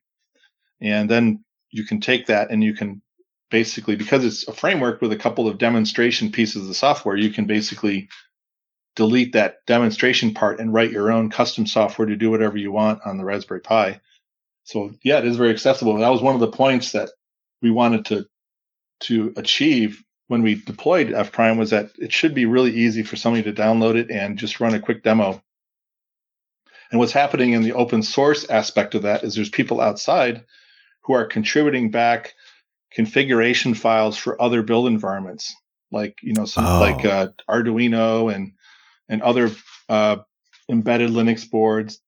And 0.82 1.10
then 1.10 1.44
you 1.72 1.86
can 1.86 2.00
take 2.00 2.28
that 2.28 2.52
and 2.52 2.64
you 2.64 2.74
can 2.74 3.02
basically 3.50 3.96
because 3.96 4.26
it's 4.26 4.48
a 4.48 4.54
framework 4.54 5.02
with 5.02 5.12
a 5.12 5.18
couple 5.18 5.48
of 5.48 5.58
demonstration 5.58 6.32
pieces 6.32 6.70
of 6.70 6.76
software, 6.76 7.16
you 7.16 7.30
can 7.30 7.46
basically 7.46 8.10
delete 8.96 9.34
that 9.34 9.66
demonstration 9.68 10.34
part 10.34 10.60
and 10.60 10.74
write 10.74 10.92
your 10.92 11.12
own 11.12 11.30
custom 11.30 11.68
software 11.68 12.08
to 12.08 12.16
do 12.16 12.32
whatever 12.32 12.58
you 12.58 12.72
want 12.72 13.00
on 13.06 13.18
the 13.18 13.24
Raspberry 13.24 13.62
Pi. 13.62 14.02
So 14.64 14.92
yeah, 15.04 15.20
it 15.20 15.26
is 15.26 15.38
very 15.38 15.52
accessible. 15.52 15.96
That 15.98 16.10
was 16.10 16.22
one 16.22 16.34
of 16.34 16.42
the 16.42 16.52
points 16.52 16.92
that 16.92 17.10
we 17.62 17.72
wanted 17.72 18.06
to 18.06 18.26
to 19.00 19.34
achieve 19.38 20.04
when 20.28 20.42
we 20.42 20.56
deployed 20.56 21.14
F 21.14 21.32
Prime 21.32 21.58
was 21.58 21.70
that 21.70 21.92
it 21.98 22.12
should 22.12 22.34
be 22.34 22.46
really 22.46 22.72
easy 22.72 23.04
for 23.04 23.16
somebody 23.16 23.44
to 23.44 23.54
download 23.54 23.96
it 23.96 24.12
and 24.12 24.38
just 24.38 24.60
run 24.60 24.76
a 24.76 24.80
quick 24.80 25.04
demo. 25.04 25.42
And 26.92 27.00
what's 27.00 27.12
happening 27.12 27.52
in 27.52 27.64
the 27.64 27.74
open 27.74 28.02
source 28.04 28.46
aspect 28.50 28.96
of 28.96 29.02
that 29.04 29.24
is 29.24 29.36
there's 29.36 29.50
people 29.50 29.82
outside 29.82 30.44
who 31.02 31.14
are 31.14 31.26
contributing 31.26 31.92
back 31.92 32.34
configuration 32.92 33.74
files 33.74 34.18
for 34.18 34.42
other 34.42 34.64
build 34.64 34.88
environments, 34.88 35.56
like 35.92 36.18
you 36.22 36.34
know, 36.34 36.46
some 36.46 36.66
oh. 36.66 36.80
like 36.80 37.06
uh, 37.06 37.30
Arduino 37.50 38.34
and 38.34 38.54
and 39.10 39.22
other 39.22 39.52
uh, 39.90 40.18
embedded 40.70 41.12
Linux 41.12 41.50
boards, 41.50 42.00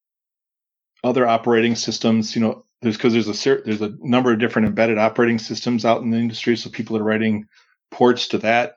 other 1.03 1.27
operating 1.27 1.75
systems. 1.75 2.35
You 2.35 2.41
know, 2.41 2.65
there's 2.81 2.97
because 2.97 3.13
there's 3.13 3.27
a 3.27 3.61
there's 3.63 3.81
a 3.81 3.95
number 3.99 4.31
of 4.31 4.39
different 4.39 4.67
embedded 4.67 4.97
operating 4.97 5.39
systems 5.39 5.85
out 5.85 6.01
in 6.01 6.09
the 6.09 6.17
industry, 6.17 6.55
so 6.55 6.69
people 6.69 6.97
are 6.97 7.03
writing 7.03 7.47
ports 7.91 8.29
to 8.29 8.39
that. 8.39 8.75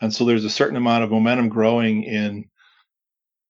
And 0.00 0.12
so 0.12 0.24
there's 0.24 0.44
a 0.44 0.50
certain 0.50 0.76
amount 0.76 1.04
of 1.04 1.10
momentum 1.10 1.48
growing 1.48 2.02
in 2.02 2.46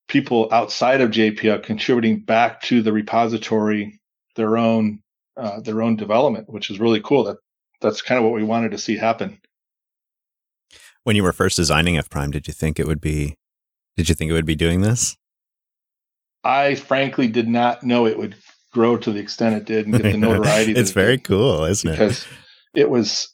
people 0.09 0.49
outside 0.53 1.01
of 1.01 1.11
JPL 1.11 1.62
contributing 1.62 2.20
back 2.20 2.62
to 2.62 2.83
the 2.83 2.93
repository 2.93 4.01
their 4.37 4.57
own 4.57 5.01
uh, 5.37 5.61
their 5.61 5.83
own 5.83 5.97
development, 5.97 6.49
which 6.49 6.70
is 6.70 6.79
really 6.79 7.01
cool. 7.01 7.25
That 7.25 7.39
that's 7.81 8.03
kind 8.03 8.18
of 8.18 8.25
what 8.25 8.35
we 8.35 8.45
wanted 8.45 8.70
to 8.72 8.79
see 8.79 8.97
happen. 8.97 9.39
When 11.03 11.16
you 11.16 11.22
were 11.22 11.33
first 11.33 11.57
designing 11.57 11.97
F 11.97 12.09
Prime, 12.09 12.31
did 12.31 12.47
you 12.47 12.53
think 12.53 12.79
it 12.79 12.87
would 12.87 13.01
be? 13.01 13.37
Did 13.97 14.09
you 14.09 14.14
think 14.14 14.31
it 14.31 14.35
would 14.35 14.47
be 14.47 14.57
doing 14.57 14.81
this? 14.81 15.16
I 16.43 16.75
frankly 16.75 17.29
did 17.29 17.49
not 17.49 17.83
know 17.83 18.07
it 18.07 18.18
would 18.18 18.37
grow 18.72 18.97
to 18.99 19.12
the 19.12 19.20
extent 19.20 19.55
it 19.55 19.64
did 19.64 19.87
and 19.87 19.95
get 19.95 20.12
the 20.12 20.18
notoriety. 20.18 20.72
it's 20.72 20.91
very 20.91 21.18
cool, 21.18 21.64
isn't 21.64 21.91
because, 21.91 22.22
it? 22.22 22.29
Because 22.75 22.83
it 22.83 22.91
was 22.91 23.34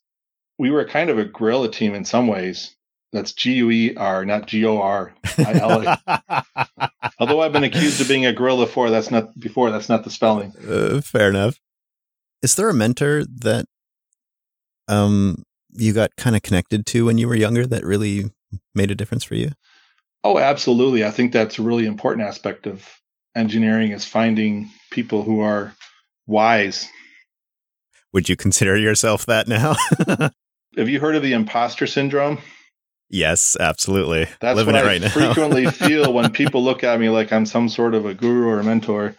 we 0.61 0.71
were 0.71 0.85
kind 0.85 1.09
of 1.09 1.19
a 1.19 1.25
guerrilla 1.25 1.71
team 1.71 1.95
in 1.95 2.05
some 2.05 2.27
ways. 2.27 2.77
That's 3.15 3.33
G 3.33 3.55
U 3.55 3.71
E 3.71 3.95
R, 3.97 4.27
not 4.27 4.47
G 4.47 4.67
O 4.67 4.79
R. 4.79 5.15
Although 7.19 7.41
I've 7.41 7.55
been 7.55 7.65
accused 7.65 7.99
of 8.03 8.09
being 8.09 8.27
a 8.27 8.35
guerrilla 8.35 8.67
before, 8.67 8.91
that's 8.91 9.11
not 9.11 9.37
before. 9.41 9.71
That's 9.71 9.89
not 9.89 10.05
the 10.05 10.11
spelling. 10.11 10.53
Uh, 10.69 11.01
fair 11.01 11.31
enough. 11.31 11.59
Is 12.43 12.57
there 12.57 12.69
a 12.69 12.75
mentor 12.75 13.25
that 13.25 13.65
um 14.87 15.45
you 15.73 15.95
got 15.95 16.15
kind 16.17 16.37
of 16.37 16.43
connected 16.43 16.85
to 16.85 17.07
when 17.07 17.17
you 17.17 17.27
were 17.27 17.35
younger 17.35 17.67
that 17.67 17.83
really 17.83 18.31
made 18.75 18.91
a 18.91 18.95
difference 18.95 19.25
for 19.25 19.37
you? 19.37 19.53
Oh, 20.25 20.39
absolutely. 20.39 21.07
I 21.07 21.11
think 21.11 21.33
that's 21.33 21.59
a 21.59 21.63
really 21.63 21.87
important 21.87 22.29
aspect 22.29 22.67
of 22.67 22.87
engineering 23.35 23.93
is 23.93 24.05
finding 24.05 24.69
people 24.91 25.23
who 25.23 25.41
are 25.41 25.75
wise. 26.27 26.87
Would 28.13 28.29
you 28.29 28.37
consider 28.37 28.77
yourself 28.77 29.25
that 29.25 29.49
now? 29.49 29.75
Have 30.77 30.89
you 30.89 31.01
heard 31.01 31.17
of 31.17 31.23
the 31.23 31.33
imposter 31.33 31.87
syndrome? 31.87 32.39
Yes, 33.09 33.57
absolutely. 33.59 34.29
That's 34.41 34.57
Living 34.57 34.75
what 34.75 34.85
it 34.85 34.87
I 34.87 34.89
right 34.89 35.01
now. 35.01 35.09
frequently 35.09 35.67
feel 35.71 36.13
when 36.13 36.31
people 36.31 36.63
look 36.63 36.85
at 36.85 37.01
me 37.01 37.09
like 37.09 37.33
I'm 37.33 37.45
some 37.45 37.69
sort 37.69 37.95
of 37.95 38.07
a 38.07 38.15
guru 38.15 38.47
or 38.49 38.61
a 38.61 38.65
mentor. 38.65 39.17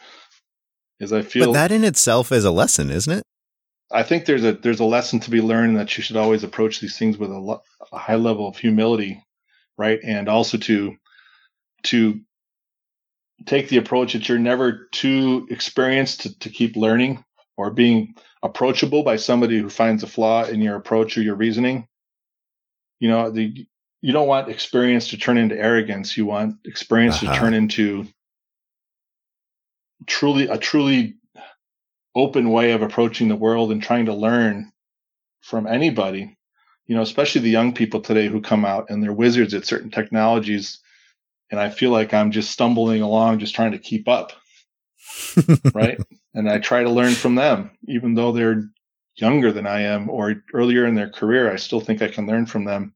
Is 1.01 1.11
I 1.11 1.23
feel 1.23 1.47
but 1.47 1.53
that 1.53 1.71
in 1.71 1.83
itself 1.83 2.31
is 2.31 2.45
a 2.45 2.51
lesson, 2.51 2.89
isn't 2.89 3.11
it? 3.11 3.23
I 3.91 4.03
think 4.03 4.25
there's 4.25 4.45
a 4.45 4.53
there's 4.53 4.79
a 4.79 4.85
lesson 4.85 5.19
to 5.21 5.31
be 5.31 5.41
learned 5.41 5.75
that 5.75 5.97
you 5.97 6.03
should 6.03 6.15
always 6.15 6.43
approach 6.43 6.79
these 6.79 6.97
things 6.97 7.17
with 7.17 7.31
a, 7.31 7.37
lo- 7.37 7.61
a 7.91 7.97
high 7.97 8.15
level 8.15 8.47
of 8.47 8.55
humility, 8.55 9.21
right? 9.77 9.99
And 10.03 10.29
also 10.29 10.57
to 10.59 10.95
to 11.83 12.21
take 13.45 13.67
the 13.67 13.77
approach 13.77 14.13
that 14.13 14.29
you're 14.29 14.39
never 14.39 14.87
too 14.91 15.47
experienced 15.49 16.21
to, 16.21 16.39
to 16.39 16.49
keep 16.49 16.75
learning 16.75 17.25
or 17.61 17.69
being 17.69 18.15
approachable 18.41 19.03
by 19.03 19.17
somebody 19.17 19.59
who 19.59 19.69
finds 19.69 20.01
a 20.01 20.07
flaw 20.07 20.45
in 20.45 20.61
your 20.61 20.75
approach 20.75 21.15
or 21.15 21.21
your 21.21 21.35
reasoning. 21.35 21.87
You 22.99 23.09
know, 23.09 23.29
the 23.29 23.67
you 24.01 24.13
don't 24.13 24.27
want 24.27 24.49
experience 24.49 25.09
to 25.09 25.17
turn 25.17 25.37
into 25.37 25.55
arrogance. 25.55 26.17
You 26.17 26.25
want 26.25 26.55
experience 26.65 27.21
Uh-huh. 27.21 27.31
to 27.31 27.39
turn 27.39 27.53
into 27.53 28.07
truly 30.07 30.47
a 30.47 30.57
truly 30.57 31.17
open 32.15 32.49
way 32.49 32.71
of 32.71 32.81
approaching 32.81 33.27
the 33.27 33.35
world 33.35 33.71
and 33.71 33.81
trying 33.81 34.07
to 34.07 34.13
learn 34.13 34.71
from 35.41 35.67
anybody. 35.67 36.35
You 36.87 36.95
know, 36.95 37.03
especially 37.03 37.41
the 37.41 37.51
young 37.51 37.73
people 37.73 38.01
today 38.01 38.27
who 38.27 38.41
come 38.41 38.65
out 38.65 38.89
and 38.89 39.03
they're 39.03 39.13
wizards 39.13 39.53
at 39.53 39.67
certain 39.67 39.91
technologies. 39.91 40.79
And 41.51 41.59
I 41.59 41.69
feel 41.69 41.91
like 41.91 42.11
I'm 42.11 42.31
just 42.31 42.49
stumbling 42.49 43.03
along, 43.03 43.37
just 43.37 43.53
trying 43.53 43.73
to 43.73 43.77
keep 43.77 44.07
up 44.07 44.31
right? 45.73 45.99
And 46.33 46.49
I 46.49 46.59
try 46.59 46.83
to 46.83 46.89
learn 46.89 47.13
from 47.13 47.35
them, 47.35 47.71
even 47.87 48.13
though 48.13 48.31
they're 48.31 48.63
younger 49.15 49.51
than 49.51 49.67
I 49.67 49.81
am 49.81 50.09
or 50.09 50.35
earlier 50.53 50.85
in 50.85 50.95
their 50.95 51.09
career. 51.09 51.51
I 51.51 51.57
still 51.57 51.81
think 51.81 52.01
I 52.01 52.07
can 52.07 52.27
learn 52.27 52.45
from 52.45 52.65
them. 52.65 52.93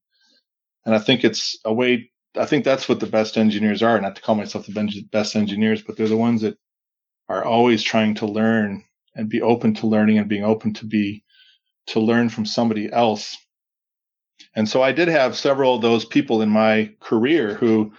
And 0.86 0.96
I 0.96 1.00
think 1.00 1.24
it's 1.24 1.58
a 1.66 1.74
way, 1.74 2.12
I 2.38 2.46
think 2.46 2.64
that's 2.64 2.88
what 2.88 3.00
the 3.00 3.08
best 3.08 3.38
engineers 3.38 3.84
are. 3.84 4.00
Not 4.00 4.16
to 4.16 4.22
call 4.22 4.36
myself 4.36 4.66
the 4.66 5.08
best 5.12 5.36
engineers, 5.36 5.82
but 5.82 5.98
they're 5.98 6.08
the 6.08 6.18
ones 6.18 6.42
that 6.42 6.58
are 7.28 7.44
always 7.44 7.84
trying 7.84 8.16
to 8.16 8.26
learn 8.26 8.84
and 9.16 9.30
be 9.30 9.42
open 9.42 9.74
to 9.76 9.88
learning 9.88 10.18
and 10.18 10.30
being 10.30 10.44
open 10.44 10.74
to 10.76 10.86
be, 10.86 11.24
to 11.88 12.00
learn 12.00 12.30
from 12.30 12.46
somebody 12.46 12.92
else. 12.92 13.38
And 14.56 14.70
so 14.70 14.82
I 14.82 14.92
did 14.92 15.08
have 15.08 15.36
several 15.36 15.76
of 15.76 15.82
those 15.82 16.06
people 16.06 16.42
in 16.42 16.50
my 16.50 16.94
career 17.00 17.56
who, 17.56 17.94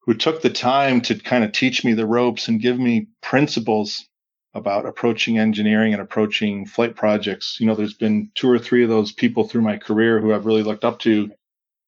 who 0.00 0.14
took 0.14 0.42
the 0.42 0.50
time 0.50 1.00
to 1.02 1.14
kind 1.18 1.44
of 1.44 1.52
teach 1.52 1.84
me 1.84 1.92
the 1.92 2.06
ropes 2.06 2.48
and 2.48 2.60
give 2.60 2.78
me 2.78 3.08
principles 3.22 4.07
about 4.54 4.86
approaching 4.86 5.38
engineering 5.38 5.92
and 5.92 6.02
approaching 6.02 6.66
flight 6.66 6.96
projects. 6.96 7.58
You 7.60 7.66
know, 7.66 7.74
there's 7.74 7.94
been 7.94 8.30
two 8.34 8.50
or 8.50 8.58
three 8.58 8.82
of 8.82 8.88
those 8.88 9.12
people 9.12 9.46
through 9.46 9.62
my 9.62 9.76
career 9.76 10.20
who 10.20 10.32
I've 10.32 10.46
really 10.46 10.62
looked 10.62 10.84
up 10.84 10.98
to 11.00 11.30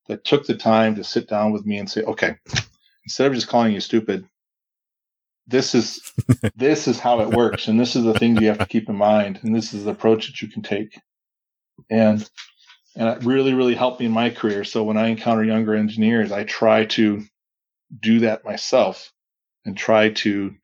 that 0.09 0.25
took 0.25 0.47
the 0.47 0.57
time 0.57 0.95
to 0.97 1.05
sit 1.05 1.29
down 1.29 1.53
with 1.53 1.65
me 1.65 1.79
and 1.79 1.91
say, 1.91 2.03
okay, 2.03 2.37
instead 3.05 3.27
of 3.27 3.35
just 3.35 3.49
calling 3.49 3.73
you 3.73 3.81
stupid, 3.81 4.29
this 5.51 5.75
is 5.75 6.13
this 6.57 6.89
is 6.89 6.99
how 6.99 7.21
it 7.21 7.29
works 7.29 7.69
and 7.69 7.79
this 7.79 7.97
is 7.97 8.05
the 8.05 8.19
things 8.19 8.41
you 8.41 8.49
have 8.49 8.59
to 8.59 8.67
keep 8.67 8.89
in 8.89 8.97
mind 8.97 9.41
and 9.43 9.55
this 9.55 9.75
is 9.75 9.85
the 9.85 9.91
approach 9.91 10.27
that 10.27 10.41
you 10.41 10.49
can 10.49 10.63
take 10.63 10.99
and 11.91 12.29
and 12.97 13.09
it 13.09 13.25
really 13.25 13.53
really 13.53 13.75
helped 13.75 14.01
me 14.01 14.07
in 14.07 14.13
my 14.13 14.31
career 14.31 14.65
so 14.65 14.85
when 14.85 14.97
i 14.97 15.09
encounter 15.09 15.45
younger 15.45 15.75
engineers 15.75 16.33
i 16.33 16.45
try 16.45 16.85
to 16.85 17.23
do 18.01 18.21
that 18.21 18.45
myself 18.45 19.13
and 19.65 19.77
try 19.77 20.11
to 20.11 20.55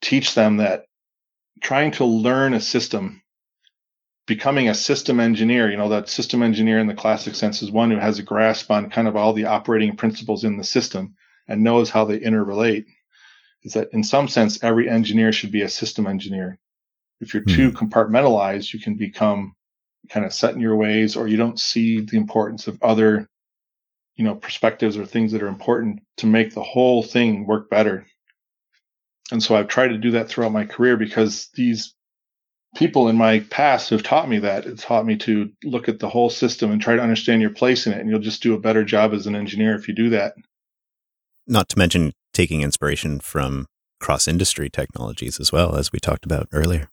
teach 0.00 0.34
them 0.34 0.58
that 0.58 0.84
trying 1.60 1.90
to 1.92 2.04
learn 2.04 2.54
a 2.54 2.60
system 2.60 3.22
becoming 4.26 4.68
a 4.68 4.74
system 4.74 5.18
engineer 5.20 5.70
you 5.70 5.76
know 5.76 5.88
that 5.88 6.08
system 6.08 6.42
engineer 6.42 6.78
in 6.78 6.86
the 6.86 6.94
classic 6.94 7.34
sense 7.34 7.62
is 7.62 7.70
one 7.70 7.90
who 7.90 7.98
has 7.98 8.18
a 8.18 8.22
grasp 8.22 8.70
on 8.70 8.90
kind 8.90 9.08
of 9.08 9.16
all 9.16 9.32
the 9.32 9.46
operating 9.46 9.96
principles 9.96 10.44
in 10.44 10.56
the 10.56 10.64
system 10.64 11.14
and 11.48 11.64
knows 11.64 11.90
how 11.90 12.04
they 12.04 12.18
interrelate 12.18 12.84
is 13.62 13.72
that 13.72 13.88
in 13.92 14.04
some 14.04 14.28
sense 14.28 14.62
every 14.62 14.88
engineer 14.88 15.32
should 15.32 15.50
be 15.50 15.62
a 15.62 15.68
system 15.68 16.06
engineer. 16.06 16.58
If 17.20 17.34
you're 17.34 17.42
too 17.42 17.70
hmm. 17.70 17.76
compartmentalized 17.76 18.72
you 18.72 18.80
can 18.80 18.94
become 18.94 19.54
kind 20.10 20.24
of 20.24 20.32
set 20.32 20.54
in 20.54 20.60
your 20.60 20.76
ways 20.76 21.16
or 21.16 21.26
you 21.26 21.36
don't 21.36 21.58
see 21.58 22.00
the 22.00 22.16
importance 22.16 22.68
of 22.68 22.82
other 22.82 23.28
you 24.14 24.24
know 24.24 24.34
perspectives 24.34 24.96
or 24.96 25.04
things 25.04 25.32
that 25.32 25.42
are 25.42 25.48
important 25.48 26.00
to 26.18 26.26
make 26.26 26.54
the 26.54 26.62
whole 26.62 27.02
thing 27.02 27.46
work 27.46 27.68
better 27.68 28.06
and 29.30 29.42
so 29.42 29.54
i've 29.56 29.68
tried 29.68 29.88
to 29.88 29.98
do 29.98 30.10
that 30.12 30.28
throughout 30.28 30.52
my 30.52 30.64
career 30.64 30.96
because 30.96 31.48
these 31.54 31.94
people 32.76 33.08
in 33.08 33.16
my 33.16 33.40
past 33.50 33.90
have 33.90 34.02
taught 34.02 34.28
me 34.28 34.38
that 34.38 34.66
it's 34.66 34.84
taught 34.84 35.06
me 35.06 35.16
to 35.16 35.50
look 35.64 35.88
at 35.88 35.98
the 35.98 36.08
whole 36.08 36.28
system 36.30 36.70
and 36.70 36.80
try 36.82 36.94
to 36.96 37.02
understand 37.02 37.40
your 37.40 37.50
place 37.50 37.86
in 37.86 37.92
it 37.92 38.00
and 38.00 38.10
you'll 38.10 38.18
just 38.20 38.42
do 38.42 38.54
a 38.54 38.60
better 38.60 38.84
job 38.84 39.12
as 39.14 39.26
an 39.26 39.34
engineer 39.34 39.74
if 39.74 39.88
you 39.88 39.94
do 39.94 40.10
that 40.10 40.34
Not 41.46 41.68
to 41.70 41.78
mention 41.78 42.12
taking 42.34 42.60
inspiration 42.60 43.20
from 43.20 43.66
cross 44.00 44.28
industry 44.28 44.68
technologies 44.70 45.40
as 45.40 45.50
well, 45.50 45.74
as 45.74 45.90
we 45.90 45.98
talked 45.98 46.24
about 46.24 46.46
earlier. 46.52 46.88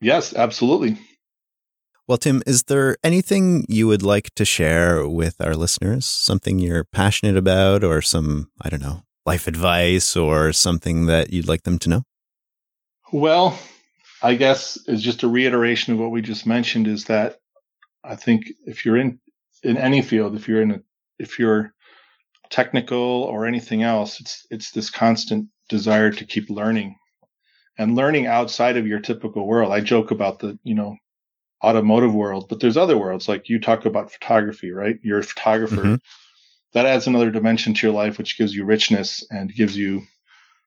yes 0.00 0.34
absolutely 0.34 0.98
Well, 2.08 2.18
Tim, 2.18 2.42
is 2.44 2.64
there 2.64 2.96
anything 3.04 3.64
you 3.68 3.86
would 3.86 4.02
like 4.02 4.34
to 4.34 4.44
share 4.44 5.06
with 5.06 5.36
our 5.40 5.54
listeners? 5.54 6.04
Something 6.06 6.58
you're 6.58 6.82
passionate 6.82 7.36
about, 7.36 7.84
or 7.84 8.02
some, 8.02 8.50
I 8.60 8.68
don't 8.68 8.82
know, 8.82 9.04
life 9.30 9.46
advice, 9.46 10.16
or 10.16 10.52
something 10.52 11.06
that 11.06 11.32
you'd 11.32 11.46
like 11.46 11.62
them 11.62 11.78
to 11.78 11.88
know? 11.88 12.02
Well, 13.12 13.56
I 14.22 14.34
guess 14.34 14.76
is 14.88 15.02
just 15.02 15.22
a 15.22 15.28
reiteration 15.28 15.92
of 15.92 16.00
what 16.00 16.10
we 16.10 16.20
just 16.20 16.46
mentioned 16.46 16.86
is 16.88 17.04
that 17.04 17.38
I 18.02 18.16
think 18.16 18.40
if 18.66 18.84
you're 18.84 18.96
in 18.96 19.20
in 19.62 19.76
any 19.76 20.02
field, 20.02 20.34
if 20.34 20.48
you're 20.48 20.62
in 20.62 20.72
a 20.72 20.80
if 21.18 21.38
you're 21.38 21.72
technical 22.50 22.98
or 23.32 23.46
anything 23.46 23.82
else, 23.84 24.20
it's 24.20 24.46
it's 24.50 24.70
this 24.72 24.90
constant 24.90 25.48
desire 25.68 26.10
to 26.10 26.24
keep 26.24 26.50
learning 26.50 26.96
and 27.78 27.94
learning 27.94 28.26
outside 28.26 28.76
of 28.76 28.86
your 28.86 29.00
typical 29.00 29.46
world. 29.46 29.72
I 29.72 29.80
joke 29.80 30.10
about 30.10 30.40
the, 30.40 30.58
you 30.64 30.74
know, 30.74 30.96
automotive 31.62 32.14
world, 32.14 32.46
but 32.48 32.58
there's 32.58 32.76
other 32.76 32.98
worlds 32.98 33.28
like 33.28 33.48
you 33.48 33.60
talk 33.60 33.86
about 33.86 34.12
photography, 34.12 34.72
right? 34.72 34.96
You're 35.02 35.20
a 35.20 35.22
photographer. 35.22 35.84
Mhm. 35.84 36.00
That 36.72 36.86
adds 36.86 37.06
another 37.06 37.30
dimension 37.30 37.74
to 37.74 37.86
your 37.86 37.94
life, 37.94 38.18
which 38.18 38.38
gives 38.38 38.54
you 38.54 38.64
richness 38.64 39.26
and 39.30 39.52
gives 39.52 39.76
you 39.76 40.02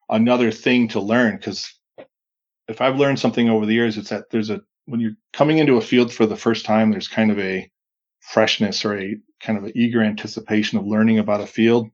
another 0.10 0.52
thing 0.52 0.90
to 0.90 1.00
learn. 1.00 1.38
Because 1.38 1.74
if 2.68 2.82
I've 2.82 2.98
learned 2.98 3.20
something 3.20 3.50
over 3.50 3.66
the 3.66 3.74
years, 3.74 3.98
it's 3.98 4.10
that 4.10 4.30
there's 4.30 4.50
a 4.50 4.62
when 4.86 5.00
you're 5.00 5.16
coming 5.32 5.60
into 5.60 5.78
a 5.78 5.82
field 5.82 6.14
for 6.14 6.26
the 6.26 6.36
first 6.36 6.66
time, 6.66 6.92
there's 6.92 7.08
kind 7.08 7.32
of 7.32 7.40
a 7.40 7.70
freshness 8.20 8.84
or 8.84 8.98
a 8.98 9.18
kind 9.42 9.58
of 9.58 9.66
an 9.66 9.72
eager 9.76 10.02
anticipation 10.02 10.78
of 10.78 10.86
learning 10.86 11.20
about 11.20 11.42
a 11.42 11.48
field. 11.48 11.90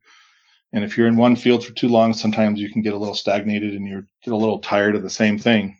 And 0.72 0.84
if 0.84 0.98
you're 0.98 1.08
in 1.08 1.18
one 1.18 1.36
field 1.36 1.66
for 1.66 1.74
too 1.74 1.88
long, 1.88 2.14
sometimes 2.14 2.60
you 2.60 2.72
can 2.72 2.82
get 2.82 2.94
a 2.94 2.98
little 2.98 3.16
stagnated 3.16 3.74
and 3.74 3.88
you 3.88 4.06
get 4.24 4.34
a 4.34 4.38
little 4.38 4.60
tired 4.60 4.96
of 4.96 5.02
the 5.02 5.10
same 5.10 5.40
thing. 5.40 5.78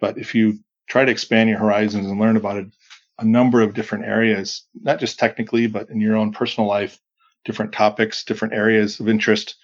But 0.00 0.18
if 0.18 0.34
you 0.34 0.58
try 0.88 1.04
to 1.04 1.12
expand 1.12 1.50
your 1.50 1.58
horizons 1.58 2.06
and 2.06 2.18
learn 2.18 2.36
about 2.36 2.56
a, 2.58 2.70
a 3.18 3.24
number 3.24 3.60
of 3.60 3.74
different 3.74 4.06
areas, 4.06 4.66
not 4.74 5.00
just 5.00 5.18
technically, 5.18 5.66
but 5.66 5.90
in 5.90 6.00
your 6.00 6.16
own 6.16 6.32
personal 6.32 6.68
life, 6.68 6.98
different 7.44 7.72
topics, 7.72 8.24
different 8.24 8.54
areas 8.54 9.00
of 9.00 9.08
interest. 9.08 9.56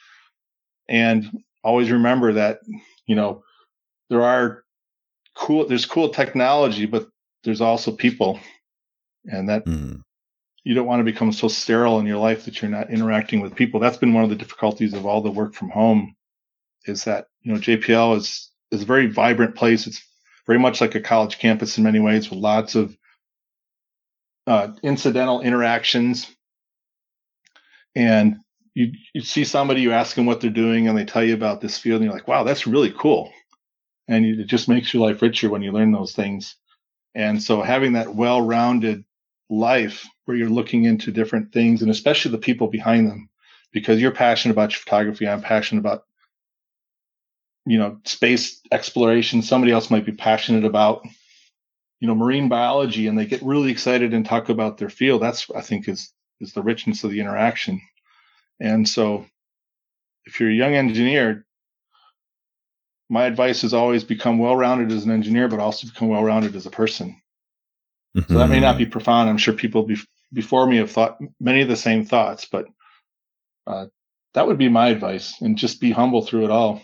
And 0.89 1.43
always 1.63 1.91
remember 1.91 2.35
that, 2.35 2.61
you 3.07 3.15
know, 3.15 3.43
there 4.09 4.23
are 4.23 4.65
cool, 5.35 5.67
there's 5.67 5.87
cool 5.87 6.09
technology, 6.09 6.87
but 6.87 7.09
there's 7.45 7.61
also 7.61 7.93
people. 7.93 8.41
And 9.25 9.49
that 9.49 9.65
Mm. 9.67 10.03
you 10.65 10.75
don't 10.75 10.87
want 10.87 11.01
to 11.01 11.13
become 11.13 11.33
so 11.33 11.49
sterile 11.49 11.99
in 11.99 12.07
your 12.07 12.19
life 12.19 12.45
that 12.45 12.61
you're 12.61 12.71
not 12.71 12.91
interacting 12.91 13.41
with 13.41 13.55
people. 13.55 13.81
That's 13.81 13.97
been 13.97 14.15
one 14.15 14.25
of 14.25 14.31
the 14.31 14.37
difficulties 14.37 14.95
of 14.95 15.07
all 15.07 15.21
the 15.21 15.31
work 15.31 15.55
from 15.55 15.71
home 15.71 16.17
is 16.87 17.05
that, 17.05 17.27
you 17.43 17.53
know, 17.53 17.59
JPL 17.59 18.17
is, 18.17 18.51
is 18.71 18.83
a 18.83 18.87
very 18.87 19.07
vibrant 19.07 19.55
place. 19.55 19.87
It's 19.87 20.03
very 20.47 20.59
much 20.59 20.81
like 20.81 20.95
a 20.95 21.01
college 21.01 21.39
campus 21.39 21.77
in 21.77 21.85
many 21.85 22.01
ways 22.01 22.31
with 22.31 22.39
lots 22.39 22.75
of 22.75 22.97
uh, 24.47 24.69
incidental 24.83 25.43
interactions. 25.43 26.27
And 27.99 28.37
you, 28.75 28.93
you 29.13 29.23
see 29.23 29.43
somebody, 29.43 29.81
you 29.81 29.91
ask 29.91 30.15
them 30.15 30.25
what 30.25 30.41
they're 30.41 30.51
doing, 30.51 30.87
and 30.87 30.97
they 30.97 31.05
tell 31.05 31.25
you 31.25 31.35
about 31.35 31.61
this 31.61 31.77
field, 31.77 31.97
and 31.97 32.05
you're 32.05 32.15
like, 32.15 32.29
wow, 32.29 32.45
that's 32.45 32.65
really 32.65 32.95
cool. 32.97 33.33
And 34.07 34.25
it 34.25 34.47
just 34.47 34.69
makes 34.69 34.95
your 34.95 35.05
life 35.05 35.21
richer 35.21 35.51
when 35.51 35.63
you 35.63 35.73
learn 35.73 35.91
those 35.91 36.13
things. 36.13 36.55
And 37.17 37.43
so 37.43 37.61
having 37.61 37.95
that 37.95 38.15
well 38.15 38.41
rounded 38.41 39.05
life 39.51 40.07
where 40.27 40.37
you're 40.37 40.49
looking 40.49 40.85
into 40.85 41.11
different 41.11 41.53
things 41.53 41.83
and 41.83 41.91
especially 41.91 42.31
the 42.31 42.39
people 42.39 42.69
behind 42.69 43.09
them, 43.09 43.29
because 43.73 44.01
you're 44.01 44.13
passionate 44.13 44.53
about 44.53 44.71
your 44.71 44.79
photography. 44.79 45.27
I'm 45.27 45.43
passionate 45.43 45.81
about, 45.81 46.05
you 47.67 47.79
know, 47.79 47.99
space 48.05 48.61
exploration. 48.71 49.43
Somebody 49.43 49.73
else 49.73 49.91
might 49.91 50.07
be 50.07 50.13
passionate 50.13 50.65
about, 50.65 51.03
you 51.99 52.07
know, 52.07 52.15
marine 52.15 52.49
biology 52.49 53.09
and 53.09 53.19
they 53.19 53.27
get 53.27 53.43
really 53.43 53.73
excited 53.73 54.15
and 54.15 54.25
talk 54.25 54.51
about 54.51 54.79
their 54.79 54.89
field. 54.89 55.21
That's, 55.21 55.51
I 55.51 55.63
think, 55.63 55.89
is, 55.89 56.13
is 56.41 56.53
the 56.53 56.63
richness 56.63 57.05
of 57.05 57.11
the 57.11 57.21
interaction. 57.21 57.81
And 58.61 58.89
so 58.89 59.27
if 60.25 60.41
you're 60.41 60.51
a 60.51 60.55
young 60.55 60.75
engineer, 60.75 61.45
my 63.09 63.25
advice 63.25 63.65
is 63.65 63.73
always 63.73 64.05
become 64.05 64.39
well 64.39 64.57
rounded 64.57 64.93
as 64.93 65.05
an 65.05 65.11
engineer, 65.11 65.49
but 65.49 65.61
also 65.61 65.87
become 65.87 66.09
well 66.09 66.23
rounded 66.23 66.55
as 66.55 66.67
a 66.67 66.71
person. 66.71 67.21
Mm-hmm. 68.17 68.33
So 68.33 68.39
that 68.39 68.51
may 68.51 68.61
not 68.61 68.79
be 68.79 68.87
profound. 68.87 69.29
I'm 69.29 69.39
sure 69.39 69.55
people 69.55 69.85
be- 69.85 69.97
before 70.33 70.67
me 70.67 70.77
have 70.77 70.91
thought 70.91 71.19
many 71.41 71.63
of 71.63 71.69
the 71.69 71.77
same 71.77 72.05
thoughts, 72.05 72.45
but 72.45 72.67
uh, 73.67 73.87
that 74.35 74.47
would 74.47 74.59
be 74.59 74.69
my 74.69 74.89
advice 74.89 75.41
and 75.41 75.57
just 75.57 75.81
be 75.81 75.91
humble 75.91 76.23
through 76.23 76.45
it 76.45 76.51
all. 76.51 76.83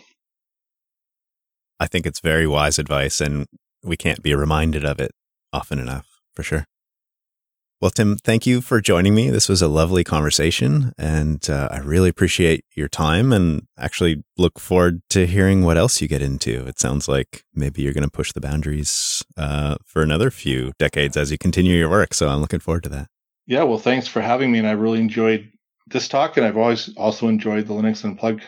I 1.79 1.87
think 1.87 2.05
it's 2.05 2.21
very 2.21 2.47
wise 2.47 2.79
advice, 2.79 3.19
and 3.19 3.47
we 3.83 3.97
can't 3.97 4.23
be 4.23 4.33
reminded 4.33 4.85
of 4.85 4.99
it 4.99 5.11
often 5.51 5.77
enough, 5.77 6.07
for 6.33 6.41
sure. 6.41 6.65
Well, 7.85 7.91
Tim, 7.91 8.17
thank 8.17 8.47
you 8.47 8.61
for 8.61 8.81
joining 8.81 9.13
me. 9.13 9.29
This 9.29 9.47
was 9.47 9.61
a 9.61 9.67
lovely 9.67 10.03
conversation, 10.03 10.91
and 10.97 11.47
uh, 11.47 11.67
I 11.69 11.77
really 11.77 12.09
appreciate 12.09 12.65
your 12.73 12.87
time 12.87 13.31
and 13.31 13.67
actually 13.77 14.23
look 14.39 14.57
forward 14.57 15.03
to 15.11 15.27
hearing 15.27 15.63
what 15.63 15.77
else 15.77 16.01
you 16.01 16.07
get 16.07 16.23
into. 16.23 16.65
It 16.65 16.79
sounds 16.79 17.07
like 17.07 17.43
maybe 17.53 17.83
you're 17.83 17.93
going 17.93 18.03
to 18.03 18.09
push 18.09 18.31
the 18.31 18.41
boundaries 18.41 19.23
uh, 19.37 19.75
for 19.85 20.01
another 20.01 20.31
few 20.31 20.71
decades 20.79 21.15
as 21.15 21.29
you 21.29 21.37
continue 21.37 21.77
your 21.77 21.91
work. 21.91 22.15
So 22.15 22.27
I'm 22.27 22.41
looking 22.41 22.59
forward 22.59 22.81
to 22.85 22.89
that. 22.89 23.07
Yeah, 23.45 23.61
well, 23.61 23.77
thanks 23.77 24.07
for 24.07 24.19
having 24.19 24.51
me. 24.51 24.57
And 24.57 24.67
I 24.67 24.71
really 24.71 24.99
enjoyed 24.99 25.47
this 25.85 26.07
talk, 26.07 26.37
and 26.37 26.45
I've 26.47 26.57
always 26.57 26.91
also 26.97 27.27
enjoyed 27.27 27.67
the 27.67 27.75
Linux 27.75 28.03
Unplugged 28.03 28.45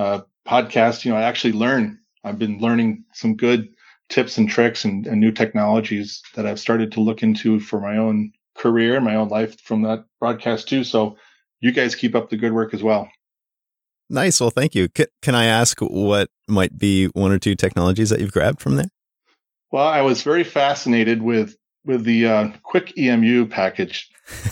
uh, 0.00 0.22
podcast. 0.48 1.04
You 1.04 1.12
know, 1.12 1.16
I 1.16 1.22
actually 1.22 1.52
learn. 1.52 2.00
I've 2.24 2.40
been 2.40 2.58
learning 2.58 3.04
some 3.12 3.36
good 3.36 3.68
tips 4.08 4.36
and 4.36 4.48
tricks 4.48 4.84
and, 4.84 5.06
and 5.06 5.20
new 5.20 5.30
technologies 5.30 6.20
that 6.34 6.44
I've 6.44 6.58
started 6.58 6.90
to 6.90 7.00
look 7.00 7.22
into 7.22 7.60
for 7.60 7.80
my 7.80 7.96
own 7.98 8.32
career 8.58 8.96
and 8.96 9.04
my 9.04 9.14
own 9.14 9.28
life 9.28 9.60
from 9.60 9.82
that 9.82 10.04
broadcast 10.20 10.68
too. 10.68 10.84
So 10.84 11.16
you 11.60 11.72
guys 11.72 11.94
keep 11.94 12.14
up 12.14 12.30
the 12.30 12.36
good 12.36 12.52
work 12.52 12.74
as 12.74 12.82
well. 12.82 13.08
Nice. 14.10 14.40
Well, 14.40 14.50
thank 14.50 14.74
you. 14.74 14.88
C- 14.96 15.06
can 15.22 15.34
I 15.34 15.46
ask 15.46 15.78
what 15.80 16.30
might 16.46 16.78
be 16.78 17.06
one 17.06 17.30
or 17.30 17.38
two 17.38 17.54
technologies 17.54 18.10
that 18.10 18.20
you've 18.20 18.32
grabbed 18.32 18.60
from 18.60 18.76
there? 18.76 18.88
Well, 19.70 19.86
I 19.86 20.00
was 20.00 20.22
very 20.22 20.44
fascinated 20.44 21.22
with 21.22 21.56
with 21.84 22.04
the 22.04 22.26
uh, 22.26 22.48
QEMU 22.70 23.48
package 23.50 24.10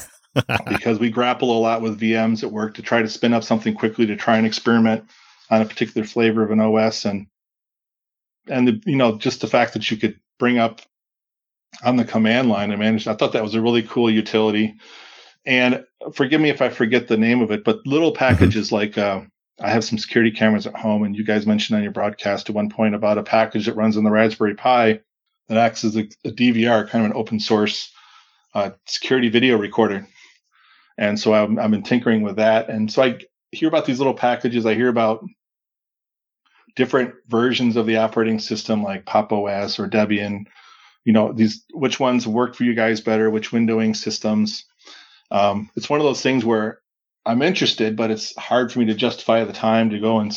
because 0.68 0.98
we 0.98 1.11
grapple 1.11 1.57
a 1.57 1.61
lot 1.61 1.82
with 1.82 2.00
VMs 2.00 2.42
at 2.42 2.52
work 2.52 2.74
to 2.74 2.82
try 2.82 3.02
to 3.02 3.09
spin 3.09 3.34
up 3.34 3.44
something 3.44 3.74
quickly 3.74 4.07
to 4.07 4.16
try 4.16 4.36
and 4.36 4.46
experiment 4.46 5.04
on 5.50 5.62
a 5.62 5.66
particular 5.66 6.07
flavor 6.07 6.42
of 6.42 6.50
an 6.50 6.61
OS 6.61 7.04
and 7.04 7.26
and 8.48 8.68
the, 8.68 8.82
you 8.84 8.96
know 8.96 9.16
just 9.16 9.40
the 9.40 9.46
fact 9.46 9.72
that 9.72 9.90
you 9.90 9.96
could 9.96 10.18
bring 10.38 10.59
up 10.59 10.82
on 11.85 11.97
the 11.97 12.05
command 12.05 12.49
line. 12.49 12.72
I 12.72 12.77
managed. 12.77 13.09
I 13.09 13.14
thought 13.14 13.33
that 13.33 13.43
was 13.43 13.55
a 13.55 13.61
really 13.61 13.83
cool 13.83 14.11
utility. 14.11 14.74
And 15.45 15.85
forgive 16.12 16.41
me 16.41 16.51
if 16.51 16.61
I 16.61 16.68
forget 16.68 17.09
the 17.09 17.16
name 17.16 17.41
of 17.41 17.51
it, 17.51 17.64
but 17.64 17.87
little 17.87 18.12
mm-hmm. 18.12 18.18
packages 18.18 18.72
like 18.72 18.99
uh, 18.99 19.22
I 19.61 19.70
have 19.70 19.85
some 19.85 19.99
security 19.99 20.31
cameras 20.31 20.66
at 20.66 20.77
home, 20.77 21.05
and 21.05 21.16
you 21.16 21.24
guys 21.24 21.47
mentioned 21.47 21.77
on 21.77 21.83
your 21.83 21.93
broadcast 21.93 22.51
at 22.51 22.55
one 22.55 22.68
point 22.68 22.95
about 22.95 23.18
a 23.18 23.22
package 23.22 23.66
that 23.66 23.77
runs 23.77 23.97
on 23.97 24.05
the 24.05 24.11
Raspberry 24.11 24.55
Pi 24.55 25.01
that 25.49 25.59
acts 25.59 25.85
as 25.85 25.97
a, 25.97 26.09
a 26.24 26.31
DVR, 26.31 26.89
kind 26.89 27.05
of 27.05 27.11
an 27.11 27.16
open 27.16 27.39
source 27.39 27.93
uh, 28.55 28.70
security 28.87 29.29
video 29.29 29.57
recorder. 29.57 30.07
And 30.99 31.18
so 31.18 31.35
I've, 31.35 31.59
I've 31.59 31.70
been 31.70 31.83
tinkering 31.83 32.22
with 32.22 32.37
that. 32.37 32.68
And 32.68 32.91
so 32.91 33.03
I 33.03 33.18
hear 33.53 33.68
about 33.68 33.85
these 33.85 33.99
little 33.99 34.14
packages. 34.14 34.66
I 34.66 34.74
hear 34.74 34.89
about 34.89 35.24
different 36.74 37.14
versions 37.29 37.77
of 37.77 37.87
the 37.87 37.99
operating 37.99 38.39
system 38.39 38.83
like 38.83 39.07
Pop 39.07 39.33
OS 39.33 39.79
or 39.79 39.89
Debian 39.89 40.47
you 41.07 41.12
know 41.12 41.32
these 41.32 41.64
which 41.72 41.98
ones 41.98 42.26
work 42.26 42.54
for 42.54 42.64
you 42.64 42.74
guys 42.74 43.00
better 43.00 43.30
which 43.30 43.52
windowing 43.52 43.96
systems. 43.96 44.66
Um, 45.30 45.70
it's 45.76 45.88
one 45.88 46.00
of 46.00 46.04
those 46.04 46.20
things 46.20 46.44
where 46.44 46.80
i'm 47.24 47.42
interested 47.42 47.96
but 47.96 48.12
it's 48.12 48.36
hard 48.36 48.70
for 48.70 48.78
me 48.78 48.84
to 48.84 48.94
justify 48.94 49.42
the 49.42 49.52
time 49.52 49.90
to 49.90 49.98
go 49.98 50.20
and 50.20 50.32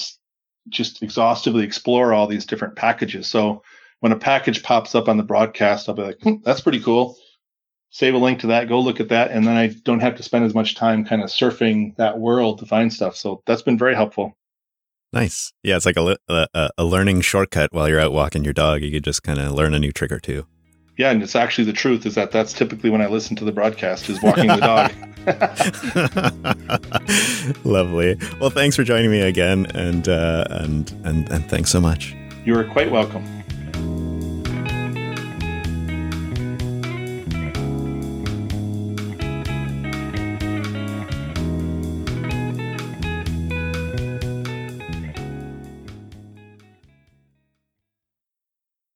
just 0.70 1.04
exhaustively 1.04 1.64
explore 1.64 2.14
all 2.14 2.28
these 2.28 2.46
different 2.46 2.76
packages. 2.76 3.28
So 3.28 3.64
when 4.00 4.12
a 4.12 4.18
package 4.18 4.64
pops 4.64 4.96
up 4.96 5.10
on 5.10 5.18
the 5.18 5.24
broadcast 5.24 5.90
i'll 5.90 5.96
be 5.96 6.04
like 6.04 6.22
hmm, 6.22 6.36
that's 6.44 6.62
pretty 6.62 6.80
cool. 6.80 7.18
Save 7.92 8.14
a 8.14 8.20
link 8.20 8.42
to 8.42 8.48
that 8.48 8.70
go 8.70 8.80
look 8.80 9.00
at 9.00 9.10
that 9.10 9.32
and 9.32 9.48
then 9.48 9.58
i 9.58 9.68
don't 9.84 10.02
have 10.02 10.16
to 10.18 10.24
spend 10.24 10.46
as 10.46 10.54
much 10.54 10.76
time 10.76 11.04
kind 11.04 11.24
of 11.24 11.30
surfing 11.30 11.96
that 11.98 12.20
world 12.20 12.60
to 12.60 12.68
find 12.68 12.94
stuff. 12.94 13.16
So 13.16 13.42
that's 13.48 13.64
been 13.64 13.78
very 13.78 13.96
helpful. 13.96 14.38
Nice. 15.14 15.52
Yeah 15.64 15.78
it's 15.78 15.88
like 15.88 15.98
a, 15.98 16.18
a, 16.28 16.70
a 16.78 16.86
learning 16.86 17.22
shortcut 17.22 17.74
while 17.74 17.90
you're 17.90 18.00
out 18.00 18.14
walking 18.14 18.44
your 18.44 18.54
dog. 18.54 18.84
You 18.84 18.92
could 18.92 19.04
just 19.04 19.24
kind 19.24 19.40
of 19.40 19.52
learn 19.52 19.74
a 19.74 19.80
new 19.80 19.92
trick 19.92 20.12
or 20.12 20.20
two 20.20 20.46
yeah, 21.00 21.12
and 21.12 21.24
it's 21.24 21.34
actually 21.34 21.64
the 21.64 21.72
truth 21.72 22.06
is 22.06 22.16
that 22.16 22.32
that's 22.32 22.52
typically 22.52 22.90
when 22.90 23.02
I 23.02 23.08
listen 23.08 23.38
to 23.38 23.46
the 23.46 23.54
broadcast 23.54 24.10
is 24.10 24.22
walking 24.22 24.48
the 24.48 24.58
dog. 24.58 24.92
Lovely. 27.66 28.18
Well, 28.42 28.50
thanks 28.50 28.76
for 28.76 28.84
joining 28.84 29.10
me 29.10 29.22
again, 29.22 29.68
and 29.74 30.10
uh, 30.10 30.44
and 30.50 30.92
and 31.06 31.30
and 31.32 31.50
thanks 31.50 31.72
so 31.72 31.80
much. 31.80 32.18
You 32.44 32.60
are 32.60 32.66
quite 32.66 32.92
welcome. 32.92 33.24